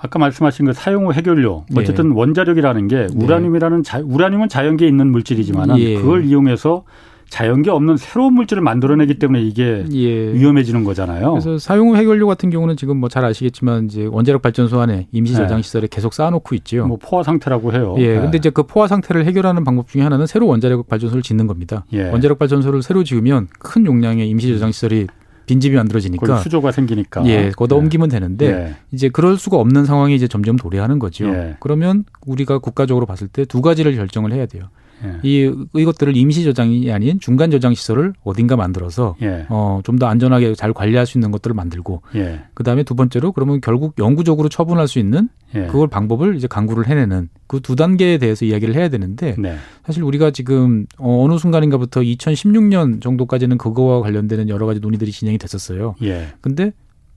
아까 0.03 0.19
말씀하신 0.19 0.67
그 0.67 0.73
사용 0.73 1.07
후 1.07 1.13
해결료 1.13 1.65
예. 1.75 1.81
어쨌든 1.81 2.09
네. 2.11 2.15
원자력이라는 2.17 2.89
게 2.89 3.07
네. 3.07 3.25
우라늄이라는 3.25 3.83
자, 3.85 4.01
우라늄은 4.05 4.49
자연계에 4.49 4.89
있는 4.89 5.13
물질이지만은 5.13 5.79
예. 5.79 5.95
그걸 5.95 6.25
이용해서 6.25 6.83
자연계 7.31 7.71
없는 7.71 7.97
새로운 7.97 8.35
물질을 8.35 8.63
만들어내기 8.63 9.19
때문에 9.19 9.41
이게 9.43 9.87
예. 9.91 10.35
위험해지는 10.35 10.85
거잖아요. 10.85 11.31
그래서 11.31 11.57
사용 11.59 11.89
후 11.91 11.97
해결료 11.97 12.27
같은 12.27 12.51
경우는 12.51 12.77
지금 12.77 12.99
뭐 12.99 13.09
잘 13.09 13.25
아시겠지만 13.25 13.87
이제 13.87 14.05
원자력 14.05 14.43
발전소 14.43 14.81
안에 14.81 15.07
임시 15.13 15.35
저장 15.35 15.59
네. 15.59 15.63
시설에 15.63 15.87
계속 15.91 16.13
쌓아놓고 16.13 16.55
있죠. 16.57 16.85
뭐 16.87 16.99
포화 17.01 17.23
상태라고 17.23 17.73
해요. 17.73 17.95
예. 17.99 18.17
네. 18.17 18.21
근데 18.21 18.39
이제 18.39 18.51
그 18.51 18.65
포화 18.65 18.89
상태를 18.89 19.25
해결하는 19.25 19.65
방법 19.65 19.89
중에 19.89 20.03
하나는 20.03 20.27
새로 20.27 20.47
원자력 20.49 20.89
발전소를 20.89 21.23
짓는 21.23 21.47
겁니다. 21.47 21.85
예. 21.95 22.11
원자력 22.11 22.39
발전소를 22.39 22.83
새로 22.83 23.05
지으면 23.05 23.47
큰 23.59 23.87
용량의 23.87 24.29
임시 24.29 24.49
저장 24.49 24.73
시설이 24.73 25.07
빈집이 25.47 25.77
만들어지니까 25.77 26.39
수조가 26.39 26.73
생기니까 26.73 27.25
예, 27.27 27.51
거기다 27.51 27.77
예. 27.77 27.79
옮기면 27.81 28.09
되는데 28.09 28.47
예. 28.47 28.75
이제 28.93 29.09
그럴 29.09 29.37
수가 29.37 29.57
없는 29.59 29.85
상황이 29.85 30.15
이제 30.15 30.29
점점 30.29 30.57
도래하는 30.57 30.99
거죠. 30.99 31.27
예. 31.27 31.57
그러면 31.61 32.05
우리가 32.27 32.59
국가적으로 32.59 33.07
봤을 33.07 33.29
때 33.29 33.45
두 33.45 33.61
가지를 33.61 33.95
결정을 33.97 34.33
해야 34.33 34.47
돼요. 34.47 34.65
예. 35.05 35.19
이 35.23 35.53
이것들을 35.75 36.17
임시 36.17 36.45
저장이 36.45 36.93
아닌 36.93 37.19
중간 37.19 37.51
저장 37.51 37.75
시설을 37.75 38.13
어딘가 38.23 38.57
만들어서 38.57 39.17
예. 39.23 39.47
어좀 39.49 39.99
더 39.99 40.07
안전하게 40.07 40.55
잘 40.55 40.73
관리할 40.73 41.07
수 41.07 41.19
있는 41.19 41.31
것들을 41.31 41.55
만들고 41.55 42.03
예. 42.17 42.43
그다음에 42.55 42.83
두 42.83 42.95
번째로 42.95 43.33
그러면 43.33 43.61
결국 43.61 43.95
영구적으로 43.99 44.49
처분할 44.49 44.89
수 44.89 44.99
있는 44.99 45.29
예. 45.55 45.67
그걸 45.67 45.89
방법을 45.89 46.37
이제 46.37 46.47
강구를 46.47 46.87
해내는 46.87 47.29
그 47.47 47.63
두 47.63 47.77
단계에 47.77 48.19
대해서 48.19 48.45
이야기를 48.45 48.75
해야 48.75 48.89
되는데 48.89 49.35
네. 49.39 49.57
사실 49.87 50.03
우리가 50.03 50.31
지금 50.31 50.87
어, 50.99 51.25
어느 51.25 51.39
순간인가부터 51.39 52.01
2016년 52.01 53.01
정도까지는 53.01 53.57
그거와 53.57 54.03
관련되는 54.03 54.49
여러 54.49 54.67
가지 54.67 54.81
논의들이 54.81 55.11
진행이 55.13 55.39
됐었어요. 55.39 55.95
예. 56.03 56.29
근데 56.41 56.73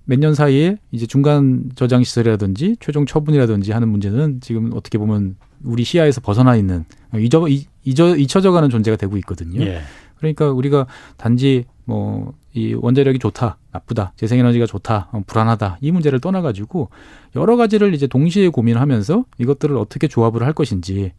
몇년 0.06 0.36
사이에 0.36 0.78
이제 0.92 1.08
중간 1.08 1.72
저장 1.76 2.04
시설이라든지 2.04 2.78
최종 2.80 3.06
처분이라든지 3.06 3.72
하는 3.72 3.90
문제는 3.90 4.40
지금 4.40 4.72
어떻게 4.74 4.98
보면 4.98 5.36
우리 5.64 5.84
시야에서 5.84 6.22
벗어나 6.22 6.56
있는 6.56 6.86
잊어 7.16 7.48
잊어 7.86 8.16
잊혀져가는 8.16 8.70
존재가 8.70 8.98
되고 8.98 9.16
있거든요. 9.18 9.62
예. 9.62 9.82
그러니까 10.18 10.50
우리가 10.52 10.88
단지 11.18 11.66
뭐 11.86 12.34
이 12.56 12.74
원자력이 12.74 13.20
좋다, 13.20 13.58
나쁘다, 13.74 14.14
재생에너지가 14.16 14.66
좋다, 14.66 15.10
어, 15.12 15.22
불안하다 15.28 15.78
이 15.82 15.92
문제를 15.92 16.22
떠나가지고 16.22 16.90
여러 17.36 17.58
가지를 17.58 17.94
이제 17.94 18.08
동시에 18.08 18.48
고민하면서 18.48 19.26
이것들을 19.38 19.76
어떻게 19.76 20.08
조합을 20.08 20.42
할 20.42 20.54
것인지를 20.54 21.12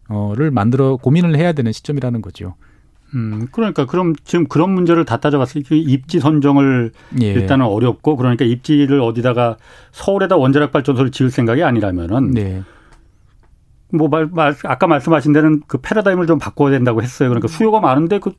만들어 0.51 0.97
고민을 0.97 1.37
해야 1.37 1.53
되는 1.53 1.73
시점이라는 1.73 2.23
거죠. 2.23 2.55
음, 3.15 3.49
그러니까 3.53 3.85
그럼 3.85 4.15
지금 4.25 4.47
그런 4.47 4.71
문제를 4.71 5.05
다 5.05 5.19
따져봤을 5.19 5.63
때 5.63 5.77
입지 5.77 6.21
선정을 6.21 6.93
예. 7.21 7.27
일단은 7.27 7.67
어렵고 7.67 8.17
그러니까 8.17 8.47
입지를 8.47 9.03
어디다가 9.03 9.59
서울에다 9.93 10.39
원자력 10.39 10.73
발전소를 10.73 11.11
지을 11.11 11.31
생각이 11.31 11.63
아니라면은 11.63 12.31
네. 12.31 12.63
뭐 13.97 14.09
말, 14.09 14.29
말, 14.33 14.55
아까 14.65 14.87
말씀하신 14.87 15.33
데는 15.33 15.63
그 15.67 15.79
패러다임을 15.79 16.27
좀 16.27 16.39
바꿔야 16.39 16.71
된다고 16.71 17.03
했어요. 17.03 17.29
그러니까 17.29 17.49
수요가 17.49 17.81
많은데 17.81 18.19
그, 18.19 18.33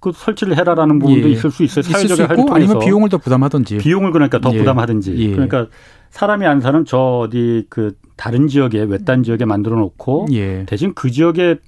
그 0.00 0.12
설치를 0.14 0.56
해라라는 0.56 0.98
부분도 0.98 1.28
예. 1.28 1.32
있을 1.32 1.50
수 1.50 1.62
있어요. 1.64 1.82
사회적인 1.82 2.26
수 2.26 2.32
있고 2.32 2.54
아니면 2.54 2.78
비용을 2.78 3.08
더 3.08 3.18
부담하든지. 3.18 3.78
비용을 3.78 4.12
그러니까 4.12 4.40
더 4.40 4.52
예. 4.52 4.58
부담하든지. 4.58 5.16
예. 5.16 5.30
그러니까 5.32 5.66
사람이 6.10 6.46
안 6.46 6.60
사는 6.60 6.84
저 6.84 6.98
어디 6.98 7.66
그 7.68 7.96
다른 8.16 8.48
지역에 8.48 8.82
외딴 8.82 9.22
지역에 9.22 9.44
만들어 9.44 9.76
놓고 9.76 10.28
예. 10.32 10.64
대신 10.66 10.94
그 10.94 11.10
지역에 11.10 11.58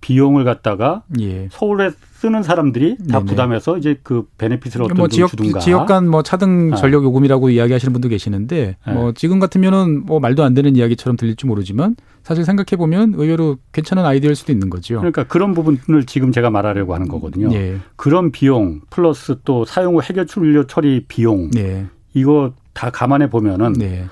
비용을 0.00 0.44
갖다가 0.44 1.02
예. 1.20 1.48
서울에 1.50 1.90
쓰는 2.18 2.42
사람들이 2.42 2.96
다 3.08 3.20
네네. 3.20 3.24
부담해서 3.26 3.78
이제 3.78 3.96
그 4.02 4.26
베네핏을 4.38 4.82
어떤 4.82 4.96
뭐 4.96 5.06
지역, 5.06 5.28
주든가. 5.30 5.60
지역 5.60 5.86
간 5.86 6.08
뭐 6.08 6.22
차등 6.24 6.70
아. 6.72 6.76
전력 6.76 7.04
요금이라고 7.04 7.46
네. 7.46 7.54
이야기하시는 7.54 7.92
분도 7.92 8.08
계시는데 8.08 8.76
네. 8.84 8.92
뭐 8.92 9.12
지금 9.12 9.38
같으면은 9.38 10.04
뭐 10.04 10.18
말도 10.18 10.42
안 10.42 10.52
되는 10.52 10.74
이야기처럼 10.74 11.16
들릴지 11.16 11.46
모르지만 11.46 11.94
사실 12.24 12.44
생각해 12.44 12.76
보면 12.76 13.14
의외로 13.16 13.56
괜찮은 13.72 14.04
아이디어일 14.04 14.34
수도 14.34 14.50
있는 14.52 14.68
거죠. 14.68 14.96
그러니까 14.96 15.24
그런 15.24 15.54
부분을 15.54 16.06
지금 16.06 16.32
제가 16.32 16.50
말하려고 16.50 16.92
하는 16.92 17.06
거거든요. 17.06 17.48
네. 17.50 17.76
그런 17.94 18.32
비용 18.32 18.80
플러스 18.90 19.36
또 19.44 19.64
사용 19.64 19.94
후 19.96 20.02
해결출료 20.02 20.66
처리 20.66 21.04
비용 21.06 21.50
네. 21.52 21.86
이거 22.14 22.52
다 22.74 22.90
감안해 22.90 23.30
보면은 23.30 23.74
네. 23.74 24.06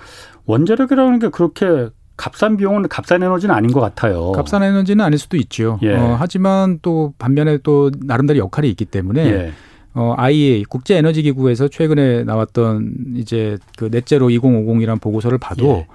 원자력이라는 0.45 1.19
게 1.19 1.29
그렇게 1.31 1.89
값싼 2.17 2.57
비용은 2.57 2.89
값싼 2.89 3.23
에너지는 3.23 3.55
아닌 3.55 3.73
것 3.73 3.81
같아요. 3.81 4.33
값싼 4.33 4.63
에너지는 4.63 5.05
아닐 5.05 5.19
수도 5.19 5.37
있죠. 5.37 5.79
예. 5.83 5.95
어, 5.95 6.17
하지만 6.19 6.79
또 6.83 7.13
반면에 7.19 7.59
또 7.63 7.91
나름대로 8.01 8.39
역할이 8.39 8.69
있기 8.71 8.87
때문에 8.87 9.27
예. 9.27 9.53
어, 9.95 10.15
IEA 10.17 10.65
국제 10.65 10.97
에너지 10.97 11.23
기구에서 11.23 11.69
최근에 11.69 12.25
나왔던 12.25 13.15
이제 13.17 13.59
그 13.77 13.91
넷제로 13.91 14.29
2050이라는 14.29 15.01
보고서를 15.01 15.39
봐도 15.39 15.67
예. 15.67 15.87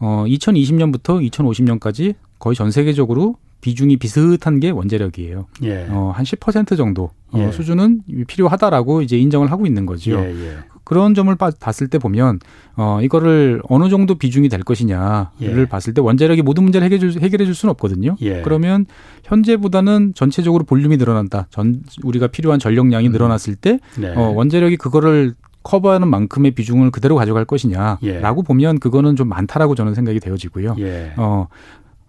어, 0.00 0.24
2020년부터 0.26 1.30
2050년까지 1.30 2.14
거의 2.38 2.56
전 2.56 2.70
세계적으로 2.70 3.36
비중이 3.60 3.96
비슷한 3.96 4.60
게 4.60 4.70
원자력이에요. 4.70 5.46
예. 5.62 5.86
어, 5.88 6.12
한 6.14 6.24
10% 6.24 6.76
정도 6.76 7.10
어, 7.30 7.38
예. 7.38 7.50
수준은 7.50 8.02
필요하다라고 8.26 9.02
이제 9.02 9.16
인정을 9.16 9.50
하고 9.50 9.66
있는 9.66 9.86
거죠. 9.86 10.12
예, 10.12 10.30
예. 10.30 10.56
그런 10.84 11.14
점을 11.14 11.34
봤을 11.34 11.88
때 11.88 11.98
보면 11.98 12.38
어 12.76 13.00
이거를 13.02 13.62
어느 13.68 13.88
정도 13.88 14.14
비중이 14.16 14.48
될 14.48 14.62
것이냐를 14.62 15.28
예. 15.40 15.66
봤을 15.66 15.94
때 15.94 16.00
원자력이 16.00 16.42
모든 16.42 16.64
문제를 16.64 16.84
해결해 16.84 17.00
줄, 17.00 17.22
해결해 17.22 17.44
줄 17.46 17.54
수는 17.54 17.70
없거든요. 17.72 18.16
예. 18.20 18.42
그러면 18.42 18.86
현재보다는 19.24 20.12
전체적으로 20.14 20.64
볼륨이 20.64 20.96
늘어난다. 20.96 21.46
전 21.50 21.82
우리가 22.02 22.28
필요한 22.28 22.58
전력량이 22.58 23.08
음. 23.08 23.12
늘어났을 23.12 23.56
때 23.56 23.78
네. 23.98 24.14
어, 24.14 24.30
원자력이 24.30 24.76
그거를 24.76 25.34
커버하는 25.62 26.08
만큼의 26.08 26.50
비중을 26.50 26.90
그대로 26.90 27.16
가져갈 27.16 27.46
것이냐라고 27.46 28.00
예. 28.04 28.44
보면 28.46 28.78
그거는 28.78 29.16
좀 29.16 29.28
많다라고 29.28 29.74
저는 29.74 29.94
생각이 29.94 30.20
되어지고요. 30.20 30.76
예. 30.78 31.14
어 31.16 31.48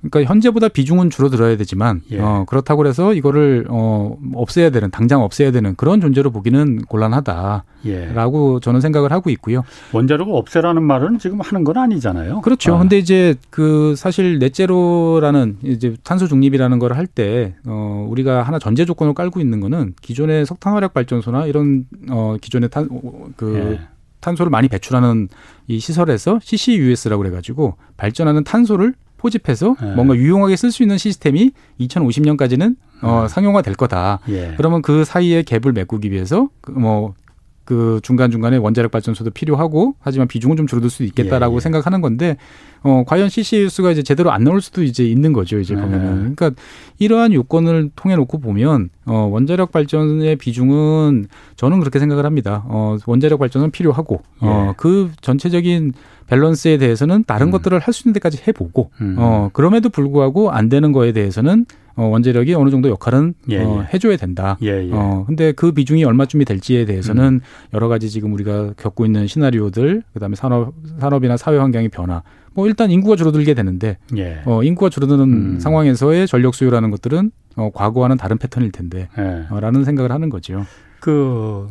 그러니까 0.10 0.30
현재보다 0.32 0.68
비중은 0.70 1.10
줄어들어야 1.10 1.58
되지만 1.58 2.02
예. 2.12 2.20
어, 2.20 2.46
그렇다고 2.48 2.86
해서 2.86 3.14
이거를 3.14 3.66
어, 3.70 4.18
없애야 4.34 4.70
되는 4.70 4.92
당장 4.92 5.22
없애야 5.22 5.52
되는 5.52 5.76
그런 5.76 6.02
존재로 6.02 6.32
보기는 6.32 6.82
곤란하다라고 6.88 7.66
예. 7.86 8.60
저는 8.62 8.82
생각을 8.82 9.12
하고 9.12 9.30
있고요. 9.30 9.64
원자력을 9.94 10.34
없애라는 10.34 10.84
말은 10.84 11.20
지금 11.20 11.42
하는 11.42 11.64
건 11.64 11.78
아니잖아요. 11.78 12.42
그렇죠. 12.42 12.76
아. 12.76 12.80
근데 12.80 12.98
이제 12.98 13.36
그 13.50 13.96
사실 13.96 14.40
넷제로라는 14.40 15.58
이제 15.64 15.96
탄소 16.04 16.28
중립이라는 16.28 16.80
걸 16.80 16.96
할 16.96 17.08
때 17.08 17.56
어, 17.66 18.08
우리가 18.10 18.42
하나 18.44 18.58
전제 18.58 18.86
조건을 18.86 19.14
깔고 19.14 19.40
있는 19.40 19.60
거는 19.60 19.94
기존의 20.02 20.46
석탄 20.46 20.74
화력 20.74 20.94
발전소나 20.94 21.46
이런 21.46 21.86
어, 22.10 22.36
기존의 22.42 22.70
탄그 22.70 23.56
예. 23.56 23.80
탄소를 24.22 24.50
많이 24.50 24.68
배출하는 24.68 25.28
이 25.68 25.80
시설에서 25.80 26.40
CCUS라고 26.42 27.22
그래가지고 27.22 27.76
발전하는 27.98 28.44
탄소를 28.44 28.94
포집해서 29.26 29.76
네. 29.82 29.96
뭔가 29.96 30.16
유용하게 30.16 30.56
쓸 30.56 30.72
수 30.72 30.84
있는 30.84 30.98
시스템이 30.98 31.52
2050년까지는 31.80 32.76
어, 33.02 33.24
음. 33.24 33.28
상용화 33.28 33.64
될 33.64 33.74
거다. 33.74 34.20
예. 34.30 34.54
그러면 34.56 34.82
그 34.82 35.04
사이에 35.04 35.42
갭을 35.42 35.74
메꾸기 35.74 36.12
위해서 36.12 36.50
그 36.62 36.72
뭐, 36.72 37.16
그 37.64 38.00
중간중간에 38.04 38.58
원자력 38.58 38.92
발전소도 38.92 39.32
필요하고 39.32 39.96
하지만 40.00 40.28
비중은 40.28 40.56
좀 40.56 40.68
줄어들 40.68 40.92
수도 40.92 41.04
있겠다라고 41.06 41.54
예, 41.54 41.56
예. 41.56 41.60
생각하는 41.62 42.00
건데 42.00 42.38
어 42.84 43.04
과연 43.08 43.28
CCUS가 43.28 43.90
이제 43.90 44.04
제대로 44.04 44.32
안 44.32 44.44
나올 44.44 44.62
수도 44.62 44.84
이제 44.84 45.04
있는 45.04 45.34
거죠 45.34 45.58
이제 45.58 45.74
네. 45.74 45.82
보면은 45.82 46.36
그러니까 46.36 46.52
이러한 47.00 47.34
요건을 47.34 47.90
통해 47.96 48.16
놓고 48.16 48.38
보면 48.38 48.92
어 49.08 49.28
원자력 49.32 49.72
발전의 49.72 50.36
비중은 50.36 51.26
저는 51.56 51.80
그렇게 51.80 51.98
생각을 51.98 52.24
합니다 52.24 52.64
어 52.68 52.98
원자력 53.08 53.40
발전은 53.40 53.72
필요하고 53.72 54.22
예. 54.44 54.48
어그 54.48 55.14
전체적인 55.22 55.94
밸런스에 56.28 56.78
대해서는 56.78 57.24
다른 57.26 57.48
음. 57.48 57.52
것들을 57.52 57.78
할 57.80 57.94
수 57.94 58.08
있는 58.08 58.14
데까지 58.14 58.42
해보고 58.48 58.92
음. 59.02 59.16
어 59.18 59.50
그럼에도 59.54 59.90
불구하고 59.90 60.52
안 60.52 60.70
되는 60.70 60.92
거에 60.92 61.12
대해서는 61.12 61.66
어, 61.98 62.08
원자력이 62.08 62.54
어느 62.56 62.70
정도 62.72 62.90
역할은 62.90 63.36
예, 63.50 63.64
어, 63.64 63.80
예. 63.82 63.94
해줘야 63.94 64.18
된다. 64.18 64.58
예, 64.62 64.86
예, 64.86 64.92
어, 64.92 65.24
근데 65.26 65.54
그 65.54 65.72
비중이 65.72 66.04
얼마쯤이 66.04 66.44
될지에 66.44 66.84
대해서는 66.84 67.24
음. 67.36 67.40
여러 67.74 67.88
가지 67.88 68.10
지금 68.10 68.34
우리가 68.34 68.74
겪고 68.76 69.06
있는 69.06 69.28
시나리오들, 69.28 70.04
그다음에 70.14 70.36
산업 70.36 70.74
산업이나 71.00 71.38
사회 71.38 71.58
환경의 71.58 71.88
변화. 71.90 72.22
뭐 72.54 72.68
일단 72.68 72.92
인구가 72.92 73.16
줄어들게 73.16 73.54
되는데, 73.54 73.98
예. 74.18 74.42
어, 74.44 74.62
인구가 74.64 74.90
줄어드는 74.90 75.22
음. 75.24 75.60
상황에서의 75.62 76.28
전력 76.28 76.54
수요라는 76.56 76.92
것들은 76.92 77.32
어, 77.56 77.70
과거와는 77.74 78.18
다른 78.18 78.38
패턴일 78.40 78.74
텐데, 78.74 79.08
예. 79.18 79.46
어, 79.50 79.62
라는 79.62 79.86
생각을 79.86 80.12
하는 80.12 80.30
거죠. 80.30 80.66
그 81.00 81.68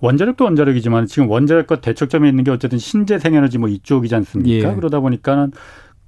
원자력도 0.00 0.44
원자력이지만 0.44 1.06
지금 1.06 1.28
원자력과 1.28 1.80
대척점에 1.80 2.28
있는 2.28 2.44
게 2.44 2.50
어쨌든 2.50 2.78
신재생에너지 2.78 3.58
뭐 3.58 3.68
이쪽이지 3.68 4.14
않습니까? 4.14 4.70
예. 4.70 4.74
그러다 4.74 5.00
보니까는 5.00 5.52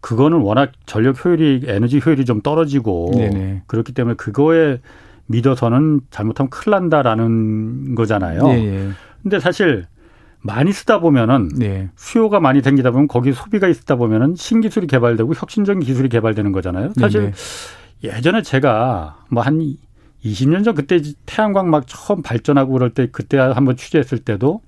그거는 0.01 0.39
워낙 0.39 0.73
전력 0.85 1.25
효율이 1.25 1.63
에너지 1.67 2.01
효율이 2.05 2.25
좀 2.25 2.41
떨어지고 2.43 3.13
네네. 3.15 3.63
그렇기 3.67 3.93
때문에 3.93 4.17
그거에 4.17 4.81
믿어서는 5.27 6.01
잘못하면 6.11 6.51
큰일 6.51 6.73
난다라는 6.73 7.95
거잖아요. 7.95 8.49
네. 8.49 8.89
근데 9.23 9.39
사실 9.39 9.87
많이 10.41 10.73
쓰다 10.73 10.99
보면은 10.99 11.49
네. 11.57 11.89
수요가 11.95 12.41
많이 12.41 12.61
생기다 12.63 12.91
보면 12.91 13.07
거기 13.07 13.33
소비가 13.33 13.69
있다 13.69 13.95
보면은 13.95 14.35
신기술이 14.37 14.89
개발되고 14.89 15.35
혁신적인 15.35 15.81
기술이 15.83 16.09
개발되는 16.09 16.51
거잖아요. 16.51 16.93
사실 16.99 17.33
네네. 18.01 18.17
예전에 18.17 18.43
제가 18.43 19.25
뭐 19.31 19.45
한 19.45 19.77
20년 20.25 20.65
전 20.65 20.75
그때 20.75 21.01
태양광 21.27 21.71
막 21.71 21.85
처음 21.87 22.23
발전하고 22.23 22.73
그럴 22.73 22.91
때 22.91 23.09
그때 23.11 23.39
한번 23.39 23.77
취재했을 23.77 24.19
때도 24.19 24.61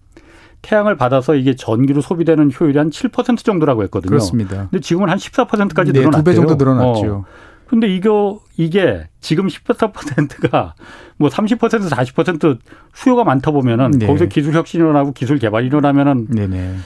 태양을 0.63 0.97
받아서 0.97 1.35
이게 1.35 1.55
전기로 1.55 2.01
소비되는 2.01 2.51
효율이 2.59 2.79
한 2.79 2.91
7% 2.91 3.45
정도라고 3.45 3.83
했거든요. 3.85 4.09
그렇습니다. 4.09 4.69
근데 4.71 4.81
지금은 4.81 5.11
한 5.11 5.19
14%까지 5.19 5.93
네, 5.93 6.01
늘어났대요. 6.01 6.23
두배 6.23 6.35
정도 6.35 6.55
늘어났죠. 6.55 7.15
어. 7.15 7.25
근데 7.69 7.89
이거 7.89 8.41
이게 8.57 9.09
지금 9.21 9.47
14%가 9.47 10.75
뭐 11.17 11.29
30% 11.29 11.59
40% 11.59 12.59
수요가 12.95 13.25
많다 13.25 13.51
보면은 13.51 13.91
네. 13.93 14.07
거기서 14.07 14.27
기술 14.27 14.55
혁신이 14.55 14.83
일어나고 14.83 15.13
기술 15.13 15.39
개발이 15.39 15.67
일어나면은 15.67 16.29
네네. 16.29 16.77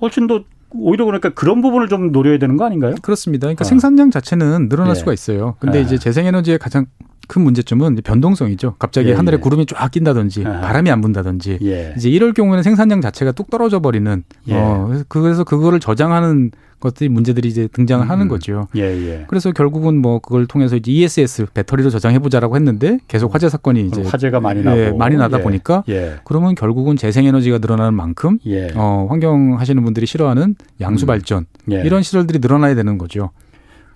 훨씬 0.00 0.26
더 0.26 0.44
오히려 0.70 1.04
그러니까 1.06 1.30
그런 1.30 1.62
부분을 1.62 1.88
좀 1.88 2.12
노려야 2.12 2.38
되는 2.38 2.56
거 2.56 2.66
아닌가요? 2.66 2.94
그렇습니다. 3.02 3.46
그러니까 3.46 3.62
어. 3.62 3.64
생산량 3.64 4.10
자체는 4.10 4.68
늘어날 4.68 4.94
네. 4.94 4.98
수가 5.00 5.12
있어요. 5.12 5.56
근데 5.58 5.78
네. 5.78 5.84
이제 5.84 5.98
재생에너지의 5.98 6.58
가장 6.58 6.86
큰 7.26 7.42
문제점은 7.42 7.96
변동성이죠. 7.96 8.76
갑자기 8.78 9.10
예, 9.10 9.14
하늘에 9.14 9.36
예. 9.36 9.40
구름이 9.40 9.66
쫙 9.66 9.90
낀다든지 9.90 10.44
아하. 10.46 10.60
바람이 10.60 10.90
안 10.90 11.00
분다든지 11.00 11.58
예. 11.62 11.94
이제 11.96 12.08
이럴 12.08 12.32
경우에는 12.32 12.62
생산량 12.62 13.00
자체가 13.00 13.32
뚝 13.32 13.50
떨어져 13.50 13.80
버리는 13.80 14.24
예. 14.48 14.54
어 14.54 15.02
그래서 15.08 15.44
그거를 15.44 15.80
저장하는 15.80 16.50
것들이 16.80 17.08
문제들이 17.08 17.48
이제 17.48 17.68
등장을 17.72 18.06
음. 18.06 18.10
하는 18.10 18.28
거죠. 18.28 18.68
예, 18.76 18.82
예. 18.82 19.24
그래서 19.28 19.50
결국은 19.50 20.00
뭐 20.00 20.20
그걸 20.20 20.46
통해서 20.46 20.76
이제 20.76 20.92
ESS 20.92 21.46
배터리로 21.52 21.90
저장해 21.90 22.20
보자라고 22.20 22.54
했는데 22.54 22.98
계속 23.08 23.34
화재 23.34 23.48
사건이 23.48 23.86
이제 23.86 24.02
화재가 24.02 24.40
많이 24.40 24.62
나고 24.62 24.78
예, 24.78 24.90
많이 24.92 25.16
나다 25.16 25.38
보니까 25.38 25.82
그러면 26.24 26.54
결국은 26.54 26.96
재생 26.96 27.24
에너지가 27.24 27.58
늘어나는 27.58 27.94
만큼 27.94 28.38
어 28.74 29.06
환경 29.10 29.58
하시는 29.58 29.82
분들이 29.82 30.06
싫어하는 30.06 30.54
양수 30.80 31.04
발전 31.04 31.46
음. 31.70 31.72
이런 31.84 32.02
시설들이 32.02 32.38
늘어나야 32.38 32.74
되는 32.74 32.96
거죠. 32.96 33.30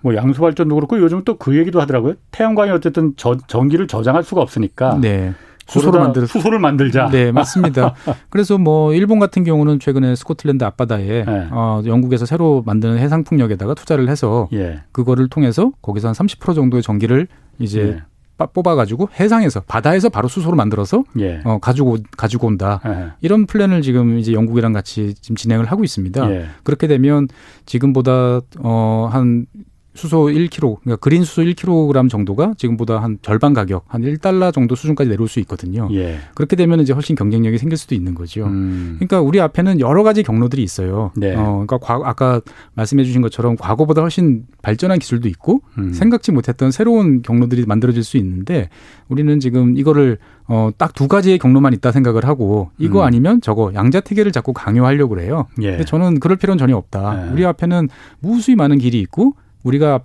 뭐 0.03 0.15
양수 0.15 0.41
발전도 0.41 0.75
그렇고 0.75 0.99
요즘 0.99 1.23
또 1.23 1.37
그 1.37 1.57
얘기도 1.57 1.81
하더라고요. 1.81 2.13
태양광이 2.31 2.71
어쨌든 2.71 3.13
저, 3.17 3.35
전기를 3.47 3.87
저장할 3.87 4.23
수가 4.23 4.41
없으니까 4.41 4.99
네. 5.01 5.33
수소를 5.65 5.99
만들 5.99 6.27
수소를 6.27 6.59
만들자. 6.59 7.09
네, 7.09 7.31
맞습니다. 7.31 7.95
그래서 8.29 8.57
뭐 8.57 8.93
일본 8.93 9.19
같은 9.19 9.43
경우는 9.43 9.79
최근에 9.79 10.15
스코틀랜드 10.15 10.63
앞바다에 10.63 11.23
네. 11.25 11.47
어, 11.51 11.81
영국에서 11.85 12.25
새로 12.25 12.61
만드는 12.65 12.97
해상 12.97 13.23
풍력에다가 13.23 13.73
투자를 13.73 14.09
해서 14.09 14.47
예. 14.53 14.81
그거를 14.91 15.27
통해서 15.29 15.71
거기서 15.81 16.09
한 16.09 16.13
30% 16.15 16.53
정도의 16.55 16.83
전기를 16.83 17.27
이제 17.59 17.81
예. 17.81 18.45
뽑아가지고 18.53 19.07
해상에서 19.19 19.61
바다에서 19.61 20.09
바로 20.09 20.27
수소로 20.27 20.55
만들어서 20.57 21.03
예. 21.19 21.39
어, 21.45 21.59
가지고 21.59 21.97
가지고 22.17 22.47
온다 22.47 22.81
예. 22.85 23.11
이런 23.21 23.45
플랜을 23.45 23.81
지금 23.81 24.17
이제 24.19 24.33
영국이랑 24.33 24.73
같이 24.73 25.13
지금 25.21 25.35
진행을 25.37 25.65
하고 25.65 25.83
있습니다. 25.85 26.29
예. 26.31 26.45
그렇게 26.63 26.87
되면 26.87 27.27
지금보다 27.65 28.41
어 28.59 29.09
한 29.11 29.45
수소 29.93 30.25
1kg, 30.27 30.79
그러니까 30.81 30.95
그린 30.95 31.23
수소 31.23 31.43
1kg 31.43 32.09
정도가 32.09 32.53
지금보다 32.57 33.01
한 33.01 33.19
절반 33.21 33.53
가격, 33.53 33.83
한 33.87 34.01
1달러 34.01 34.51
정도 34.53 34.73
수준까지 34.75 35.09
내려올 35.09 35.27
수 35.27 35.39
있거든요. 35.41 35.87
예. 35.91 36.19
그렇게 36.33 36.55
되면 36.55 36.79
이제 36.79 36.93
훨씬 36.93 37.15
경쟁력이 37.15 37.57
생길 37.57 37.77
수도 37.77 37.93
있는 37.93 38.15
거죠. 38.15 38.45
음. 38.45 38.95
그러니까 38.97 39.21
우리 39.21 39.39
앞에는 39.39 39.79
여러 39.79 40.03
가지 40.03 40.23
경로들이 40.23 40.63
있어요. 40.63 41.11
네. 41.15 41.35
어, 41.35 41.63
그러니까 41.65 41.77
과, 41.77 42.01
아까 42.03 42.41
말씀해 42.73 43.03
주신 43.03 43.21
것처럼 43.21 43.55
과거보다 43.57 44.01
훨씬 44.01 44.45
발전한 44.61 44.99
기술도 44.99 45.27
있고 45.29 45.61
음. 45.77 45.93
생각지 45.93 46.31
못했던 46.31 46.71
새로운 46.71 47.21
경로들이 47.21 47.65
만들어질 47.65 48.03
수 48.03 48.17
있는데 48.17 48.69
우리는 49.09 49.39
지금 49.39 49.77
이거를 49.77 50.17
어, 50.47 50.71
딱 50.77 50.93
두 50.93 51.07
가지의 51.07 51.39
경로만 51.39 51.73
있다 51.73 51.91
생각을 51.91 52.25
하고 52.25 52.69
이거 52.77 53.01
음. 53.01 53.05
아니면 53.05 53.41
저거 53.41 53.71
양자태계를 53.73 54.31
자꾸 54.31 54.53
강요하려고 54.53 55.15
그래요. 55.15 55.47
예. 55.61 55.71
근데 55.71 55.85
저는 55.85 56.19
그럴 56.19 56.37
필요는 56.37 56.57
전혀 56.57 56.77
없다. 56.77 57.27
예. 57.27 57.31
우리 57.31 57.45
앞에는 57.45 57.89
무수히 58.19 58.55
많은 58.55 58.77
길이 58.77 58.99
있고 59.01 59.33
우리가 59.63 60.01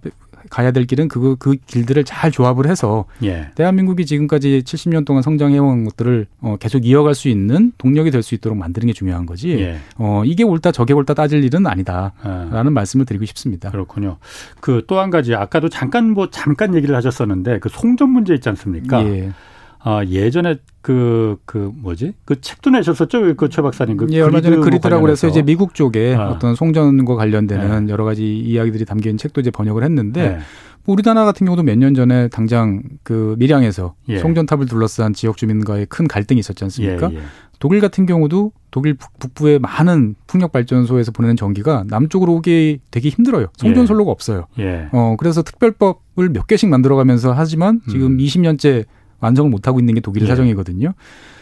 가야 0.50 0.70
될 0.70 0.86
길은 0.86 1.08
그, 1.08 1.36
그 1.38 1.56
길들을 1.66 2.04
잘 2.04 2.30
조합을 2.30 2.68
해서 2.70 3.04
예. 3.22 3.48
대한민국이 3.56 4.06
지금까지 4.06 4.62
70년 4.64 5.04
동안 5.04 5.22
성장해온 5.22 5.84
것들을 5.84 6.26
어, 6.40 6.56
계속 6.58 6.86
이어갈 6.86 7.14
수 7.14 7.28
있는 7.28 7.72
동력이 7.76 8.10
될 8.10 8.22
수 8.22 8.34
있도록 8.34 8.56
만드는 8.56 8.86
게 8.86 8.92
중요한 8.92 9.26
거지. 9.26 9.50
예. 9.60 9.78
어, 9.96 10.22
이게 10.24 10.44
옳다 10.44 10.72
저게 10.72 10.94
옳다 10.94 11.14
따질 11.14 11.42
일은 11.44 11.66
아니다라는 11.66 12.56
아. 12.56 12.70
말씀을 12.70 13.04
드리고 13.04 13.24
싶습니다. 13.26 13.70
그렇군요. 13.70 14.18
그 14.60 14.82
또 14.86 15.00
한 15.00 15.10
가지 15.10 15.34
아까도 15.34 15.68
잠깐 15.68 16.10
뭐 16.10 16.30
잠깐 16.30 16.74
얘기를 16.74 16.94
하셨었는데 16.96 17.58
그 17.58 17.68
송전 17.68 18.08
문제 18.08 18.32
있지 18.34 18.48
않습니까? 18.48 19.04
예. 19.04 19.32
아, 19.80 20.04
예전에 20.04 20.56
그, 20.82 21.36
그 21.44 21.70
뭐지? 21.74 22.14
그 22.24 22.40
책도 22.40 22.70
내셨었죠? 22.70 23.36
그 23.36 23.48
최 23.48 23.62
박사님. 23.62 23.96
그 23.96 24.06
예, 24.10 24.20
얼마 24.20 24.40
전에 24.40 24.56
그리드라고 24.56 25.02
그래서 25.02 25.28
이제 25.28 25.42
미국 25.42 25.74
쪽에 25.74 26.14
아. 26.14 26.30
어떤 26.30 26.54
송전과 26.54 27.14
관련되는 27.14 27.86
네. 27.86 27.92
여러 27.92 28.04
가지 28.04 28.38
이야기들이 28.38 28.84
담긴 28.84 29.16
책도 29.16 29.40
이제 29.40 29.50
번역을 29.50 29.84
했는데 29.84 30.28
네. 30.30 30.38
뭐 30.84 30.94
우리나라 30.94 31.24
같은 31.24 31.44
경우도 31.44 31.62
몇 31.62 31.76
년 31.76 31.94
전에 31.94 32.28
당장 32.28 32.82
그 33.02 33.36
밀양에서 33.38 33.94
예. 34.08 34.18
송전탑을 34.18 34.66
둘러싼 34.66 35.12
지역 35.12 35.36
주민과의 35.36 35.86
큰 35.86 36.08
갈등이 36.08 36.40
있었지 36.40 36.64
않습니까? 36.64 37.10
예, 37.12 37.16
예. 37.16 37.20
독일 37.58 37.80
같은 37.80 38.06
경우도 38.06 38.52
독일 38.70 38.94
북부의 39.18 39.58
많은 39.58 40.14
풍력 40.26 40.52
발전소에서 40.52 41.12
보내는 41.12 41.36
전기가 41.36 41.84
남쪽으로 41.88 42.34
오기 42.34 42.80
되게 42.90 43.08
힘들어요. 43.10 43.48
송전선로가 43.58 44.08
예. 44.08 44.12
없어요. 44.12 44.46
예. 44.60 44.88
어 44.92 45.16
그래서 45.18 45.42
특별법을 45.42 46.30
몇 46.32 46.46
개씩 46.46 46.68
만들어가면서 46.68 47.32
하지만 47.32 47.80
지금 47.90 48.12
음. 48.12 48.16
20년째 48.18 48.84
완성을 49.20 49.50
못하고 49.50 49.78
있는 49.80 49.94
게 49.94 50.00
독일의 50.00 50.26
예. 50.26 50.30
사정이거든요. 50.30 50.92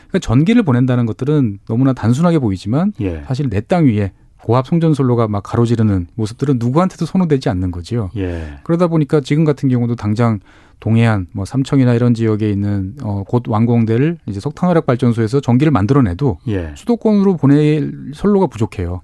그러니까 0.09 0.19
전기를 0.21 0.63
보낸다는 0.63 1.07
것들은 1.07 1.59
너무나 1.67 1.93
단순하게 1.93 2.39
보이지만 2.39 2.93
예. 3.01 3.23
사실 3.27 3.49
내 3.51 3.61
땅 3.61 3.87
위에 3.87 4.13
고압 4.43 4.67
송전솔로가 4.69 5.27
막 5.29 5.43
가로지르는 5.43 6.07
모습들은 6.15 6.57
누구한테도 6.61 7.05
선호되지 7.05 7.49
않는 7.49 7.73
거죠. 7.73 8.11
예. 8.17 8.59
그러다 8.63 8.87
보니까 8.87 9.21
지금 9.21 9.45
같은 9.45 9.69
경우도 9.69 9.97
당장 9.97 10.39
동해안, 10.79 11.27
뭐 11.33 11.45
삼청이나 11.45 11.95
이런 11.95 12.13
지역에 12.15 12.49
있는 12.51 12.95
어, 13.03 13.25
곧 13.27 13.45
완공될 13.49 14.19
이제 14.27 14.39
석탄화력 14.39 14.87
발전소에서 14.87 15.41
전기를 15.41 15.73
만들어내도 15.73 16.39
예. 16.49 16.73
수도권으로 16.77 17.39
보낼 17.39 17.93
선로가 18.15 18.47
부족해요. 18.47 19.01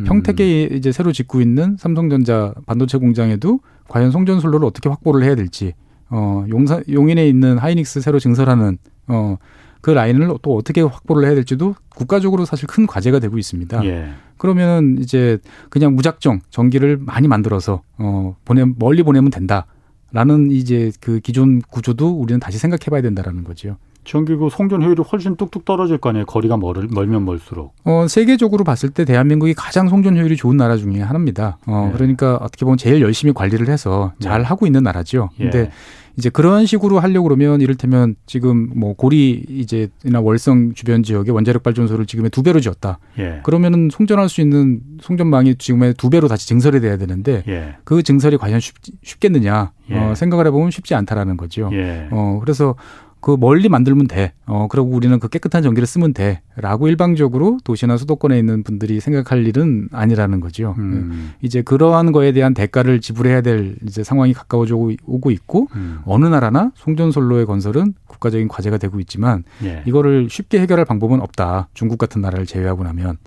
음. 0.00 0.04
평택에 0.04 0.64
이제 0.72 0.90
새로 0.90 1.12
짓고 1.12 1.40
있는 1.42 1.76
삼성전자 1.78 2.54
반도체 2.66 2.96
공장에도 2.98 3.60
과연 3.88 4.10
송전솔로를 4.10 4.66
어떻게 4.66 4.88
확보를 4.88 5.22
해야 5.22 5.34
될지 5.34 5.74
어, 6.12 6.44
용사, 6.50 6.82
용인에 6.90 7.26
있는 7.26 7.56
하이닉스 7.58 8.02
새로 8.02 8.18
증설하는 8.18 8.76
어, 9.08 9.36
그 9.80 9.90
라인을 9.90 10.28
또 10.42 10.54
어떻게 10.54 10.82
확보를 10.82 11.24
해야 11.26 11.34
될지도 11.34 11.74
국가적으로 11.88 12.44
사실 12.44 12.68
큰 12.68 12.86
과제가 12.86 13.18
되고 13.18 13.38
있습니다. 13.38 13.84
예. 13.86 14.10
그러면 14.36 14.98
이제 15.00 15.38
그냥 15.70 15.96
무작정 15.96 16.40
전기를 16.50 16.98
많이 17.00 17.28
만들어서 17.28 17.82
어, 17.98 18.36
보내 18.44 18.64
멀리 18.64 19.02
보내면 19.02 19.30
된다 19.30 19.66
라는 20.12 20.50
이제 20.50 20.92
그 21.00 21.20
기존 21.20 21.60
구조도 21.62 22.10
우리는 22.10 22.38
다시 22.38 22.58
생각해 22.58 22.90
봐야 22.90 23.00
된다라는 23.00 23.44
거죠. 23.44 23.76
전기구 24.04 24.50
송전 24.50 24.82
효율이 24.82 25.02
훨씬 25.02 25.36
뚝뚝 25.36 25.64
떨어질 25.64 25.96
거 25.96 26.10
아니에요. 26.10 26.26
거리가 26.26 26.56
멀, 26.56 26.88
멀면 26.90 27.24
멀수록. 27.24 27.74
어, 27.84 28.06
세계적으로 28.08 28.64
봤을 28.64 28.90
때 28.90 29.04
대한민국이 29.04 29.54
가장 29.54 29.88
송전 29.88 30.16
효율이 30.16 30.36
좋은 30.36 30.56
나라 30.56 30.76
중에 30.76 31.00
하나입니다. 31.00 31.58
어, 31.66 31.86
네. 31.86 31.96
그러니까 31.96 32.36
어떻게 32.36 32.64
보면 32.64 32.78
제일 32.78 33.00
열심히 33.00 33.32
관리를 33.32 33.68
해서 33.68 34.12
잘 34.18 34.42
네. 34.42 34.46
하고 34.46 34.66
있는 34.66 34.82
나라죠. 34.82 35.30
근데 35.36 35.58
예. 35.58 35.70
이제 36.16 36.28
그런 36.30 36.66
식으로 36.66 37.00
하려고 37.00 37.28
그러면 37.28 37.60
이를테면 37.60 38.16
지금 38.26 38.70
뭐 38.76 38.94
고리 38.94 39.44
이제나 39.48 40.20
월성 40.20 40.74
주변 40.74 41.02
지역에 41.02 41.30
원자력 41.30 41.62
발전소를 41.62 42.06
지금의 42.06 42.30
두 42.30 42.42
배로 42.42 42.60
지었다. 42.60 42.98
예. 43.18 43.40
그러면은 43.42 43.88
송전할 43.90 44.28
수 44.28 44.40
있는 44.40 44.80
송전망이 45.00 45.56
지금의 45.56 45.94
두 45.94 46.10
배로 46.10 46.28
다시 46.28 46.46
증설이 46.48 46.80
돼야 46.80 46.96
되는데 46.96 47.42
예. 47.48 47.76
그 47.84 48.02
증설이 48.02 48.36
과연 48.36 48.60
쉽, 48.60 48.74
쉽겠느냐 49.02 49.72
예. 49.90 49.96
어, 49.96 50.14
생각을 50.14 50.46
해보면 50.46 50.70
쉽지 50.70 50.94
않다라는 50.94 51.36
거죠. 51.36 51.70
예. 51.72 52.08
어, 52.10 52.38
그래서 52.40 52.74
그 53.22 53.36
멀리 53.38 53.68
만들면 53.68 54.08
돼. 54.08 54.32
어, 54.46 54.66
그리고 54.68 54.88
우리는 54.88 55.18
그 55.20 55.28
깨끗한 55.28 55.62
전기를 55.62 55.86
쓰면 55.86 56.12
돼. 56.12 56.42
라고 56.56 56.88
일방적으로 56.88 57.58
도시나 57.62 57.96
수도권에 57.96 58.36
있는 58.36 58.64
분들이 58.64 58.98
생각할 58.98 59.46
일은 59.46 59.88
아니라는 59.92 60.40
거죠. 60.40 60.74
음. 60.76 61.30
네. 61.30 61.36
이제 61.40 61.62
그러한 61.62 62.10
거에 62.10 62.32
대한 62.32 62.52
대가를 62.52 63.00
지불해야 63.00 63.40
될 63.40 63.76
이제 63.86 64.02
상황이 64.02 64.34
가까워져 64.34 64.76
오고 64.76 65.30
있고 65.30 65.68
음. 65.76 66.00
어느 66.04 66.26
나라나 66.26 66.72
송전솔로의 66.74 67.46
건설은 67.46 67.94
국가적인 68.08 68.48
과제가 68.48 68.78
되고 68.78 68.98
있지만 68.98 69.44
예. 69.62 69.84
이거를 69.86 70.28
쉽게 70.28 70.60
해결할 70.60 70.84
방법은 70.84 71.20
없다. 71.20 71.68
중국 71.74 71.98
같은 71.98 72.20
나라를 72.20 72.44
제외하고 72.44 72.82
나면. 72.82 73.18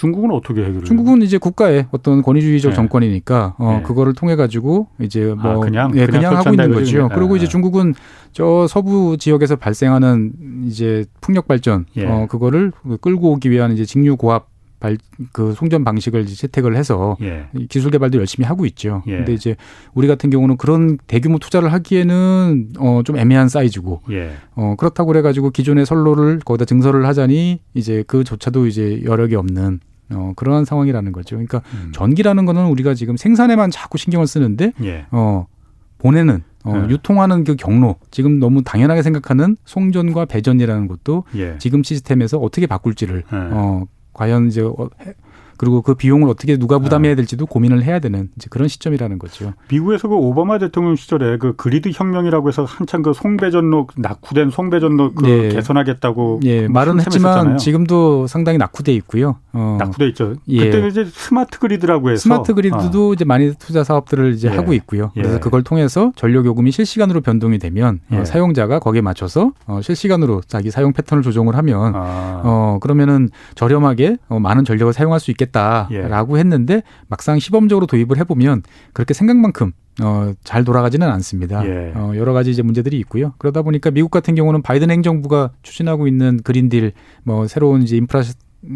중국은 0.00 0.30
어떻게 0.30 0.62
해결을? 0.62 0.84
중국은 0.84 1.20
이제 1.20 1.36
국가의 1.36 1.86
어떤 1.90 2.22
권위주의적 2.22 2.70
네. 2.70 2.74
정권이니까 2.74 3.56
어 3.58 3.76
네. 3.76 3.82
그거를 3.82 4.14
통해 4.14 4.34
가지고 4.34 4.88
이제 4.98 5.34
아, 5.38 5.42
뭐 5.42 5.52
아, 5.52 5.58
그냥 5.58 5.90
예, 5.94 6.06
그냥, 6.06 6.22
그냥 6.22 6.36
하고 6.38 6.50
있는 6.50 6.72
거죠. 6.72 7.02
네. 7.02 7.14
그리고 7.14 7.36
이제 7.36 7.46
중국은 7.46 7.92
저 8.32 8.66
서부 8.66 9.18
지역에서 9.18 9.56
발생하는 9.56 10.64
이제 10.66 11.04
풍력 11.20 11.46
발전 11.46 11.84
예. 11.98 12.06
어 12.06 12.26
그거를 12.30 12.72
끌고 13.02 13.32
오기 13.32 13.50
위한 13.50 13.72
이제 13.72 13.84
직류 13.84 14.16
고압 14.16 14.48
발, 14.80 14.96
그 15.32 15.52
송전 15.52 15.84
방식을 15.84 16.24
채택을 16.24 16.74
해서 16.74 17.18
예. 17.20 17.48
기술 17.68 17.90
개발도 17.90 18.16
열심히 18.16 18.46
하고 18.46 18.64
있죠. 18.64 19.02
예. 19.06 19.18
근데 19.18 19.34
이제 19.34 19.54
우리 19.92 20.08
같은 20.08 20.30
경우는 20.30 20.56
그런 20.56 20.96
대규모 21.06 21.38
투자를 21.38 21.70
하기에는 21.74 22.70
어, 22.78 23.02
좀 23.04 23.18
애매한 23.18 23.50
사이즈고, 23.50 24.00
예. 24.10 24.30
어, 24.54 24.76
그렇다고 24.78 25.08
그래가지고 25.08 25.50
기존의 25.50 25.84
선로를 25.84 26.40
거기다 26.46 26.64
증설을 26.64 27.04
하자니 27.06 27.60
이제 27.74 28.02
그조차도 28.06 28.66
이제 28.66 29.02
여력이 29.04 29.34
없는 29.34 29.80
어, 30.12 30.32
그러한 30.36 30.64
상황이라는 30.64 31.12
거죠. 31.12 31.36
그러니까 31.36 31.62
음. 31.74 31.92
전기라는 31.92 32.46
거는 32.46 32.66
우리가 32.66 32.94
지금 32.94 33.16
생산에만 33.16 33.70
자꾸 33.70 33.98
신경을 33.98 34.26
쓰는데, 34.26 34.72
예. 34.82 35.06
어, 35.10 35.46
보내는 35.98 36.42
어, 36.64 36.76
네. 36.76 36.88
유통하는 36.90 37.44
그 37.44 37.56
경로 37.56 37.96
지금 38.10 38.38
너무 38.38 38.62
당연하게 38.62 39.02
생각하는 39.02 39.56
송전과 39.64 40.26
배전이라는 40.26 40.88
것도 40.88 41.24
예. 41.36 41.56
지금 41.58 41.82
시스템에서 41.82 42.38
어떻게 42.38 42.66
바꿀지를 42.66 43.24
네. 43.30 43.38
어, 43.52 43.84
과연 44.12 44.48
이제 44.48 44.62
어, 44.62 44.88
그리고 45.60 45.82
그 45.82 45.94
비용을 45.94 46.30
어떻게 46.30 46.56
누가 46.56 46.78
부담해야 46.78 47.12
아. 47.12 47.16
될지도 47.16 47.44
고민을 47.44 47.82
해야 47.82 47.98
되는 47.98 48.30
이제 48.34 48.46
그런 48.48 48.66
시점이라는 48.66 49.18
거죠. 49.18 49.52
미국에서 49.68 50.08
그 50.08 50.14
오바마 50.14 50.56
대통령 50.56 50.96
시절에 50.96 51.36
그 51.36 51.54
그리드 51.54 51.90
혁명이라고 51.92 52.48
해서 52.48 52.64
한참 52.64 53.02
그 53.02 53.12
송배전로 53.12 53.88
낙후된 53.94 54.48
송배전로 54.48 55.12
그 55.12 55.26
네. 55.26 55.48
개선하겠다고 55.50 56.40
예, 56.44 56.66
말은 56.66 57.00
했지만 57.00 57.58
지금도 57.58 58.26
상당히 58.26 58.56
낙후돼 58.56 58.94
있고요. 58.94 59.36
어. 59.52 59.76
낙후돼 59.78 60.08
있죠. 60.08 60.36
예. 60.48 60.70
그때 60.70 60.88
이제 60.88 61.04
스마트 61.04 61.58
그리드라고 61.58 62.08
해서 62.08 62.22
스마트 62.22 62.54
그리드도 62.54 63.10
어. 63.10 63.12
이제 63.12 63.26
많이 63.26 63.52
투자 63.58 63.84
사업들을 63.84 64.32
이제 64.32 64.48
예. 64.50 64.56
하고 64.56 64.72
있고요. 64.72 65.10
그래서 65.12 65.34
예. 65.34 65.38
그걸 65.40 65.62
통해서 65.62 66.10
전력 66.16 66.46
요금이 66.46 66.70
실시간으로 66.70 67.20
변동이 67.20 67.58
되면 67.58 68.00
어, 68.10 68.20
예. 68.20 68.24
사용자가 68.24 68.78
거기에 68.78 69.02
맞춰서 69.02 69.52
어, 69.66 69.80
실시간으로 69.82 70.40
자기 70.46 70.70
사용 70.70 70.94
패턴을 70.94 71.22
조정을 71.22 71.54
하면 71.56 71.92
아. 71.94 72.40
어 72.44 72.78
그러면은 72.80 73.28
저렴하게 73.56 74.16
어, 74.30 74.40
많은 74.40 74.64
전력을 74.64 74.90
사용할 74.94 75.20
수 75.20 75.30
있겠 75.30 75.49
다. 75.50 75.84
하겠다라고 75.84 76.36
예. 76.36 76.40
했는데 76.40 76.82
막상 77.08 77.38
시범적으로 77.38 77.86
도입을 77.86 78.18
해보면 78.18 78.62
그렇게 78.92 79.14
생각만큼 79.14 79.72
어, 80.02 80.32
잘 80.44 80.64
돌아가지는 80.64 81.08
않습니다. 81.08 81.64
예. 81.66 81.92
어, 81.94 82.12
여러 82.16 82.32
가지 82.32 82.50
이제 82.50 82.62
문제들이 82.62 82.98
있고요. 83.00 83.34
그러다 83.38 83.62
보니까 83.62 83.90
미국 83.90 84.10
같은 84.10 84.34
경우는 84.34 84.62
바이든 84.62 84.90
행정부가 84.90 85.50
추진하고 85.62 86.06
있는 86.06 86.40
그린딜, 86.42 86.92
뭐 87.22 87.46
새로운 87.46 87.82
이제 87.82 87.96
인프라 87.96 88.22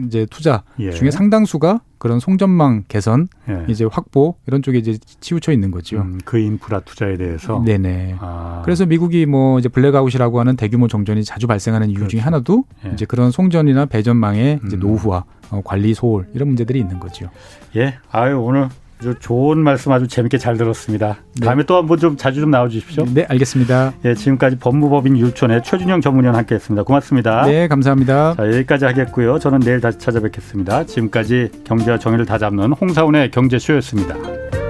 이제 0.06 0.26
투자 0.30 0.62
예. 0.78 0.90
중에 0.90 1.10
상당수가 1.10 1.80
그런 1.98 2.18
송전망 2.18 2.84
개선, 2.88 3.28
예. 3.48 3.64
이제 3.68 3.84
확보 3.90 4.36
이런 4.46 4.62
쪽에 4.62 4.78
이제 4.78 4.98
치우쳐 5.20 5.52
있는 5.52 5.70
거죠. 5.70 5.98
음, 5.98 6.20
그 6.24 6.38
인프라 6.38 6.80
투자에 6.80 7.16
대해서. 7.16 7.62
네네. 7.64 8.16
아. 8.18 8.62
그래서 8.64 8.86
미국이 8.86 9.26
뭐 9.26 9.58
이제 9.58 9.68
블랙아웃이라고 9.68 10.40
하는 10.40 10.56
대규모 10.56 10.88
정전이 10.88 11.24
자주 11.24 11.46
발생하는 11.46 11.88
이유 11.88 11.96
그렇죠. 11.96 12.10
중에 12.12 12.20
하나도 12.20 12.64
예. 12.86 12.90
이제 12.92 13.04
그런 13.04 13.30
송전이나 13.30 13.86
배전망의 13.86 14.60
이제 14.66 14.76
음. 14.76 14.80
노후화, 14.80 15.18
어, 15.18 15.24
관리 15.64 15.94
소홀 15.94 16.26
이런 16.34 16.48
문제들이 16.48 16.78
있는 16.78 17.00
거죠. 17.00 17.30
예. 17.76 17.94
아유 18.10 18.38
오늘 18.40 18.68
좋은 19.20 19.58
말씀 19.58 19.92
아주 19.92 20.08
재밌게 20.08 20.38
잘 20.38 20.56
들었습니다. 20.56 21.18
네. 21.38 21.46
다음에 21.46 21.64
또 21.64 21.76
한번 21.76 21.98
좀 21.98 22.16
자주 22.16 22.40
좀 22.40 22.50
나와 22.50 22.68
주십시오. 22.68 23.04
네, 23.12 23.26
알겠습니다. 23.28 23.92
예, 24.04 24.14
지금까지 24.14 24.56
법무법인 24.56 25.18
율촌의 25.18 25.62
최준영 25.62 26.00
전문위원 26.00 26.36
함께했습니다. 26.36 26.84
고맙습니다. 26.84 27.44
네, 27.44 27.68
감사합니다. 27.68 28.34
자, 28.36 28.46
여기까지 28.46 28.86
하겠고요. 28.86 29.38
저는 29.38 29.60
내일 29.60 29.80
다시 29.80 29.98
찾아뵙겠습니다. 29.98 30.86
지금까지 30.86 31.50
경제와 31.64 31.98
정의를 31.98 32.24
다잡는 32.24 32.72
홍사훈의 32.72 33.30
경제쇼였습니다. 33.30 34.63